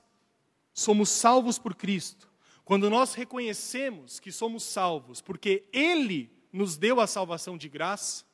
somos 0.72 1.08
salvos 1.08 1.58
por 1.58 1.74
Cristo, 1.74 2.30
quando 2.64 2.88
nós 2.88 3.14
reconhecemos 3.14 4.20
que 4.20 4.30
somos 4.30 4.62
salvos 4.62 5.20
porque 5.20 5.64
Ele 5.72 6.30
nos 6.52 6.76
deu 6.76 7.00
a 7.00 7.06
salvação 7.06 7.56
de 7.56 7.68
graça, 7.68 8.24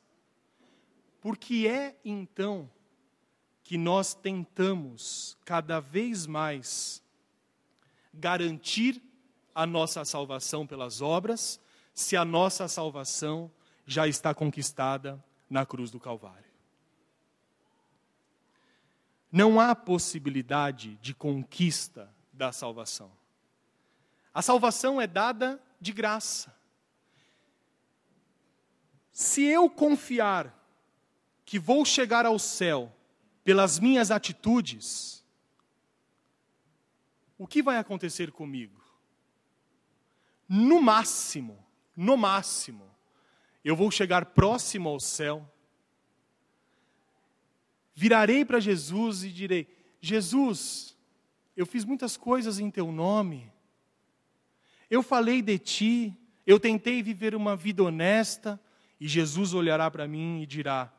por 1.21 1.37
que 1.37 1.67
é 1.67 1.95
então 2.03 2.69
que 3.63 3.77
nós 3.77 4.13
tentamos 4.13 5.37
cada 5.45 5.79
vez 5.79 6.25
mais 6.25 7.03
garantir 8.13 9.01
a 9.53 9.65
nossa 9.65 10.03
salvação 10.03 10.65
pelas 10.65 11.01
obras, 11.01 11.59
se 11.93 12.15
a 12.17 12.25
nossa 12.25 12.67
salvação 12.67 13.51
já 13.85 14.07
está 14.07 14.33
conquistada 14.33 15.23
na 15.49 15.65
cruz 15.65 15.91
do 15.91 15.99
Calvário? 15.99 16.49
Não 19.31 19.59
há 19.59 19.75
possibilidade 19.75 20.95
de 20.97 21.13
conquista 21.13 22.09
da 22.33 22.51
salvação. 22.51 23.11
A 24.33 24.41
salvação 24.41 24.99
é 24.99 25.05
dada 25.05 25.61
de 25.79 25.91
graça. 25.91 26.58
Se 29.19 29.43
eu 29.43 29.69
confiar 29.69 30.57
que 31.43 31.59
vou 31.59 31.83
chegar 31.83 32.25
ao 32.25 32.39
céu 32.39 32.89
pelas 33.43 33.77
minhas 33.77 34.11
atitudes, 34.11 35.25
o 37.37 37.45
que 37.45 37.61
vai 37.61 37.77
acontecer 37.77 38.31
comigo? 38.31 38.81
No 40.47 40.81
máximo, 40.81 41.61
no 41.97 42.15
máximo, 42.15 42.89
eu 43.61 43.75
vou 43.75 43.91
chegar 43.91 44.27
próximo 44.27 44.87
ao 44.87 45.01
céu, 45.01 45.45
virarei 47.93 48.45
para 48.45 48.61
Jesus 48.61 49.25
e 49.25 49.33
direi: 49.33 49.67
Jesus, 49.99 50.95
eu 51.57 51.65
fiz 51.65 51.83
muitas 51.83 52.15
coisas 52.15 52.57
em 52.57 52.71
teu 52.71 52.89
nome, 52.89 53.51
eu 54.89 55.03
falei 55.03 55.41
de 55.41 55.59
ti, 55.59 56.17
eu 56.47 56.57
tentei 56.57 57.03
viver 57.03 57.35
uma 57.35 57.53
vida 57.53 57.83
honesta, 57.83 58.57
e 58.99 59.07
Jesus 59.07 59.53
olhará 59.53 59.89
para 59.89 60.07
mim 60.07 60.41
e 60.41 60.45
dirá: 60.45 60.93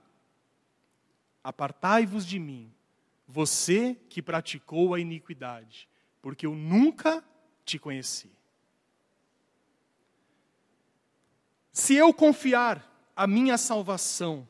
Apartai-vos 1.44 2.24
de 2.24 2.38
mim, 2.38 2.72
você 3.26 3.94
que 4.08 4.22
praticou 4.22 4.94
a 4.94 5.00
iniquidade, 5.00 5.88
porque 6.22 6.46
eu 6.46 6.54
nunca 6.54 7.22
te 7.64 7.78
conheci. 7.78 8.30
Se 11.72 11.94
eu 11.94 12.12
confiar 12.12 12.86
a 13.14 13.26
minha 13.26 13.56
salvação 13.58 14.48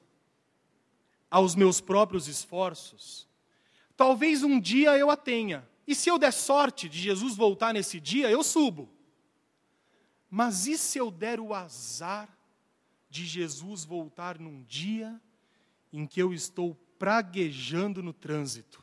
aos 1.31 1.55
meus 1.55 1.81
próprios 1.81 2.29
esforços, 2.29 3.29
talvez 3.97 4.43
um 4.43 4.61
dia 4.61 4.97
eu 4.97 5.11
a 5.11 5.17
tenha. 5.17 5.69
E 5.87 5.95
se 5.95 6.09
eu 6.09 6.19
der 6.19 6.33
sorte 6.33 6.89
de 6.89 6.99
Jesus 6.99 7.37
voltar 7.37 7.75
nesse 7.75 8.01
dia, 8.01 8.31
eu 8.31 8.43
subo. 8.45 8.89
Mas 10.31 10.67
e 10.69 10.79
se 10.79 10.99
eu 10.99 11.11
der 11.11 11.41
o 11.41 11.53
azar 11.53 12.29
de 13.11 13.27
Jesus 13.27 13.85
voltar 13.85 14.39
num 14.39 14.63
dia 14.63 15.21
em 15.93 16.07
que 16.07 16.23
eu 16.23 16.33
estou 16.33 16.75
praguejando 16.99 18.03
no 18.03 18.13
trânsito. 18.13 18.83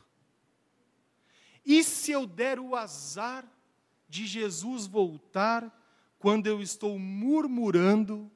E 1.64 1.82
se 1.82 2.12
eu 2.12 2.26
der 2.26 2.60
o 2.60 2.76
azar 2.76 3.50
de 4.08 4.26
Jesus 4.26 4.86
voltar 4.86 5.74
quando 6.18 6.46
eu 6.46 6.60
estou 6.60 6.98
murmurando, 6.98 8.30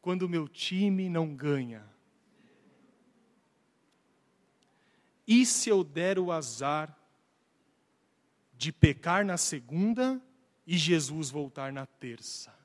quando 0.00 0.22
o 0.22 0.28
meu 0.28 0.46
time 0.48 1.08
não 1.08 1.34
ganha? 1.34 1.84
E 5.26 5.46
se 5.46 5.68
eu 5.68 5.82
der 5.82 6.18
o 6.18 6.30
azar 6.30 6.96
de 8.54 8.72
pecar 8.72 9.24
na 9.24 9.36
segunda 9.36 10.20
e 10.66 10.76
Jesus 10.76 11.30
voltar 11.30 11.72
na 11.72 11.86
terça? 11.86 12.61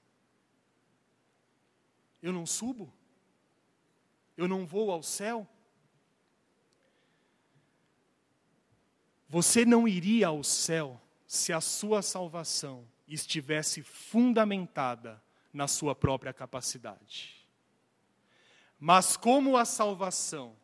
Eu 2.22 2.34
não 2.34 2.46
subo? 2.46 2.94
Eu 4.36 4.48
não 4.48 4.66
vou 4.66 4.92
ao 4.92 5.02
céu? 5.02 5.48
Você 9.30 9.66
não 9.66 9.88
iria 9.88 10.28
ao 10.28 10.44
céu 10.44 11.02
se 11.26 11.52
a 11.52 11.60
sua 11.60 12.02
salvação 12.02 12.88
estivesse 13.08 13.82
fundamentada 13.82 15.22
na 15.54 15.68
sua 15.68 15.96
própria 15.96 16.34
capacidade. 16.34 17.46
Mas 18.80 19.18
como 19.18 19.58
a 19.58 19.66
salvação 19.66 20.56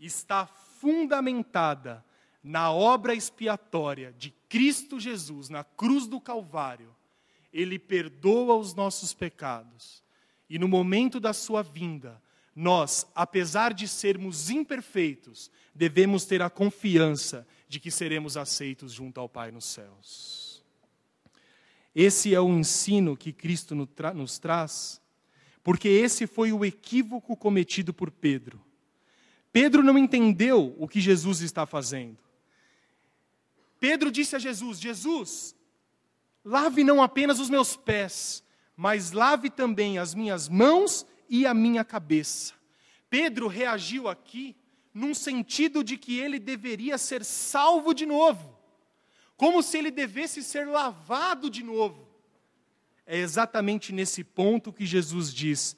está 0.00 0.46
fundamentada 0.46 2.04
na 2.42 2.72
obra 2.72 3.14
expiatória 3.14 4.12
de 4.12 4.30
Cristo 4.48 4.98
Jesus 4.98 5.48
na 5.48 5.62
cruz 5.62 6.06
do 6.06 6.20
Calvário, 6.20 6.94
ele 7.52 7.78
perdoa 7.78 8.56
os 8.56 8.74
nossos 8.74 9.12
pecados. 9.12 10.02
E 10.48 10.58
no 10.58 10.68
momento 10.68 11.20
da 11.20 11.32
sua 11.32 11.62
vinda, 11.62 12.20
nós, 12.54 13.06
apesar 13.14 13.72
de 13.72 13.86
sermos 13.86 14.50
imperfeitos, 14.50 15.50
devemos 15.74 16.24
ter 16.24 16.42
a 16.42 16.50
confiança 16.50 17.46
de 17.68 17.78
que 17.78 17.90
seremos 17.90 18.36
aceitos 18.36 18.92
junto 18.92 19.20
ao 19.20 19.28
Pai 19.28 19.50
nos 19.50 19.64
céus. 19.64 20.64
Esse 21.94 22.34
é 22.34 22.40
o 22.40 22.48
ensino 22.48 23.16
que 23.16 23.32
Cristo 23.32 23.74
nos 23.74 24.38
traz, 24.38 25.00
porque 25.62 25.88
esse 25.88 26.26
foi 26.26 26.52
o 26.52 26.64
equívoco 26.64 27.36
cometido 27.36 27.92
por 27.92 28.10
Pedro. 28.10 28.60
Pedro 29.52 29.82
não 29.82 29.98
entendeu 29.98 30.74
o 30.78 30.86
que 30.86 31.00
Jesus 31.00 31.40
está 31.40 31.66
fazendo. 31.66 32.18
Pedro 33.80 34.10
disse 34.10 34.36
a 34.36 34.38
Jesus: 34.38 34.80
Jesus, 34.80 35.56
lave 36.44 36.84
não 36.84 37.02
apenas 37.02 37.38
os 37.38 37.50
meus 37.50 37.76
pés, 37.76 38.42
mas 38.78 39.10
lave 39.10 39.50
também 39.50 39.98
as 39.98 40.14
minhas 40.14 40.48
mãos 40.48 41.04
e 41.28 41.44
a 41.44 41.52
minha 41.52 41.84
cabeça. 41.84 42.54
Pedro 43.10 43.48
reagiu 43.48 44.06
aqui 44.06 44.54
num 44.94 45.12
sentido 45.14 45.82
de 45.82 45.98
que 45.98 46.16
ele 46.16 46.38
deveria 46.38 46.96
ser 46.96 47.24
salvo 47.24 47.92
de 47.92 48.06
novo, 48.06 48.56
como 49.36 49.64
se 49.64 49.78
ele 49.78 49.90
devesse 49.90 50.44
ser 50.44 50.68
lavado 50.68 51.50
de 51.50 51.64
novo. 51.64 52.08
É 53.04 53.16
exatamente 53.16 53.92
nesse 53.92 54.22
ponto 54.22 54.72
que 54.72 54.86
Jesus 54.86 55.34
diz: 55.34 55.76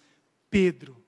Pedro, 0.51 1.03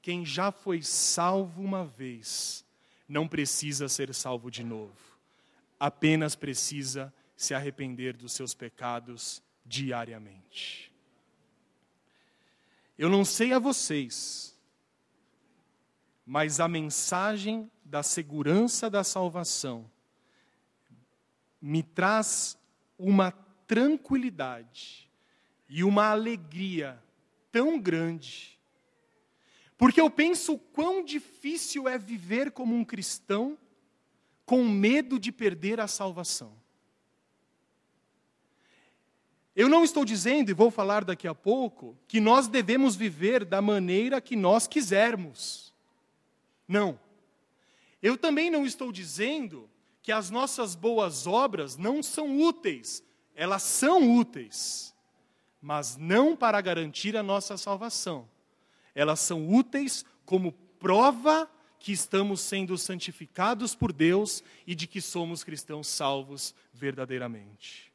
quem 0.00 0.24
já 0.24 0.52
foi 0.52 0.80
salvo 0.80 1.60
uma 1.60 1.84
vez, 1.84 2.64
não 3.08 3.26
precisa 3.26 3.88
ser 3.88 4.14
salvo 4.14 4.48
de 4.48 4.62
novo, 4.62 5.18
apenas 5.76 6.36
precisa 6.36 7.12
se 7.36 7.52
arrepender 7.52 8.16
dos 8.16 8.32
seus 8.32 8.54
pecados 8.54 9.42
diariamente. 9.64 10.94
Eu 12.98 13.08
não 13.10 13.24
sei 13.24 13.52
a 13.52 13.58
vocês, 13.58 14.56
mas 16.24 16.60
a 16.60 16.66
mensagem 16.66 17.70
da 17.84 18.02
segurança 18.02 18.88
da 18.88 19.04
salvação 19.04 19.90
me 21.60 21.82
traz 21.82 22.58
uma 22.98 23.30
tranquilidade 23.66 25.10
e 25.68 25.84
uma 25.84 26.10
alegria 26.10 27.02
tão 27.52 27.78
grande. 27.78 28.58
Porque 29.76 30.00
eu 30.00 30.10
penso 30.10 30.58
quão 30.58 31.04
difícil 31.04 31.86
é 31.88 31.98
viver 31.98 32.50
como 32.50 32.74
um 32.74 32.84
cristão 32.84 33.58
com 34.46 34.64
medo 34.64 35.18
de 35.18 35.30
perder 35.30 35.80
a 35.80 35.86
salvação. 35.86 36.56
Eu 39.56 39.70
não 39.70 39.82
estou 39.82 40.04
dizendo, 40.04 40.50
e 40.50 40.54
vou 40.54 40.70
falar 40.70 41.02
daqui 41.02 41.26
a 41.26 41.34
pouco, 41.34 41.96
que 42.06 42.20
nós 42.20 42.46
devemos 42.46 42.94
viver 42.94 43.42
da 43.42 43.62
maneira 43.62 44.20
que 44.20 44.36
nós 44.36 44.66
quisermos. 44.66 45.72
Não. 46.68 47.00
Eu 48.02 48.18
também 48.18 48.50
não 48.50 48.66
estou 48.66 48.92
dizendo 48.92 49.70
que 50.02 50.12
as 50.12 50.28
nossas 50.28 50.74
boas 50.74 51.26
obras 51.26 51.78
não 51.78 52.02
são 52.02 52.38
úteis. 52.38 53.02
Elas 53.34 53.62
são 53.62 54.16
úteis, 54.16 54.94
mas 55.60 55.96
não 55.96 56.36
para 56.36 56.60
garantir 56.60 57.16
a 57.16 57.22
nossa 57.22 57.56
salvação. 57.56 58.28
Elas 58.94 59.20
são 59.20 59.48
úteis 59.48 60.04
como 60.26 60.52
prova 60.78 61.50
que 61.78 61.92
estamos 61.92 62.42
sendo 62.42 62.76
santificados 62.76 63.74
por 63.74 63.90
Deus 63.90 64.42
e 64.66 64.74
de 64.74 64.86
que 64.86 65.00
somos 65.00 65.42
cristãos 65.42 65.86
salvos 65.86 66.54
verdadeiramente. 66.74 67.85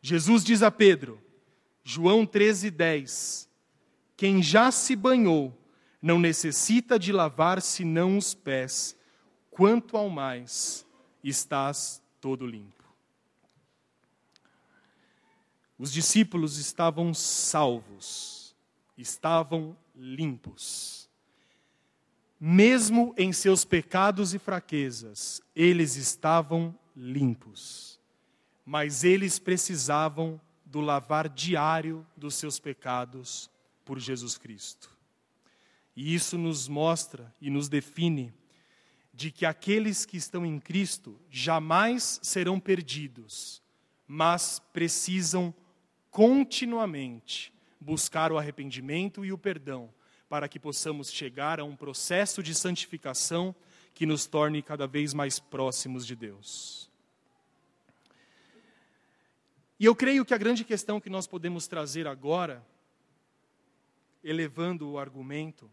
Jesus 0.00 0.44
diz 0.44 0.62
a 0.62 0.70
Pedro, 0.70 1.20
João 1.82 2.26
13:10, 2.26 3.48
quem 4.16 4.42
já 4.42 4.70
se 4.70 4.94
banhou 4.94 5.56
não 6.00 6.18
necessita 6.18 6.98
de 6.98 7.12
lavar 7.12 7.60
senão 7.60 8.16
os 8.16 8.34
pés, 8.34 8.96
quanto 9.50 9.96
ao 9.96 10.08
mais 10.08 10.86
estás 11.22 12.02
todo 12.20 12.46
limpo. 12.46 12.84
Os 15.78 15.92
discípulos 15.92 16.58
estavam 16.58 17.14
salvos, 17.14 18.56
estavam 18.96 19.76
limpos. 19.94 21.08
Mesmo 22.40 23.14
em 23.16 23.32
seus 23.32 23.64
pecados 23.64 24.34
e 24.34 24.38
fraquezas, 24.38 25.40
eles 25.54 25.96
estavam 25.96 26.76
limpos. 26.96 27.87
Mas 28.70 29.02
eles 29.02 29.38
precisavam 29.38 30.38
do 30.62 30.82
lavar 30.82 31.26
diário 31.26 32.06
dos 32.14 32.34
seus 32.34 32.58
pecados 32.58 33.50
por 33.82 33.98
Jesus 33.98 34.36
Cristo. 34.36 34.94
E 35.96 36.14
isso 36.14 36.36
nos 36.36 36.68
mostra 36.68 37.34
e 37.40 37.48
nos 37.48 37.66
define 37.70 38.30
de 39.10 39.30
que 39.30 39.46
aqueles 39.46 40.04
que 40.04 40.18
estão 40.18 40.44
em 40.44 40.60
Cristo 40.60 41.18
jamais 41.30 42.20
serão 42.22 42.60
perdidos, 42.60 43.62
mas 44.06 44.60
precisam 44.70 45.54
continuamente 46.10 47.50
buscar 47.80 48.30
o 48.32 48.36
arrependimento 48.36 49.24
e 49.24 49.32
o 49.32 49.38
perdão, 49.38 49.88
para 50.28 50.46
que 50.46 50.60
possamos 50.60 51.10
chegar 51.10 51.58
a 51.58 51.64
um 51.64 51.74
processo 51.74 52.42
de 52.42 52.54
santificação 52.54 53.54
que 53.94 54.04
nos 54.04 54.26
torne 54.26 54.60
cada 54.60 54.86
vez 54.86 55.14
mais 55.14 55.38
próximos 55.38 56.06
de 56.06 56.14
Deus. 56.14 56.87
E 59.78 59.84
eu 59.84 59.94
creio 59.94 60.24
que 60.24 60.34
a 60.34 60.38
grande 60.38 60.64
questão 60.64 61.00
que 61.00 61.08
nós 61.08 61.26
podemos 61.26 61.68
trazer 61.68 62.06
agora, 62.06 62.66
elevando 64.24 64.90
o 64.90 64.98
argumento, 64.98 65.70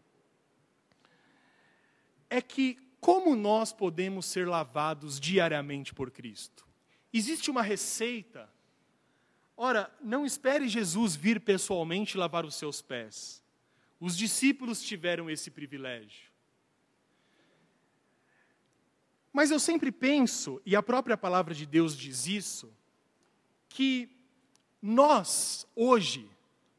é 2.30 2.40
que 2.40 2.78
como 3.00 3.34
nós 3.34 3.72
podemos 3.72 4.26
ser 4.26 4.46
lavados 4.46 5.18
diariamente 5.18 5.92
por 5.92 6.10
Cristo? 6.10 6.66
Existe 7.12 7.50
uma 7.50 7.62
receita. 7.62 8.48
Ora, 9.56 9.92
não 10.00 10.26
espere 10.26 10.68
Jesus 10.68 11.16
vir 11.16 11.40
pessoalmente 11.40 12.16
lavar 12.16 12.44
os 12.44 12.54
seus 12.54 12.82
pés. 12.82 13.42
Os 13.98 14.16
discípulos 14.16 14.82
tiveram 14.82 15.30
esse 15.30 15.50
privilégio. 15.50 16.30
Mas 19.32 19.50
eu 19.50 19.58
sempre 19.58 19.90
penso, 19.92 20.60
e 20.64 20.74
a 20.74 20.82
própria 20.82 21.16
palavra 21.16 21.54
de 21.54 21.66
Deus 21.66 21.96
diz 21.96 22.26
isso, 22.26 22.72
que 23.76 24.08
nós, 24.80 25.66
hoje, 25.76 26.26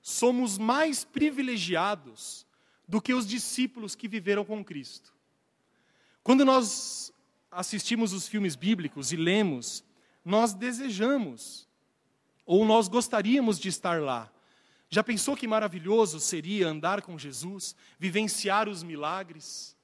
somos 0.01 0.57
mais 0.57 1.03
privilegiados 1.03 2.43
do 2.87 2.99
que 2.99 3.13
os 3.13 3.27
discípulos 3.27 3.93
que 3.93 4.07
viveram 4.07 4.43
com 4.43 4.65
Cristo. 4.65 5.13
Quando 6.23 6.43
nós 6.43 7.13
assistimos 7.51 8.13
os 8.13 8.27
filmes 8.27 8.55
bíblicos 8.55 9.11
e 9.11 9.15
lemos, 9.15 9.83
nós 10.25 10.55
desejamos, 10.55 11.67
ou 12.47 12.65
nós 12.65 12.87
gostaríamos 12.87 13.59
de 13.59 13.69
estar 13.69 14.01
lá. 14.01 14.33
Já 14.89 15.03
pensou 15.03 15.37
que 15.37 15.47
maravilhoso 15.47 16.19
seria 16.19 16.67
andar 16.67 17.03
com 17.03 17.15
Jesus, 17.15 17.75
vivenciar 17.99 18.67
os 18.67 18.81
milagres? 18.81 19.77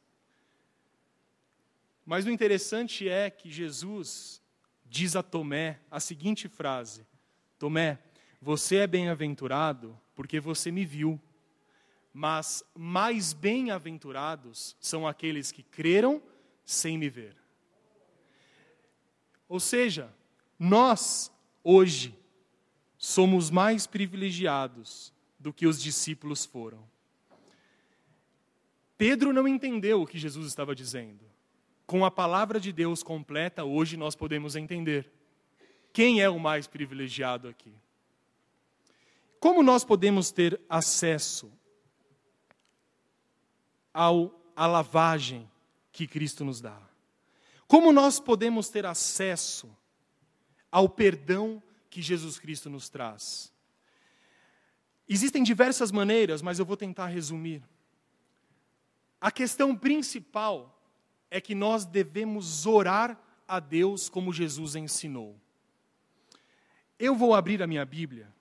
Mas 2.03 2.25
o 2.25 2.31
interessante 2.31 3.07
é 3.07 3.29
que 3.29 3.51
Jesus 3.51 4.41
diz 4.93 5.15
a 5.15 5.23
Tomé 5.23 5.79
a 5.89 5.99
seguinte 5.99 6.47
frase: 6.47 7.03
Tomé, 7.57 7.97
você 8.39 8.75
é 8.75 8.87
bem-aventurado 8.87 9.99
porque 10.13 10.39
você 10.39 10.69
me 10.71 10.85
viu, 10.85 11.19
mas 12.13 12.63
mais 12.75 13.33
bem-aventurados 13.33 14.77
são 14.79 15.07
aqueles 15.07 15.51
que 15.51 15.63
creram 15.63 16.21
sem 16.63 16.95
me 16.95 17.09
ver. 17.09 17.35
Ou 19.49 19.59
seja, 19.59 20.13
nós, 20.59 21.31
hoje, 21.63 22.15
somos 22.95 23.49
mais 23.49 23.87
privilegiados 23.87 25.11
do 25.39 25.51
que 25.51 25.65
os 25.65 25.81
discípulos 25.81 26.45
foram. 26.45 26.87
Pedro 28.95 29.33
não 29.33 29.47
entendeu 29.47 30.03
o 30.03 30.07
que 30.07 30.19
Jesus 30.19 30.45
estava 30.45 30.75
dizendo. 30.75 31.25
Com 31.85 32.05
a 32.05 32.11
palavra 32.11 32.59
de 32.59 32.71
Deus 32.71 33.03
completa, 33.03 33.63
hoje 33.63 33.97
nós 33.97 34.15
podemos 34.15 34.55
entender. 34.55 35.11
Quem 35.91 36.21
é 36.21 36.29
o 36.29 36.39
mais 36.39 36.65
privilegiado 36.65 37.47
aqui? 37.47 37.73
Como 39.39 39.61
nós 39.61 39.83
podemos 39.83 40.31
ter 40.31 40.59
acesso 40.69 41.51
ao, 43.93 44.33
à 44.55 44.65
lavagem 44.65 45.49
que 45.91 46.07
Cristo 46.07 46.45
nos 46.45 46.61
dá? 46.61 46.81
Como 47.67 47.91
nós 47.91 48.19
podemos 48.19 48.69
ter 48.69 48.85
acesso 48.85 49.75
ao 50.71 50.87
perdão 50.87 51.61
que 51.89 52.01
Jesus 52.01 52.39
Cristo 52.39 52.69
nos 52.69 52.89
traz? 52.89 53.53
Existem 55.07 55.43
diversas 55.43 55.91
maneiras, 55.91 56.41
mas 56.41 56.57
eu 56.57 56.65
vou 56.65 56.77
tentar 56.77 57.07
resumir. 57.07 57.61
A 59.19 59.31
questão 59.31 59.75
principal 59.75 60.82
é 61.33 61.41
que 61.41 61.55
nós 61.55 61.83
devemos 61.83 62.67
orar 62.67 63.19
a 63.47 63.59
Deus 63.59 64.07
como 64.07 64.31
Jesus 64.31 64.75
ensinou. 64.75 65.35
Eu 66.99 67.15
vou 67.15 67.33
abrir 67.33 67.63
a 67.63 67.65
minha 67.65 67.83
Bíblia 67.83 68.31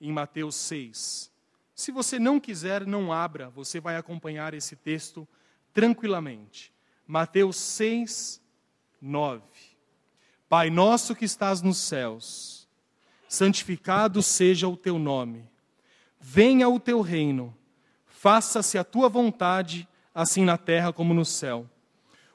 em 0.00 0.10
Mateus 0.10 0.56
6. 0.56 1.30
Se 1.72 1.92
você 1.92 2.18
não 2.18 2.40
quiser, 2.40 2.84
não 2.84 3.12
abra, 3.12 3.48
você 3.50 3.78
vai 3.78 3.96
acompanhar 3.96 4.54
esse 4.54 4.74
texto 4.74 5.26
tranquilamente. 5.72 6.72
Mateus 7.06 7.58
6, 7.58 8.42
9. 9.00 9.44
Pai 10.48 10.68
nosso 10.68 11.14
que 11.14 11.24
estás 11.24 11.62
nos 11.62 11.78
céus, 11.78 12.68
santificado 13.28 14.20
seja 14.20 14.66
o 14.66 14.76
teu 14.76 14.98
nome. 14.98 15.48
Venha 16.18 16.68
o 16.68 16.80
teu 16.80 17.02
reino. 17.02 17.56
Faça-se 18.04 18.76
a 18.78 18.82
tua 18.82 19.08
vontade, 19.08 19.88
assim 20.12 20.44
na 20.44 20.58
terra 20.58 20.92
como 20.92 21.14
no 21.14 21.24
céu. 21.24 21.68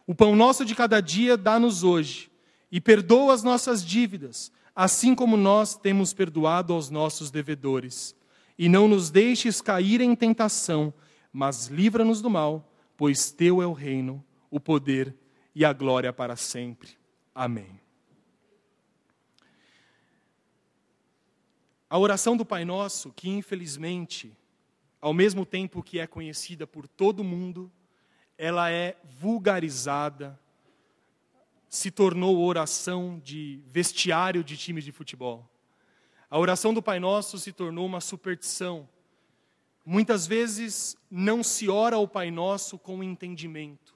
O 0.07 0.15
pão 0.15 0.37
nosso 0.37 0.63
de 0.63 0.73
cada 0.73 1.01
dia 1.01 1.35
dá-nos 1.35 1.83
hoje, 1.83 2.31
e 2.71 2.79
perdoa 2.79 3.33
as 3.33 3.43
nossas 3.43 3.85
dívidas, 3.85 4.53
assim 4.73 5.13
como 5.13 5.35
nós 5.35 5.75
temos 5.75 6.13
perdoado 6.13 6.73
aos 6.73 6.89
nossos 6.89 7.29
devedores. 7.29 8.15
E 8.57 8.69
não 8.69 8.87
nos 8.87 9.09
deixes 9.09 9.59
cair 9.59 9.99
em 9.99 10.15
tentação, 10.15 10.93
mas 11.31 11.67
livra-nos 11.67 12.21
do 12.21 12.29
mal, 12.29 12.73
pois 12.95 13.31
teu 13.31 13.61
é 13.61 13.67
o 13.67 13.73
reino, 13.73 14.23
o 14.49 14.61
poder 14.61 15.13
e 15.53 15.65
a 15.65 15.73
glória 15.73 16.13
para 16.13 16.37
sempre. 16.37 16.91
Amém. 17.35 17.77
A 21.89 21.97
oração 21.97 22.37
do 22.37 22.45
Pai 22.45 22.63
Nosso, 22.63 23.11
que 23.11 23.29
infelizmente, 23.29 24.35
ao 25.01 25.13
mesmo 25.13 25.45
tempo 25.45 25.83
que 25.83 25.99
é 25.99 26.07
conhecida 26.07 26.65
por 26.65 26.87
todo 26.87 27.23
mundo, 27.23 27.71
ela 28.37 28.71
é 28.71 28.95
vulgarizada, 29.19 30.39
se 31.69 31.91
tornou 31.91 32.45
oração 32.45 33.21
de 33.23 33.59
vestiário 33.67 34.43
de 34.43 34.55
time 34.55 34.81
de 34.81 34.91
futebol. 34.91 35.49
A 36.29 36.37
oração 36.37 36.73
do 36.73 36.81
Pai 36.81 36.99
Nosso 36.99 37.37
se 37.39 37.51
tornou 37.51 37.85
uma 37.85 38.01
superstição. 38.01 38.87
Muitas 39.85 40.27
vezes 40.27 40.97
não 41.09 41.43
se 41.43 41.69
ora 41.69 41.95
ao 41.95 42.07
Pai 42.07 42.29
Nosso 42.29 42.77
com 42.77 43.03
entendimento. 43.03 43.95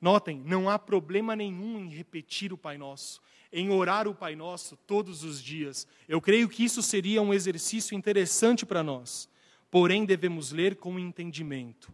Notem, 0.00 0.42
não 0.44 0.68
há 0.68 0.78
problema 0.78 1.36
nenhum 1.36 1.78
em 1.78 1.88
repetir 1.88 2.52
o 2.52 2.58
Pai 2.58 2.78
Nosso 2.78 3.20
em 3.52 3.70
orar 3.70 4.06
o 4.06 4.14
Pai 4.14 4.36
Nosso 4.36 4.76
todos 4.86 5.24
os 5.24 5.42
dias. 5.42 5.86
Eu 6.08 6.20
creio 6.20 6.48
que 6.48 6.64
isso 6.64 6.82
seria 6.82 7.20
um 7.20 7.34
exercício 7.34 7.96
interessante 7.96 8.64
para 8.64 8.82
nós, 8.82 9.28
porém 9.70 10.04
devemos 10.04 10.52
ler 10.52 10.76
com 10.76 10.98
entendimento. 10.98 11.92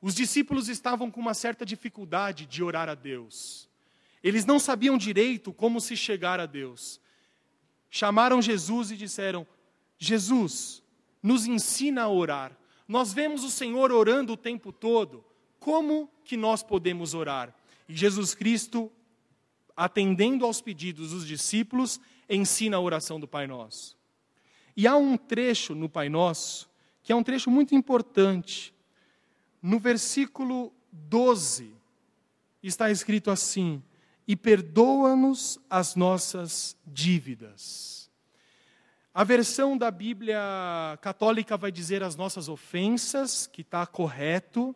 Os 0.00 0.14
discípulos 0.14 0.68
estavam 0.68 1.10
com 1.10 1.20
uma 1.20 1.34
certa 1.34 1.64
dificuldade 1.64 2.46
de 2.46 2.62
orar 2.62 2.88
a 2.88 2.94
Deus. 2.94 3.68
Eles 4.22 4.44
não 4.44 4.58
sabiam 4.58 4.96
direito 4.96 5.52
como 5.52 5.80
se 5.80 5.96
chegar 5.96 6.40
a 6.40 6.46
Deus. 6.46 7.00
Chamaram 7.90 8.40
Jesus 8.40 8.90
e 8.90 8.96
disseram: 8.96 9.46
Jesus, 9.98 10.82
nos 11.22 11.46
ensina 11.46 12.02
a 12.02 12.08
orar. 12.08 12.56
Nós 12.88 13.12
vemos 13.12 13.44
o 13.44 13.50
Senhor 13.50 13.92
orando 13.92 14.32
o 14.32 14.36
tempo 14.36 14.72
todo. 14.72 15.24
Como 15.58 16.10
que 16.24 16.36
nós 16.36 16.62
podemos 16.62 17.14
orar? 17.14 17.54
E 17.88 17.94
Jesus 17.94 18.34
Cristo 18.34 18.90
atendendo 19.80 20.44
aos 20.44 20.60
pedidos 20.60 21.12
dos 21.12 21.26
discípulos, 21.26 21.98
ensina 22.28 22.76
a 22.76 22.80
oração 22.80 23.18
do 23.18 23.26
Pai 23.26 23.46
Nosso. 23.46 23.96
E 24.76 24.86
há 24.86 24.94
um 24.94 25.16
trecho 25.16 25.74
no 25.74 25.88
Pai 25.88 26.10
Nosso, 26.10 26.68
que 27.02 27.10
é 27.10 27.16
um 27.16 27.22
trecho 27.22 27.50
muito 27.50 27.74
importante. 27.74 28.74
No 29.62 29.78
versículo 29.78 30.72
12, 30.90 31.74
está 32.62 32.90
escrito 32.90 33.30
assim: 33.30 33.82
E 34.26 34.34
perdoa-nos 34.34 35.58
as 35.68 35.94
nossas 35.94 36.76
dívidas. 36.86 38.10
A 39.12 39.24
versão 39.24 39.76
da 39.76 39.90
Bíblia 39.90 40.38
católica 41.02 41.56
vai 41.56 41.72
dizer 41.72 42.02
as 42.02 42.14
nossas 42.14 42.48
ofensas, 42.48 43.46
que 43.46 43.62
está 43.62 43.84
correto. 43.84 44.74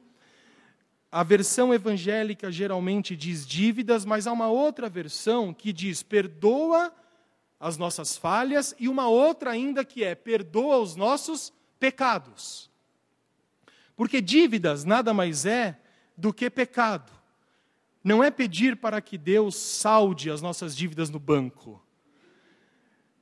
A 1.10 1.22
versão 1.22 1.72
evangélica 1.72 2.50
geralmente 2.50 3.14
diz 3.14 3.46
dívidas, 3.46 4.04
mas 4.04 4.26
há 4.26 4.32
uma 4.32 4.48
outra 4.48 4.88
versão 4.88 5.54
que 5.54 5.72
diz 5.72 6.02
perdoa 6.02 6.92
as 7.60 7.78
nossas 7.78 8.16
falhas 8.16 8.74
e 8.78 8.88
uma 8.88 9.08
outra 9.08 9.52
ainda 9.52 9.84
que 9.84 10.02
é 10.02 10.16
perdoa 10.16 10.78
os 10.78 10.96
nossos 10.96 11.52
pecados. 11.78 12.68
Porque 13.96 14.20
dívidas 14.20 14.84
nada 14.84 15.14
mais 15.14 15.46
é 15.46 15.78
do 16.16 16.32
que 16.32 16.50
pecado. 16.50 17.12
Não 18.02 18.22
é 18.22 18.30
pedir 18.30 18.76
para 18.76 19.00
que 19.00 19.16
Deus 19.16 19.56
salde 19.56 20.30
as 20.30 20.42
nossas 20.42 20.76
dívidas 20.76 21.10
no 21.10 21.18
banco. 21.18 21.82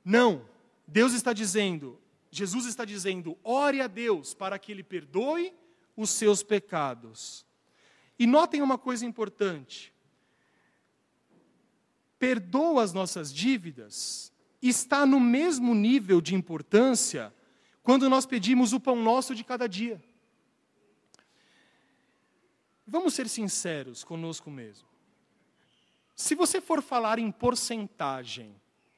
Não. 0.03 0.45
Deus 0.85 1.13
está 1.13 1.31
dizendo, 1.31 1.99
Jesus 2.29 2.65
está 2.65 2.83
dizendo, 2.83 3.37
ore 3.43 3.81
a 3.81 3.87
Deus 3.87 4.33
para 4.33 4.59
que 4.59 4.71
Ele 4.71 4.83
perdoe 4.83 5.53
os 5.95 6.09
seus 6.09 6.43
pecados. 6.43 7.45
E 8.19 8.27
notem 8.27 8.61
uma 8.61 8.77
coisa 8.77 9.05
importante: 9.05 9.93
perdoa 12.19 12.83
as 12.83 12.93
nossas 12.93 13.33
dívidas 13.33 14.33
está 14.61 15.05
no 15.05 15.19
mesmo 15.19 15.75
nível 15.75 16.21
de 16.21 16.35
importância 16.35 17.33
quando 17.81 18.09
nós 18.09 18.25
pedimos 18.25 18.71
o 18.71 18.79
pão 18.79 18.95
nosso 18.95 19.35
de 19.35 19.43
cada 19.43 19.67
dia. 19.67 20.01
Vamos 22.85 23.13
ser 23.13 23.29
sinceros 23.29 24.03
conosco 24.03 24.51
mesmo. 24.51 24.87
Se 26.15 26.35
você 26.35 26.61
for 26.61 26.81
falar 26.81 27.17
em 27.17 27.31
porcentagem, 27.31 28.55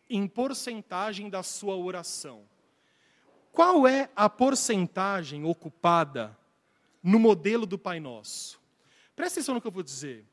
em 0.10 0.28
porcentagem 0.28 1.30
da 1.30 1.44
sua 1.44 1.76
oração, 1.76 2.44
qual 3.52 3.88
é 3.88 4.10
a 4.16 4.30
porcentagem 4.30 5.46
ocupada 5.46 6.38
no 7.02 7.18
modelo 7.18 7.66
do 7.66 7.78
Pai 7.78 8.00
Nosso? 8.00 8.60
Presta 9.16 9.40
atenção 9.40 9.56
no 9.56 9.62
que 9.62 9.68
eu 9.68 9.72
vou 9.72 9.84
dizer. 9.84 10.26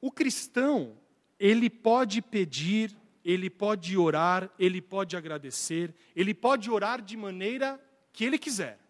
O 0.00 0.10
cristão, 0.10 0.96
ele 1.38 1.70
pode 1.70 2.20
pedir, 2.20 2.96
ele 3.24 3.48
pode 3.48 3.96
orar, 3.96 4.50
ele 4.58 4.80
pode 4.80 5.16
agradecer, 5.16 5.94
ele 6.16 6.34
pode 6.34 6.70
orar 6.70 7.00
de 7.00 7.16
maneira 7.16 7.80
que 8.12 8.24
ele 8.24 8.38
quiser. 8.38 8.80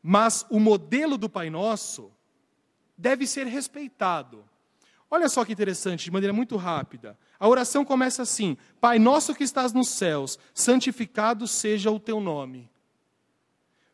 Mas 0.00 0.46
o 0.48 0.60
modelo 0.60 1.18
do 1.18 1.28
Pai 1.28 1.50
Nosso 1.50 2.12
deve 2.98 3.26
ser 3.26 3.46
respeitado. 3.46 4.44
Olha 5.10 5.30
só 5.30 5.44
que 5.44 5.52
interessante, 5.52 6.04
de 6.04 6.10
maneira 6.10 6.34
muito 6.34 6.56
rápida. 6.56 7.16
A 7.40 7.48
oração 7.48 7.84
começa 7.84 8.20
assim: 8.22 8.58
Pai 8.80 8.98
nosso 8.98 9.34
que 9.34 9.44
estás 9.44 9.72
nos 9.72 9.88
céus, 9.88 10.38
santificado 10.52 11.46
seja 11.46 11.90
o 11.90 12.00
teu 12.00 12.20
nome. 12.20 12.68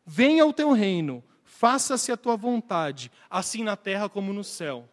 Venha 0.05 0.45
o 0.45 0.51
teu 0.51 0.71
reino 0.71 1.23
faça-se 1.55 2.11
a 2.11 2.17
tua 2.17 2.35
vontade, 2.35 3.09
assim 3.29 3.63
na 3.63 3.77
terra 3.77 4.09
como 4.09 4.33
no 4.33 4.43
céu. 4.43 4.89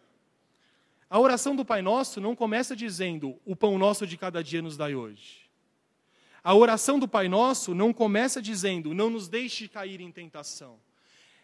A 1.09 1.19
oração 1.19 1.55
do 1.55 1.65
Pai 1.65 1.81
Nosso 1.81 2.21
não 2.21 2.35
começa 2.35 2.75
dizendo: 2.75 3.37
O 3.45 3.55
pão 3.55 3.77
nosso 3.77 4.07
de 4.07 4.17
cada 4.17 4.41
dia 4.41 4.61
nos 4.61 4.77
dai 4.77 4.95
hoje. 4.95 5.43
A 6.41 6.55
oração 6.55 6.97
do 6.97 7.07
Pai 7.07 7.27
Nosso 7.27 7.75
não 7.75 7.91
começa 7.91 8.41
dizendo: 8.41 8.93
Não 8.93 9.09
nos 9.09 9.27
deixe 9.27 9.67
cair 9.67 9.99
em 9.99 10.11
tentação. 10.11 10.79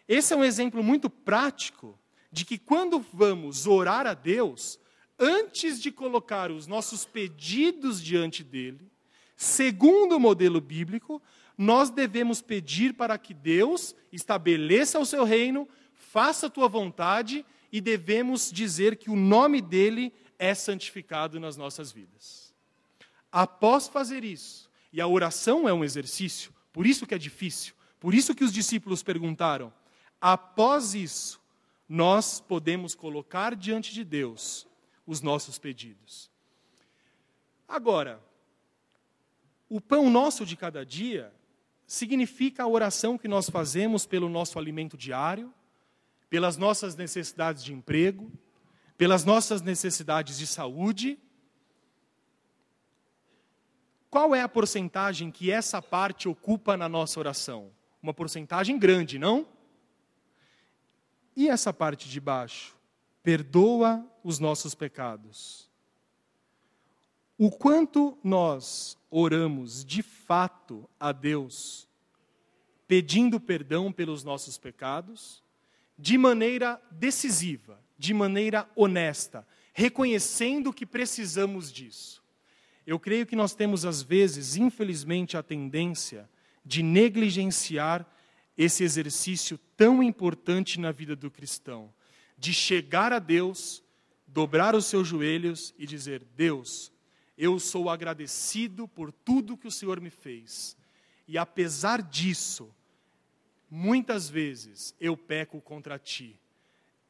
Esse 0.08 0.32
é 0.32 0.36
um 0.36 0.42
exemplo 0.42 0.82
muito 0.82 1.10
prático 1.10 1.98
de 2.30 2.44
que 2.44 2.58
quando 2.58 3.04
vamos 3.12 3.66
orar 3.66 4.06
a 4.06 4.14
Deus, 4.14 4.78
antes 5.18 5.80
de 5.80 5.90
colocar 5.90 6.50
os 6.50 6.66
nossos 6.66 7.04
pedidos 7.04 8.02
diante 8.02 8.44
dele, 8.44 8.90
segundo 9.36 10.16
o 10.16 10.20
modelo 10.20 10.60
bíblico, 10.60 11.20
nós 11.56 11.90
devemos 11.90 12.40
pedir 12.40 12.94
para 12.94 13.18
que 13.18 13.34
Deus 13.34 13.94
estabeleça 14.12 14.98
o 14.98 15.04
seu 15.04 15.24
reino, 15.24 15.68
faça 15.92 16.46
a 16.46 16.50
tua 16.50 16.68
vontade 16.68 17.44
e 17.70 17.80
devemos 17.80 18.50
dizer 18.50 18.96
que 18.96 19.10
o 19.10 19.16
nome 19.16 19.60
dele 19.60 20.12
é 20.38 20.54
santificado 20.54 21.38
nas 21.38 21.56
nossas 21.56 21.92
vidas. 21.92 22.54
Após 23.30 23.88
fazer 23.88 24.24
isso, 24.24 24.70
e 24.92 25.00
a 25.00 25.06
oração 25.06 25.68
é 25.68 25.72
um 25.72 25.84
exercício, 25.84 26.52
por 26.72 26.86
isso 26.86 27.06
que 27.06 27.14
é 27.14 27.18
difícil, 27.18 27.74
por 28.00 28.14
isso 28.14 28.34
que 28.34 28.42
os 28.42 28.52
discípulos 28.52 29.02
perguntaram, 29.02 29.72
após 30.20 30.94
isso, 30.94 31.39
nós 31.92 32.38
podemos 32.38 32.94
colocar 32.94 33.56
diante 33.56 33.92
de 33.92 34.04
Deus 34.04 34.64
os 35.04 35.20
nossos 35.20 35.58
pedidos. 35.58 36.30
Agora, 37.66 38.22
o 39.68 39.80
pão 39.80 40.08
nosso 40.08 40.46
de 40.46 40.56
cada 40.56 40.86
dia 40.86 41.34
significa 41.88 42.62
a 42.62 42.68
oração 42.68 43.18
que 43.18 43.26
nós 43.26 43.50
fazemos 43.50 44.06
pelo 44.06 44.28
nosso 44.28 44.56
alimento 44.56 44.96
diário, 44.96 45.52
pelas 46.28 46.56
nossas 46.56 46.94
necessidades 46.94 47.64
de 47.64 47.72
emprego, 47.72 48.30
pelas 48.96 49.24
nossas 49.24 49.60
necessidades 49.60 50.38
de 50.38 50.46
saúde. 50.46 51.18
Qual 54.08 54.32
é 54.32 54.42
a 54.42 54.48
porcentagem 54.48 55.32
que 55.32 55.50
essa 55.50 55.82
parte 55.82 56.28
ocupa 56.28 56.76
na 56.76 56.88
nossa 56.88 57.18
oração? 57.18 57.72
Uma 58.00 58.14
porcentagem 58.14 58.78
grande, 58.78 59.18
não? 59.18 59.44
E 61.40 61.48
essa 61.48 61.72
parte 61.72 62.06
de 62.06 62.20
baixo? 62.20 62.76
Perdoa 63.22 64.06
os 64.22 64.38
nossos 64.38 64.74
pecados. 64.74 65.70
O 67.38 67.50
quanto 67.50 68.18
nós 68.22 68.98
oramos 69.10 69.82
de 69.82 70.02
fato 70.02 70.86
a 71.00 71.12
Deus, 71.12 71.88
pedindo 72.86 73.40
perdão 73.40 73.90
pelos 73.90 74.22
nossos 74.22 74.58
pecados, 74.58 75.42
de 75.98 76.18
maneira 76.18 76.78
decisiva, 76.90 77.80
de 77.96 78.12
maneira 78.12 78.68
honesta, 78.76 79.48
reconhecendo 79.72 80.74
que 80.74 80.84
precisamos 80.84 81.72
disso. 81.72 82.22
Eu 82.86 83.00
creio 83.00 83.24
que 83.24 83.34
nós 83.34 83.54
temos, 83.54 83.86
às 83.86 84.02
vezes, 84.02 84.56
infelizmente, 84.56 85.38
a 85.38 85.42
tendência 85.42 86.28
de 86.62 86.82
negligenciar 86.82 88.06
esse 88.62 88.84
exercício 88.84 89.58
tão 89.76 90.02
importante 90.02 90.78
na 90.78 90.92
vida 90.92 91.14
do 91.14 91.30
cristão, 91.30 91.92
de 92.36 92.52
chegar 92.52 93.12
a 93.12 93.18
Deus, 93.18 93.82
dobrar 94.26 94.74
os 94.74 94.86
seus 94.86 95.06
joelhos 95.06 95.74
e 95.78 95.86
dizer: 95.86 96.24
Deus, 96.36 96.92
eu 97.36 97.58
sou 97.58 97.88
agradecido 97.88 98.88
por 98.88 99.12
tudo 99.12 99.56
que 99.56 99.68
o 99.68 99.72
Senhor 99.72 100.00
me 100.00 100.10
fez. 100.10 100.76
E 101.26 101.38
apesar 101.38 102.02
disso, 102.02 102.74
Muitas 103.70 104.28
vezes 104.28 104.96
eu 105.00 105.16
peco 105.16 105.60
contra 105.60 105.96
ti. 105.96 106.36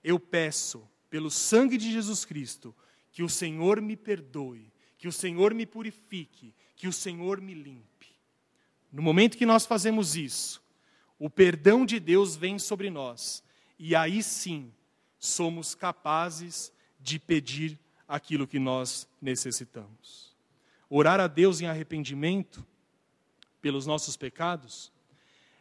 Eu 0.04 0.20
peço, 0.20 0.86
pelo 1.08 1.30
sangue 1.30 1.78
de 1.78 1.90
Jesus 1.90 2.26
Cristo, 2.26 2.76
que 3.10 3.22
o 3.22 3.28
Senhor 3.28 3.80
me 3.80 3.96
perdoe, 3.96 4.70
que 4.98 5.08
o 5.08 5.12
Senhor 5.12 5.54
me 5.54 5.64
purifique, 5.64 6.54
que 6.76 6.86
o 6.86 6.92
Senhor 6.92 7.40
me 7.40 7.54
limpe. 7.54 8.08
No 8.92 9.00
momento 9.00 9.38
que 9.38 9.46
nós 9.46 9.64
fazemos 9.64 10.16
isso, 10.16 10.62
o 11.20 11.28
perdão 11.28 11.84
de 11.84 12.00
Deus 12.00 12.34
vem 12.34 12.58
sobre 12.58 12.88
nós, 12.88 13.44
e 13.78 13.94
aí 13.94 14.22
sim 14.22 14.72
somos 15.18 15.74
capazes 15.74 16.72
de 16.98 17.18
pedir 17.18 17.78
aquilo 18.08 18.46
que 18.46 18.58
nós 18.58 19.06
necessitamos. 19.20 20.34
Orar 20.88 21.20
a 21.20 21.26
Deus 21.26 21.60
em 21.60 21.66
arrependimento 21.66 22.66
pelos 23.60 23.84
nossos 23.84 24.16
pecados 24.16 24.90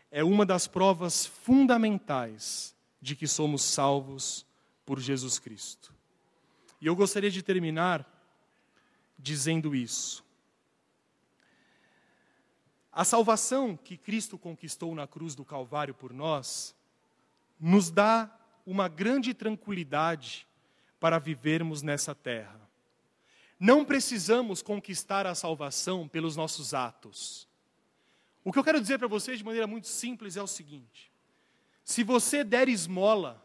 é 0.09 0.23
uma 0.23 0.45
das 0.45 0.65
provas 0.65 1.25
fundamentais 1.25 2.73
de 3.01 3.13
que 3.13 3.27
somos 3.27 3.61
salvos 3.61 4.45
por 4.85 4.97
Jesus 4.97 5.37
Cristo. 5.39 5.93
E 6.79 6.87
eu 6.87 6.95
gostaria 6.95 7.29
de 7.29 7.43
terminar 7.43 8.07
dizendo 9.17 9.75
isso. 9.75 10.23
A 12.91 13.05
salvação 13.05 13.77
que 13.77 13.97
Cristo 13.97 14.37
conquistou 14.37 14.95
na 14.95 15.07
cruz 15.07 15.35
do 15.35 15.45
Calvário 15.45 15.93
por 15.93 16.11
nós 16.11 16.75
nos 17.59 17.89
dá 17.91 18.29
uma 18.65 18.87
grande 18.87 19.33
tranquilidade 19.33 20.47
para 20.99 21.19
vivermos 21.19 21.81
nessa 21.81 22.15
terra. 22.15 22.59
Não 23.59 23.83
precisamos 23.83 24.61
conquistar 24.61 25.27
a 25.27 25.35
salvação 25.35 26.07
pelos 26.07 26.35
nossos 26.35 26.73
atos. 26.73 27.47
O 28.43 28.53
que 28.53 28.59
eu 28.59 28.63
quero 28.63 28.79
dizer 28.79 28.97
para 28.97 29.07
vocês 29.07 29.37
de 29.37 29.43
maneira 29.43 29.67
muito 29.67 29.87
simples 29.87 30.37
é 30.37 30.41
o 30.41 30.47
seguinte: 30.47 31.11
se 31.83 32.03
você 32.03 32.43
der 32.43 32.69
esmola, 32.69 33.43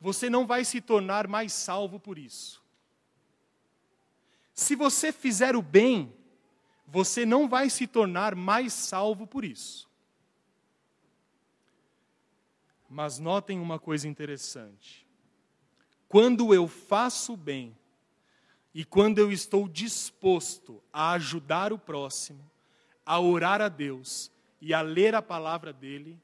você 0.00 0.30
não 0.30 0.46
vai 0.46 0.64
se 0.64 0.80
tornar 0.80 1.28
mais 1.28 1.52
salvo 1.52 2.00
por 2.00 2.18
isso. 2.18 2.62
Se 4.54 4.74
você 4.74 5.12
fizer 5.12 5.54
o 5.54 5.60
bem, 5.60 6.15
você 6.86 7.26
não 7.26 7.48
vai 7.48 7.68
se 7.68 7.86
tornar 7.86 8.34
mais 8.34 8.72
salvo 8.72 9.26
por 9.26 9.44
isso. 9.44 9.88
Mas 12.88 13.18
notem 13.18 13.58
uma 13.58 13.78
coisa 13.78 14.06
interessante. 14.06 15.04
Quando 16.08 16.54
eu 16.54 16.68
faço 16.68 17.32
o 17.32 17.36
bem 17.36 17.76
e 18.72 18.84
quando 18.84 19.18
eu 19.18 19.32
estou 19.32 19.68
disposto 19.68 20.80
a 20.92 21.12
ajudar 21.12 21.72
o 21.72 21.78
próximo, 21.78 22.48
a 23.04 23.18
orar 23.18 23.60
a 23.60 23.68
Deus 23.68 24.30
e 24.60 24.72
a 24.72 24.80
ler 24.80 25.14
a 25.14 25.22
palavra 25.22 25.72
dele, 25.72 26.20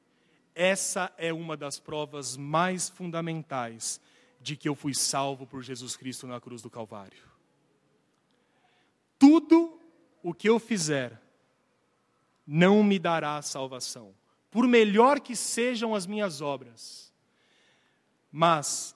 essa 0.55 1.11
é 1.17 1.33
uma 1.33 1.57
das 1.57 1.79
provas 1.79 2.37
mais 2.37 2.87
fundamentais 2.87 3.99
de 4.39 4.55
que 4.55 4.69
eu 4.69 4.75
fui 4.75 4.93
salvo 4.93 5.45
por 5.45 5.61
Jesus 5.61 5.95
Cristo 5.97 6.27
na 6.27 6.39
cruz 6.39 6.61
do 6.61 6.69
Calvário. 6.69 7.23
Tudo 9.17 9.79
o 10.23 10.33
que 10.33 10.49
eu 10.49 10.57
fizer 10.57 11.21
não 12.47 12.83
me 12.83 12.97
dará 12.97 13.39
salvação, 13.43 14.15
por 14.49 14.67
melhor 14.67 15.19
que 15.19 15.35
sejam 15.35 15.93
as 15.93 16.07
minhas 16.07 16.41
obras. 16.41 17.13
Mas, 18.31 18.95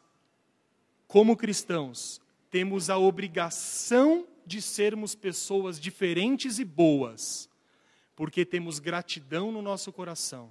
como 1.07 1.37
cristãos, 1.37 2.19
temos 2.49 2.89
a 2.89 2.97
obrigação 2.97 4.27
de 4.45 4.61
sermos 4.61 5.13
pessoas 5.13 5.79
diferentes 5.79 6.57
e 6.57 6.65
boas 6.65 7.47
porque 8.17 8.43
temos 8.43 8.79
gratidão 8.79 9.51
no 9.51 9.61
nosso 9.61 9.93
coração. 9.93 10.49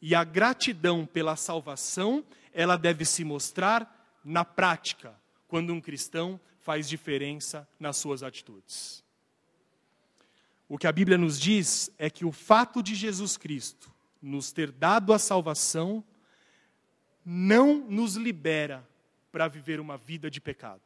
E 0.00 0.14
a 0.14 0.24
gratidão 0.24 1.04
pela 1.04 1.36
salvação, 1.36 2.24
ela 2.54 2.78
deve 2.78 3.04
se 3.04 3.22
mostrar 3.22 4.18
na 4.24 4.46
prática, 4.46 5.14
quando 5.46 5.74
um 5.74 5.80
cristão 5.80 6.40
faz 6.58 6.88
diferença 6.88 7.68
nas 7.78 7.98
suas 7.98 8.22
atitudes. 8.22 9.04
O 10.72 10.78
que 10.78 10.86
a 10.86 10.92
Bíblia 10.92 11.18
nos 11.18 11.38
diz 11.38 11.90
é 11.98 12.08
que 12.08 12.24
o 12.24 12.32
fato 12.32 12.82
de 12.82 12.94
Jesus 12.94 13.36
Cristo 13.36 13.92
nos 14.22 14.52
ter 14.52 14.72
dado 14.72 15.12
a 15.12 15.18
salvação 15.18 16.02
não 17.22 17.86
nos 17.90 18.16
libera 18.16 18.82
para 19.30 19.48
viver 19.48 19.78
uma 19.80 19.98
vida 19.98 20.30
de 20.30 20.40
pecado. 20.40 20.80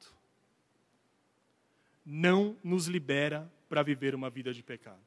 Não 2.04 2.56
nos 2.64 2.88
libera 2.88 3.48
para 3.68 3.84
viver 3.84 4.12
uma 4.12 4.28
vida 4.28 4.52
de 4.52 4.60
pecado. 4.60 4.98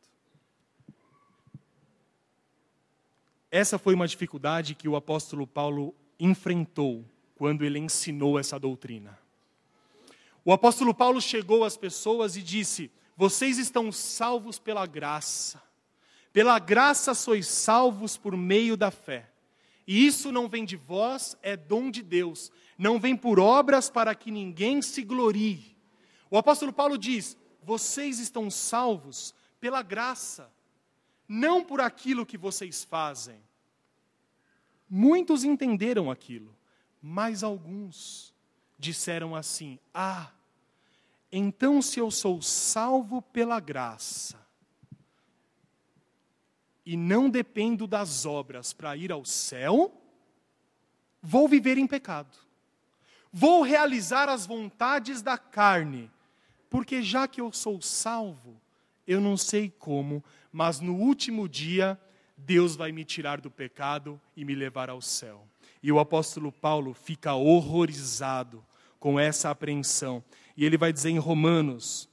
Essa 3.51 3.77
foi 3.77 3.93
uma 3.93 4.07
dificuldade 4.07 4.75
que 4.75 4.87
o 4.87 4.95
apóstolo 4.95 5.45
Paulo 5.45 5.93
enfrentou 6.17 7.03
quando 7.35 7.65
ele 7.65 7.79
ensinou 7.79 8.39
essa 8.39 8.57
doutrina. 8.57 9.19
O 10.45 10.53
apóstolo 10.53 10.93
Paulo 10.93 11.21
chegou 11.21 11.65
às 11.65 11.75
pessoas 11.75 12.37
e 12.37 12.41
disse: 12.41 12.89
Vocês 13.19 13.57
estão 13.57 13.91
salvos 13.91 14.57
pela 14.57 14.85
graça. 14.85 15.61
Pela 16.31 16.57
graça 16.57 17.13
sois 17.13 17.47
salvos 17.49 18.15
por 18.15 18.37
meio 18.37 18.77
da 18.77 18.91
fé. 18.91 19.29
E 19.85 20.07
isso 20.07 20.31
não 20.31 20.47
vem 20.47 20.63
de 20.63 20.77
vós, 20.77 21.35
é 21.41 21.57
dom 21.57 21.91
de 21.91 22.01
Deus. 22.01 22.49
Não 22.77 22.97
vem 22.97 23.17
por 23.17 23.37
obras 23.37 23.89
para 23.89 24.15
que 24.15 24.31
ninguém 24.31 24.81
se 24.81 25.03
glorie. 25.03 25.75
O 26.31 26.37
apóstolo 26.37 26.71
Paulo 26.71 26.97
diz: 26.97 27.35
Vocês 27.61 28.19
estão 28.19 28.49
salvos 28.49 29.35
pela 29.59 29.81
graça 29.81 30.49
não 31.27 31.61
por 31.61 31.81
aquilo 31.81 32.25
que 32.25 32.37
vocês 32.37 32.85
fazem. 32.85 33.43
Muitos 34.89 35.43
entenderam 35.43 36.09
aquilo, 36.09 36.55
mas 37.01 37.43
alguns 37.43 38.33
disseram 38.77 39.35
assim: 39.35 39.77
Ah, 39.93 40.31
então 41.31 41.81
se 41.81 41.99
eu 41.99 42.09
sou 42.09 42.41
salvo 42.41 43.21
pela 43.21 43.59
graça 43.59 44.39
e 46.85 46.97
não 46.97 47.29
dependo 47.29 47.85
das 47.85 48.25
obras 48.25 48.73
para 48.73 48.97
ir 48.97 49.11
ao 49.11 49.23
céu, 49.23 49.93
vou 51.21 51.47
viver 51.47 51.77
em 51.77 51.85
pecado. 51.85 52.35
Vou 53.31 53.61
realizar 53.61 54.27
as 54.27 54.47
vontades 54.47 55.21
da 55.21 55.37
carne, 55.37 56.09
porque 56.67 57.03
já 57.03 57.27
que 57.27 57.39
eu 57.39 57.51
sou 57.51 57.79
salvo, 57.79 58.59
eu 59.05 59.21
não 59.21 59.37
sei 59.37 59.69
como, 59.69 60.23
mas 60.51 60.79
no 60.79 60.95
último 60.95 61.47
dia 61.47 61.99
Deus 62.35 62.75
vai 62.75 62.91
me 62.91 63.05
tirar 63.05 63.39
do 63.39 63.51
pecado 63.51 64.19
e 64.35 64.43
me 64.43 64.55
levar 64.55 64.89
ao 64.89 65.01
céu. 65.01 65.45
E 65.83 65.91
o 65.91 65.99
apóstolo 65.99 66.51
Paulo 66.51 66.93
fica 66.93 67.33
horrorizado 67.35 68.65
com 68.99 69.19
essa 69.19 69.49
apreensão. 69.49 70.23
E 70.59 70.65
ele 70.65 70.77
vai 70.77 70.91
dizer 70.91 71.09
em 71.09 71.17
Romanos, 71.17 72.09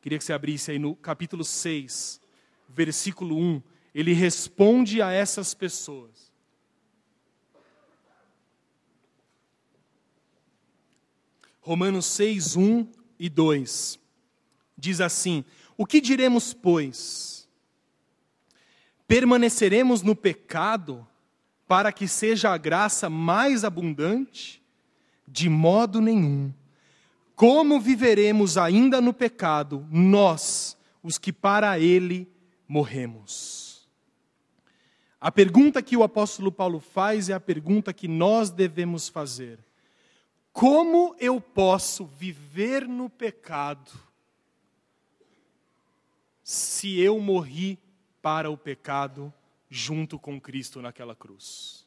queria 0.00 0.16
que 0.16 0.24
você 0.24 0.32
abrisse 0.32 0.70
aí 0.70 0.78
no 0.78 0.96
capítulo 0.96 1.44
6, 1.44 2.18
versículo 2.66 3.36
1, 3.36 3.62
ele 3.94 4.14
responde 4.14 5.02
a 5.02 5.12
essas 5.12 5.52
pessoas. 5.52 6.32
Romanos 11.60 12.06
6, 12.06 12.56
1 12.56 12.88
e 13.18 13.28
2. 13.28 14.00
Diz 14.74 15.02
assim: 15.02 15.44
O 15.76 15.84
que 15.84 16.00
diremos, 16.00 16.54
pois? 16.54 17.46
Permaneceremos 19.06 20.00
no 20.00 20.16
pecado 20.16 21.06
para 21.68 21.92
que 21.92 22.08
seja 22.08 22.54
a 22.54 22.56
graça 22.56 23.10
mais 23.10 23.64
abundante? 23.64 24.62
De 25.28 25.50
modo 25.50 26.00
nenhum. 26.00 26.50
Como 27.34 27.80
viveremos 27.80 28.56
ainda 28.56 29.00
no 29.00 29.12
pecado, 29.12 29.86
nós, 29.90 30.76
os 31.02 31.18
que 31.18 31.32
para 31.32 31.78
ele 31.78 32.30
morremos? 32.68 33.88
A 35.20 35.32
pergunta 35.32 35.82
que 35.82 35.96
o 35.96 36.02
apóstolo 36.02 36.52
Paulo 36.52 36.78
faz 36.78 37.30
é 37.30 37.32
a 37.32 37.40
pergunta 37.40 37.94
que 37.94 38.06
nós 38.06 38.50
devemos 38.50 39.08
fazer. 39.08 39.58
Como 40.52 41.16
eu 41.18 41.40
posso 41.40 42.04
viver 42.04 42.86
no 42.86 43.08
pecado 43.08 43.90
se 46.42 47.00
eu 47.00 47.18
morri 47.18 47.78
para 48.20 48.50
o 48.50 48.56
pecado 48.56 49.32
junto 49.68 50.18
com 50.18 50.38
Cristo 50.38 50.80
naquela 50.80 51.16
cruz? 51.16 51.84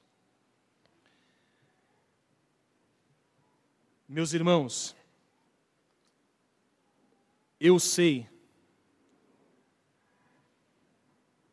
Meus 4.10 4.34
irmãos, 4.34 4.97
eu 7.60 7.80
sei 7.80 8.28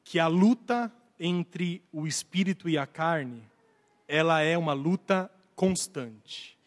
que 0.03 0.19
a 0.19 0.27
luta 0.27 0.93
entre 1.19 1.83
o 1.93 2.07
espírito 2.07 2.69
e 2.69 2.77
a 2.77 2.87
carne, 2.87 3.43
ela 4.07 4.41
é 4.43 4.57
uma 4.59 4.73
luta 4.73 5.31
constante. 5.55 6.59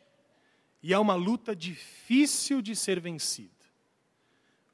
E 0.81 0.93
é 0.93 0.99
uma 0.99 1.15
luta 1.15 1.55
difícil 1.55 2.61
de 2.61 2.75
ser 2.75 2.99
vencida. 2.99 3.51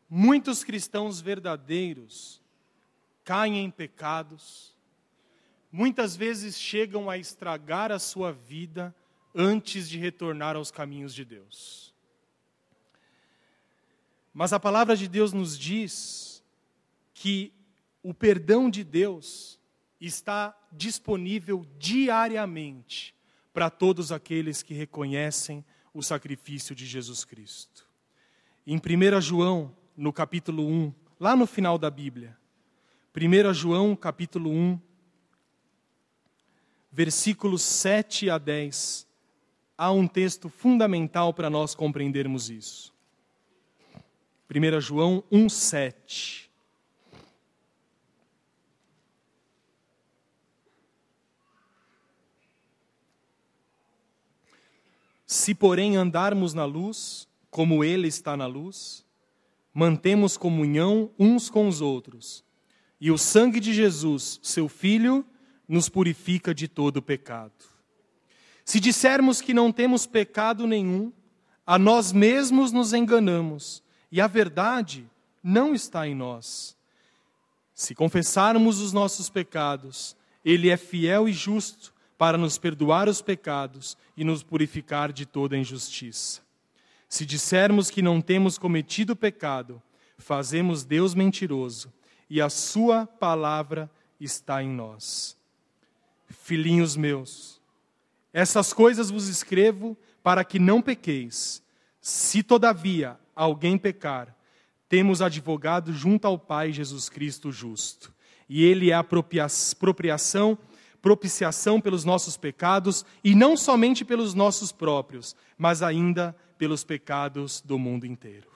Muitos 0.09 0.64
cristãos 0.64 1.20
verdadeiros 1.20 2.41
caem 3.24 3.64
em 3.64 3.72
pecados, 3.72 4.76
muitas 5.72 6.16
vezes 6.16 6.59
chegam 6.59 7.09
a 7.09 7.18
estragar 7.18 7.91
a 7.91 7.97
sua 7.97 8.32
vida 8.32 8.93
antes 9.34 9.89
de 9.89 9.97
retornar 9.97 10.55
aos 10.55 10.70
caminhos 10.70 11.16
de 11.16 11.26
Deus. 11.26 11.93
Mas 14.34 14.52
a 14.52 14.60
palavra 14.60 14.96
de 14.96 15.08
Deus 15.08 15.32
nos 15.32 15.58
diz 15.58 16.44
que 17.14 17.54
o 18.02 18.14
perdão 18.14 18.70
de 18.70 18.84
Deus 18.84 19.60
está 20.02 20.58
disponível 20.72 21.66
diariamente 21.78 23.16
para 23.54 23.70
todos 23.70 24.12
aqueles 24.12 24.64
que 24.64 24.74
reconhecem 24.74 25.64
o 25.94 26.02
sacrifício 26.02 26.74
de 26.76 26.86
Jesus 26.86 27.24
Cristo. 27.24 27.88
Em 28.66 28.78
1 28.78 29.22
João, 29.22 29.76
no 29.96 30.12
capítulo 30.12 30.68
1, 30.68 30.94
lá 31.20 31.36
no 31.36 31.46
final 31.46 31.78
da 31.78 31.90
Bíblia, 31.90 32.36
1 33.16 33.54
João, 33.54 33.96
capítulo 33.96 34.50
1, 34.50 34.80
versículos 36.92 37.62
7 37.62 38.30
a 38.30 38.38
10, 38.38 39.08
há 39.78 39.92
um 39.92 40.08
texto 40.08 40.50
fundamental 40.50 41.34
para 41.34 41.50
nós 41.50 41.76
compreendermos 41.76 42.50
isso. 42.50 42.93
1 44.54 44.82
João 44.82 45.24
1, 45.32 45.49
7. 45.49 46.51
Se, 55.26 55.56
porém, 55.56 55.95
andarmos 55.95 56.54
na 56.54 56.64
luz, 56.64 57.28
como 57.49 57.84
Ele 57.84 58.08
está 58.08 58.38
na 58.38 58.45
luz, 58.45 59.04
mantemos 59.74 60.38
comunhão 60.38 61.10
uns 61.18 61.49
com 61.49 61.68
os 61.68 61.82
outros, 61.82 62.45
e 63.01 63.10
o 63.10 63.18
sangue 63.18 63.60
de 63.60 63.74
Jesus, 63.74 64.39
seu 64.43 64.70
Filho, 64.70 65.26
nos 65.68 65.89
purifica 65.89 66.54
de 66.54 66.68
todo 66.68 67.01
pecado. 67.01 67.51
Se 68.64 68.80
dissermos 68.80 69.41
que 69.41 69.54
não 69.54 69.72
temos 69.72 70.06
pecado 70.06 70.68
nenhum, 70.68 71.12
a 71.66 71.80
nós 71.80 72.12
mesmos 72.12 72.72
nos 72.72 72.93
enganamos, 72.93 73.83
e 74.14 74.22
a 74.22 74.28
verdade 74.28 75.09
não 75.43 75.74
está 75.74 76.07
em 76.07 76.14
nós. 76.14 76.78
Se 77.74 77.95
confessarmos 77.95 78.80
os 78.80 78.93
nossos 78.93 79.28
pecados, 79.28 80.16
Ele 80.45 80.70
é 80.70 80.78
fiel 80.78 81.28
e 81.28 81.34
justo 81.34 81.91
para 82.16 82.38
nos 82.38 82.59
perdoar 82.59 83.09
os 83.09 83.24
pecados 83.24 83.97
e 84.16 84.24
nos 84.24 84.43
purificar 84.43 85.11
de 85.11 85.26
toda 85.26 85.57
injustiça. 85.57 86.41
Se 87.09 87.26
dissermos 87.26 87.89
que 87.89 88.03
não 88.03 88.22
temos 88.22 88.55
cometido 88.55 89.16
pecado, 89.16 89.82
fazemos 90.20 90.84
Deus 90.84 91.16
mentiroso 91.16 91.91
e 92.30 92.39
a 92.39 92.51
Sua 92.51 93.07
palavra 93.07 93.89
está 94.20 94.61
em 94.61 94.70
nós. 94.70 95.36
Filhinhos 96.30 96.95
meus, 96.95 97.59
essas 98.32 98.74
coisas 98.74 99.09
vos 99.09 99.28
escrevo 99.28 99.97
para 100.22 100.43
que 100.43 100.59
não 100.59 100.84
pequeis. 100.84 101.64
Se 101.99 102.43
todavia 102.43 103.18
alguém 103.36 103.78
pecar, 103.78 104.36
temos 104.88 105.22
advogado 105.22 105.92
junto 105.94 106.26
ao 106.26 106.38
Pai 106.38 106.72
Jesus 106.72 107.10
Cristo 107.10 107.52
justo, 107.52 108.14
e 108.48 108.64
Ele 108.64 108.92
é 108.92 108.94
a 108.94 109.00
apropriação 109.00 110.58
propiciação 111.04 111.82
pelos 111.82 112.06
nossos 112.06 112.38
pecados 112.38 113.06
e 113.22 113.36
não 113.36 113.58
somente 113.58 114.06
pelos 114.06 114.34
nossos 114.34 114.72
próprios, 114.72 115.36
mas 115.58 115.84
ainda 115.84 116.34
pelos 116.58 116.86
pecados 116.86 117.60
do 117.60 117.78
mundo 117.78 118.06
inteiro. 118.06 118.48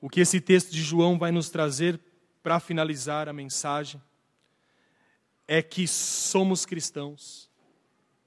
O 0.00 0.08
que 0.08 0.20
esse 0.20 0.40
texto 0.40 0.70
de 0.70 0.80
João 0.80 1.18
vai 1.18 1.32
nos 1.32 1.50
trazer 1.50 2.00
para 2.40 2.60
finalizar 2.60 3.28
a 3.28 3.32
mensagem 3.32 4.00
é 5.48 5.60
que 5.60 5.88
somos 5.88 6.64
cristãos, 6.64 7.50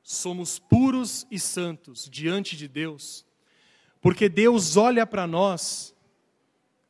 somos 0.04 0.60
puros 0.60 1.26
e 1.32 1.40
santos 1.40 2.10
diante 2.12 2.58
de 2.58 2.68
Deus, 2.68 3.26
porque 4.02 4.28
Deus 4.28 4.76
olha 4.76 5.06
para 5.06 5.28
nós 5.28 5.96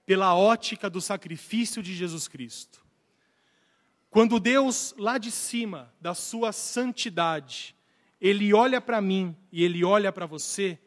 pela 0.05 0.33
ótica 0.33 0.89
do 0.89 1.01
sacrifício 1.01 1.83
de 1.83 1.93
Jesus 1.93 2.27
Cristo. 2.27 2.81
Quando 4.09 4.39
Deus, 4.39 4.95
lá 4.97 5.17
de 5.17 5.29
cima 5.29 5.93
da 6.01 6.13
sua 6.13 6.51
santidade, 6.51 7.75
Ele 8.19 8.53
olha 8.53 8.81
para 8.81 9.01
mim 9.01 9.35
e 9.51 9.63
Ele 9.63 9.83
olha 9.83 10.11
para 10.11 10.25
você, 10.25 10.79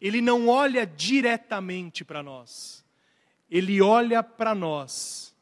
Ele 0.00 0.20
não 0.20 0.48
olha 0.48 0.86
diretamente 0.86 2.04
para 2.04 2.22
nós, 2.22 2.84
Ele 3.50 3.82
olha 3.82 4.22
para 4.22 4.54
nós 4.54 5.34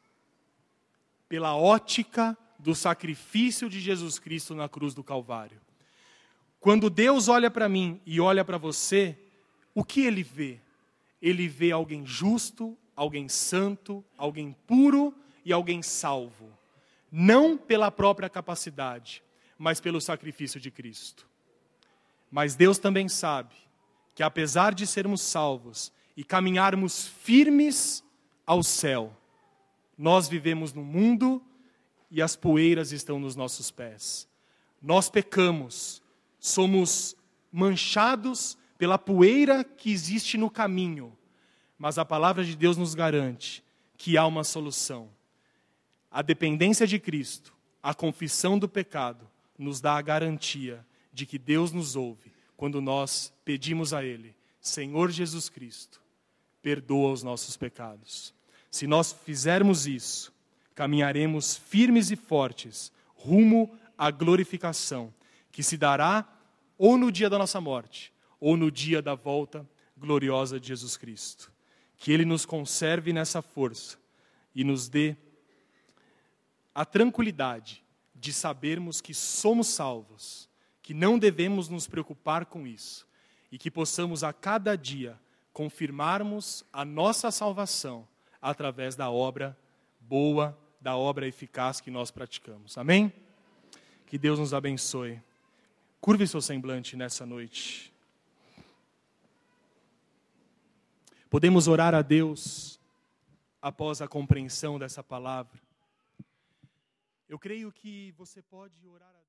pela 1.29 1.55
ótica 1.55 2.37
do 2.59 2.75
sacrifício 2.75 3.69
de 3.69 3.79
Jesus 3.79 4.19
Cristo 4.19 4.53
na 4.53 4.67
cruz 4.67 4.93
do 4.93 5.03
Calvário. 5.03 5.61
Quando 6.59 6.89
Deus 6.89 7.27
olha 7.27 7.49
para 7.49 7.67
mim 7.67 7.99
e 8.05 8.19
olha 8.19 8.45
para 8.45 8.57
você, 8.57 9.17
o 9.73 9.83
que 9.83 10.01
Ele 10.01 10.23
vê? 10.23 10.59
Ele 11.21 11.47
vê 11.47 11.71
alguém 11.71 12.05
justo, 12.05 12.77
alguém 12.95 13.29
santo, 13.29 14.03
alguém 14.17 14.55
puro 14.67 15.13
e 15.45 15.53
alguém 15.53 15.81
salvo 15.81 16.51
não 17.11 17.57
pela 17.57 17.91
própria 17.91 18.29
capacidade, 18.29 19.21
mas 19.57 19.81
pelo 19.81 19.99
sacrifício 19.99 20.59
de 20.59 20.71
Cristo. 20.71 21.27
Mas 22.31 22.55
Deus 22.55 22.79
também 22.79 23.09
sabe 23.09 23.53
que, 24.15 24.23
apesar 24.23 24.73
de 24.73 24.87
sermos 24.87 25.21
salvos 25.21 25.91
e 26.15 26.23
caminharmos 26.23 27.07
firmes 27.07 28.01
ao 28.45 28.63
céu, 28.63 29.15
nós 29.97 30.29
vivemos 30.29 30.71
no 30.71 30.83
mundo 30.83 31.43
e 32.09 32.21
as 32.21 32.35
poeiras 32.35 32.93
estão 32.93 33.19
nos 33.19 33.35
nossos 33.35 33.69
pés. 33.69 34.27
Nós 34.81 35.09
pecamos, 35.09 36.01
somos 36.39 37.15
manchados 37.51 38.57
pela 38.81 38.97
poeira 38.97 39.63
que 39.63 39.91
existe 39.91 40.39
no 40.39 40.49
caminho, 40.49 41.15
mas 41.77 41.99
a 41.99 42.03
palavra 42.03 42.43
de 42.43 42.55
Deus 42.55 42.77
nos 42.77 42.95
garante 42.95 43.63
que 43.95 44.17
há 44.17 44.25
uma 44.25 44.43
solução 44.43 45.07
a 46.09 46.23
dependência 46.23 46.87
de 46.87 46.97
Cristo, 46.97 47.53
a 47.83 47.93
confissão 47.93 48.57
do 48.57 48.67
pecado, 48.67 49.29
nos 49.55 49.79
dá 49.79 49.97
a 49.97 50.01
garantia 50.01 50.83
de 51.13 51.27
que 51.27 51.37
Deus 51.37 51.71
nos 51.71 51.95
ouve 51.95 52.33
quando 52.57 52.81
nós 52.81 53.31
pedimos 53.45 53.93
a 53.93 54.03
Ele: 54.03 54.35
Senhor 54.59 55.11
Jesus 55.11 55.47
Cristo, 55.47 56.01
perdoa 56.59 57.11
os 57.11 57.21
nossos 57.21 57.55
pecados. 57.55 58.33
Se 58.71 58.87
nós 58.87 59.11
fizermos 59.11 59.85
isso, 59.85 60.33
caminharemos 60.73 61.55
firmes 61.55 62.09
e 62.09 62.15
fortes 62.15 62.91
rumo 63.13 63.69
à 63.95 64.09
glorificação, 64.09 65.13
que 65.51 65.61
se 65.61 65.77
dará 65.77 66.27
ou 66.79 66.97
no 66.97 67.11
dia 67.11 67.29
da 67.29 67.37
nossa 67.37 67.61
morte, 67.61 68.11
ou 68.41 68.57
no 68.57 68.69
dia 68.71 69.01
da 69.01 69.15
volta 69.15 69.65
gloriosa 69.95 70.59
de 70.59 70.67
Jesus 70.67 70.97
Cristo. 70.97 71.53
Que 71.95 72.11
Ele 72.11 72.25
nos 72.25 72.45
conserve 72.45 73.13
nessa 73.13 73.41
força 73.41 73.97
e 74.53 74.63
nos 74.63 74.89
dê 74.89 75.15
a 76.73 76.83
tranquilidade 76.83 77.83
de 78.15 78.33
sabermos 78.33 78.99
que 78.99 79.13
somos 79.13 79.67
salvos, 79.67 80.49
que 80.81 80.93
não 80.93 81.19
devemos 81.19 81.69
nos 81.69 81.87
preocupar 81.87 82.47
com 82.47 82.65
isso 82.65 83.07
e 83.51 83.57
que 83.57 83.69
possamos 83.69 84.23
a 84.23 84.33
cada 84.33 84.75
dia 84.75 85.19
confirmarmos 85.53 86.65
a 86.73 86.83
nossa 86.83 87.29
salvação 87.29 88.07
através 88.41 88.95
da 88.95 89.11
obra 89.11 89.57
boa, 89.99 90.57
da 90.79 90.95
obra 90.97 91.27
eficaz 91.27 91.79
que 91.79 91.91
nós 91.91 92.09
praticamos. 92.09 92.77
Amém? 92.77 93.13
Que 94.07 94.17
Deus 94.17 94.39
nos 94.39 94.53
abençoe. 94.53 95.21
Curve 95.99 96.27
seu 96.27 96.41
semblante 96.41 96.95
nessa 96.95 97.25
noite. 97.25 97.90
Podemos 101.31 101.69
orar 101.69 101.95
a 101.95 102.01
Deus 102.01 102.77
após 103.61 104.01
a 104.01 104.07
compreensão 104.07 104.77
dessa 104.77 105.01
palavra. 105.01 105.61
Eu 107.29 107.39
creio 107.39 107.71
que 107.71 108.11
você 108.17 108.41
pode 108.41 108.85
orar 108.85 109.15
a 109.15 109.20